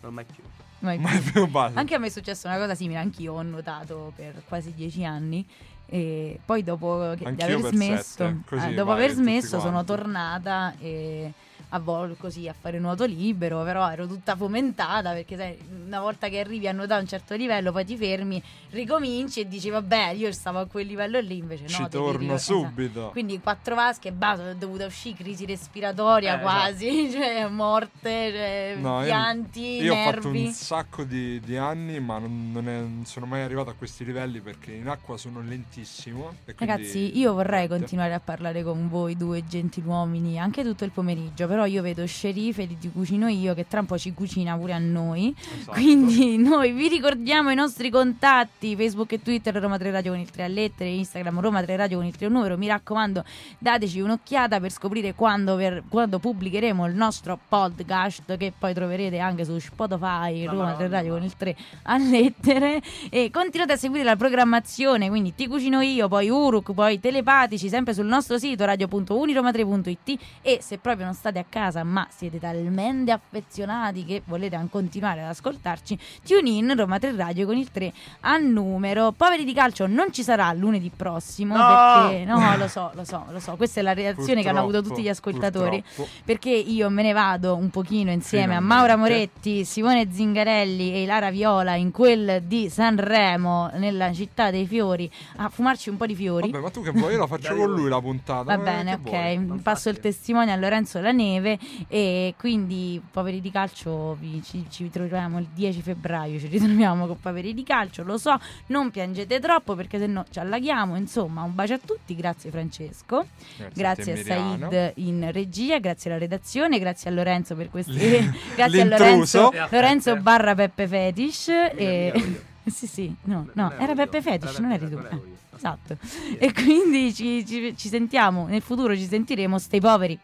non 0.00 0.12
mai 0.14 0.24
più. 0.24 0.42
Mai 0.80 0.98
Mai 0.98 1.18
più. 1.20 1.32
più 1.32 1.46
base. 1.46 1.78
Anche 1.78 1.94
a 1.94 1.98
me 1.98 2.08
è 2.08 2.10
successa 2.10 2.48
una 2.48 2.58
cosa 2.58 2.74
simile, 2.74 2.98
anch'io 2.98 3.34
ho 3.34 3.42
nuotato 3.42 4.12
per 4.16 4.42
quasi 4.48 4.74
dieci 4.74 5.04
anni 5.04 5.46
e 5.86 6.38
poi 6.44 6.64
dopo 6.64 7.12
che- 7.16 7.18
di 7.18 7.24
Anch'io 7.42 7.58
aver 7.58 7.72
smesso, 7.72 8.02
sette, 8.02 8.40
così 8.46 8.68
eh, 8.70 8.74
dopo 8.74 8.90
vai 8.90 9.04
aver 9.04 9.12
smesso 9.12 9.60
sono 9.60 9.84
tornata 9.84 10.74
e 10.80 11.32
a 11.70 11.78
volte 11.78 12.16
così 12.18 12.48
a 12.48 12.54
fare 12.58 12.78
nuoto 12.78 13.04
libero, 13.04 13.62
però 13.64 13.90
ero 13.90 14.06
tutta 14.06 14.36
fomentata 14.36 15.12
perché 15.12 15.36
sai, 15.36 15.58
una 15.86 16.00
volta 16.00 16.28
che 16.28 16.38
arrivi 16.40 16.68
a 16.68 16.72
nuotare 16.72 17.00
a 17.00 17.02
un 17.02 17.08
certo 17.08 17.34
livello 17.34 17.72
poi 17.72 17.84
ti 17.84 17.96
fermi, 17.96 18.42
ricominci 18.70 19.40
e 19.40 19.48
dici 19.48 19.68
vabbè 19.70 20.10
io 20.10 20.30
stavo 20.32 20.60
a 20.60 20.66
quel 20.66 20.86
livello 20.86 21.18
lì 21.20 21.38
invece 21.38 21.62
no. 21.62 21.68
Ci 21.68 21.86
torno 21.90 22.18
rico- 22.18 22.38
subito. 22.38 22.90
esatto. 22.98 23.10
Quindi 23.10 23.40
quattro 23.40 23.74
vasche 23.74 24.08
e 24.08 24.12
basta, 24.12 24.42
sono 24.44 24.54
dovuta 24.54 24.86
uscire, 24.86 25.16
crisi 25.16 25.44
respiratoria 25.46 26.38
Eh, 26.38 26.40
quasi, 26.42 27.10
cioè 27.12 27.46
morte, 27.48 28.30
cioè, 28.30 28.76
No, 28.78 29.00
io- 29.00 29.04
pianti, 29.06 29.60
Io 29.82 29.92
ho 29.92 29.96
fatto 30.04 30.30
nervi. 30.30 30.44
un 30.46 30.52
sacco 30.52 31.04
di, 31.04 31.40
di 31.40 31.56
anni, 31.56 31.98
ma 32.00 32.18
non, 32.18 32.50
non 32.52 32.68
è- 32.68 32.78
non 32.80 33.04
sono 33.06 33.26
mai 33.26 33.42
arrivato 33.42 33.70
a 33.70 33.74
questi 33.74 34.04
livelli 34.04 34.40
perché 34.40 34.72
in 34.72 34.88
acqua 34.88 35.16
sono 35.16 35.40
lentissimo. 35.40 36.34
Ragazzi, 36.56 37.18
io 37.18 37.32
vorrei 37.32 37.68
continuare 37.68 38.14
a 38.14 38.20
parlare 38.20 38.62
con 38.62 38.88
voi 38.88 39.16
due 39.16 39.44
gentiluomini 39.46 40.38
anche 40.38 40.62
tutto 40.62 40.84
il 40.84 40.90
pomeriggio, 40.90 41.45
però 41.46 41.66
io 41.66 41.82
vedo 41.82 42.06
Scerife 42.06 42.66
di 42.66 42.78
Ti 42.78 42.90
Cucino 42.90 43.28
Io 43.28 43.54
che 43.54 43.66
tra 43.68 43.80
un 43.80 43.86
po' 43.86 43.98
ci 43.98 44.12
cucina 44.12 44.56
pure 44.56 44.72
a 44.72 44.78
noi. 44.78 45.34
Esatto. 45.38 45.72
Quindi 45.72 46.36
noi 46.38 46.72
vi 46.72 46.88
ricordiamo 46.88 47.50
i 47.50 47.54
nostri 47.54 47.90
contatti, 47.90 48.76
Facebook 48.76 49.12
e 49.12 49.22
Twitter 49.22 49.54
Roma 49.54 49.78
3 49.78 49.90
Radio 49.90 50.12
con 50.12 50.20
il 50.20 50.30
3 50.30 50.44
a 50.44 50.48
lettere, 50.48 50.90
Instagram 50.90 51.40
Roma 51.40 51.62
3 51.62 51.76
Radio 51.76 51.98
con 51.98 52.06
il 52.06 52.16
3 52.16 52.26
a 52.26 52.28
numero. 52.28 52.56
Mi 52.56 52.66
raccomando, 52.66 53.24
dateci 53.58 54.00
un'occhiata 54.00 54.60
per 54.60 54.70
scoprire 54.70 55.14
quando, 55.14 55.56
per- 55.56 55.82
quando 55.88 56.18
pubblicheremo 56.18 56.86
il 56.86 56.94
nostro 56.94 57.38
podcast 57.48 58.36
che 58.36 58.52
poi 58.56 58.74
troverete 58.74 59.18
anche 59.18 59.44
su 59.44 59.58
Spotify 59.58 60.44
La 60.44 60.50
Roma 60.50 60.72
3 60.74 60.84
Madonna. 60.84 60.88
Radio 60.88 61.12
con 61.14 61.22
il 61.22 61.36
3 61.36 61.56
a 61.82 61.98
lettere 61.98 62.82
e 63.10 63.30
continuate 63.30 63.72
a 63.72 63.76
seguire 63.76 64.04
la 64.04 64.16
programmazione, 64.16 65.08
quindi 65.08 65.34
Ti 65.34 65.46
Cucino 65.46 65.80
Io, 65.80 66.08
poi 66.08 66.28
Uruk, 66.28 66.72
poi 66.72 67.00
Telepatici, 67.00 67.68
sempre 67.68 67.94
sul 67.94 68.06
nostro 68.06 68.38
sito 68.38 68.64
radio.uniroma3.it 68.64 70.18
e 70.42 70.58
se 70.60 70.78
proprio 70.78 71.04
non 71.06 71.14
state 71.14 71.35
a 71.38 71.44
casa 71.48 71.82
ma 71.84 72.06
siete 72.10 72.38
talmente 72.38 73.12
affezionati 73.12 74.04
che 74.04 74.22
volete 74.24 74.54
continuare 74.70 75.22
ad 75.22 75.28
ascoltarci, 75.28 75.98
tune 76.26 76.50
in 76.50 76.74
Roma 76.76 76.98
3 76.98 77.14
Radio 77.14 77.46
con 77.46 77.56
il 77.56 77.70
3 77.70 77.92
a 78.20 78.36
numero. 78.38 79.12
Poveri 79.12 79.44
di 79.44 79.52
calcio 79.52 79.86
non 79.86 80.12
ci 80.12 80.22
sarà 80.22 80.52
lunedì 80.52 80.90
prossimo 80.94 81.56
No! 81.56 82.08
perché 82.08 82.24
no, 82.24 82.56
lo 82.56 82.68
so, 82.68 82.90
lo 82.94 83.04
so, 83.04 83.24
lo 83.30 83.38
so, 83.40 83.56
questa 83.56 83.80
è 83.80 83.82
la 83.82 83.92
reazione 83.94 84.42
che 84.42 84.48
hanno 84.48 84.60
avuto 84.60 84.78
Purtroppo, 84.78 84.94
tutti 84.96 85.06
gli 85.06 85.10
ascoltatori 85.10 85.82
purtroppo. 85.82 86.10
perché 86.24 86.50
io 86.50 86.88
me 86.90 87.02
ne 87.02 87.12
vado 87.12 87.54
un 87.56 87.70
pochino 87.70 88.10
insieme 88.10 88.54
a 88.54 88.58
Finalmente. 88.60 88.74
Maura 88.74 88.96
Moretti, 88.96 89.64
Simone 89.64 90.08
Zingarelli 90.10 90.94
e 90.94 91.06
Lara 91.06 91.30
Viola 91.30 91.74
in 91.74 91.90
quel 91.90 92.42
di 92.42 92.68
Sanremo 92.68 93.70
nella 93.74 94.12
città 94.12 94.50
dei 94.50 94.66
fiori 94.66 95.10
a 95.36 95.48
fumarci 95.48 95.88
un 95.90 95.96
po' 95.96 96.06
di 96.06 96.14
fiori. 96.14 96.50
Vabbè, 96.50 96.62
ma 96.62 96.70
tu 96.70 96.82
che 96.82 96.90
vuoi? 96.90 97.12
Io 97.12 97.18
la 97.18 97.26
faccio 97.26 97.48
Dai, 97.54 97.58
con 97.58 97.70
lui 97.74 97.88
la 97.88 98.00
puntata. 98.00 98.42
Va 98.42 98.54
eh, 98.54 98.58
bene, 98.58 99.00
ok. 99.02 99.62
Passo 99.62 99.88
il 99.88 100.00
testimone 100.00 100.52
a 100.52 100.56
Lorenzo 100.56 101.00
Laneve 101.26 101.58
e 101.88 102.34
quindi 102.38 103.00
Poveri 103.10 103.40
di 103.40 103.50
Calcio 103.50 104.16
vi- 104.20 104.40
ci, 104.44 104.64
ci 104.70 104.84
ritroviamo 104.84 105.38
il 105.38 105.48
10 105.52 105.82
febbraio, 105.82 106.38
ci 106.38 106.46
ritroviamo 106.46 107.06
con 107.06 107.18
Poveri 107.20 107.52
di 107.52 107.62
Calcio, 107.64 108.02
lo 108.04 108.16
so, 108.18 108.38
non 108.66 108.90
piangete 108.90 109.40
troppo 109.40 109.74
perché 109.74 109.98
sennò 109.98 110.24
ci 110.30 110.38
allaghiamo, 110.38 110.96
insomma 110.96 111.42
un 111.42 111.54
bacio 111.54 111.74
a 111.74 111.80
tutti, 111.84 112.14
grazie 112.14 112.50
Francesco, 112.50 113.26
grazie 113.74 114.12
a, 114.12 114.14
te, 114.14 114.20
Emiliano. 114.20 114.70
Said 114.70 114.92
in 114.96 115.28
regia, 115.32 115.78
grazie 115.78 116.10
alla 116.10 116.18
redazione, 116.18 116.78
grazie 116.78 117.10
a 117.10 117.12
Lorenzo 117.12 117.54
per 117.56 117.70
questi... 117.70 117.94
grazie 118.54 118.80
a. 118.80 118.84
Lorenzo, 118.84 119.48
a 119.48 119.68
Lorenzo 119.70 120.16
barra 120.16 120.54
Peppe 120.54 120.86
Fetish. 120.86 121.48
E... 121.48 122.44
Sì 122.66 122.88
sì, 122.88 123.14
no, 123.26 123.46
no, 123.52 123.72
era. 123.78 123.94
Peppe 123.94 124.20
Fetish, 124.20 124.58
non 124.58 124.72
eri 124.72 124.90
tu. 124.90 124.96
Eh. 124.98 125.20
Esatto. 125.54 125.96
E 126.36 126.52
quindi 126.52 127.14
ci, 127.14 127.46
ci- 127.46 127.74
ci 127.76 127.88
sentiamo, 127.88 128.48
nel 128.48 128.60
futuro 128.60 128.96
ci 128.96 129.06
sentiremo, 129.06 129.56
stay 129.60 129.78
poveri. 129.78 130.18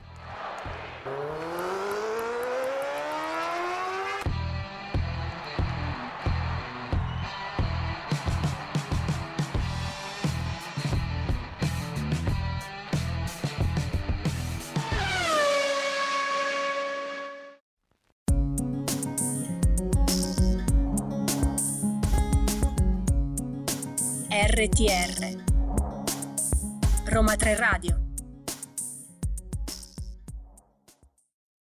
RTR 24.55 25.41
Roma 27.07 27.37
3 27.37 27.55
Radio 27.57 28.02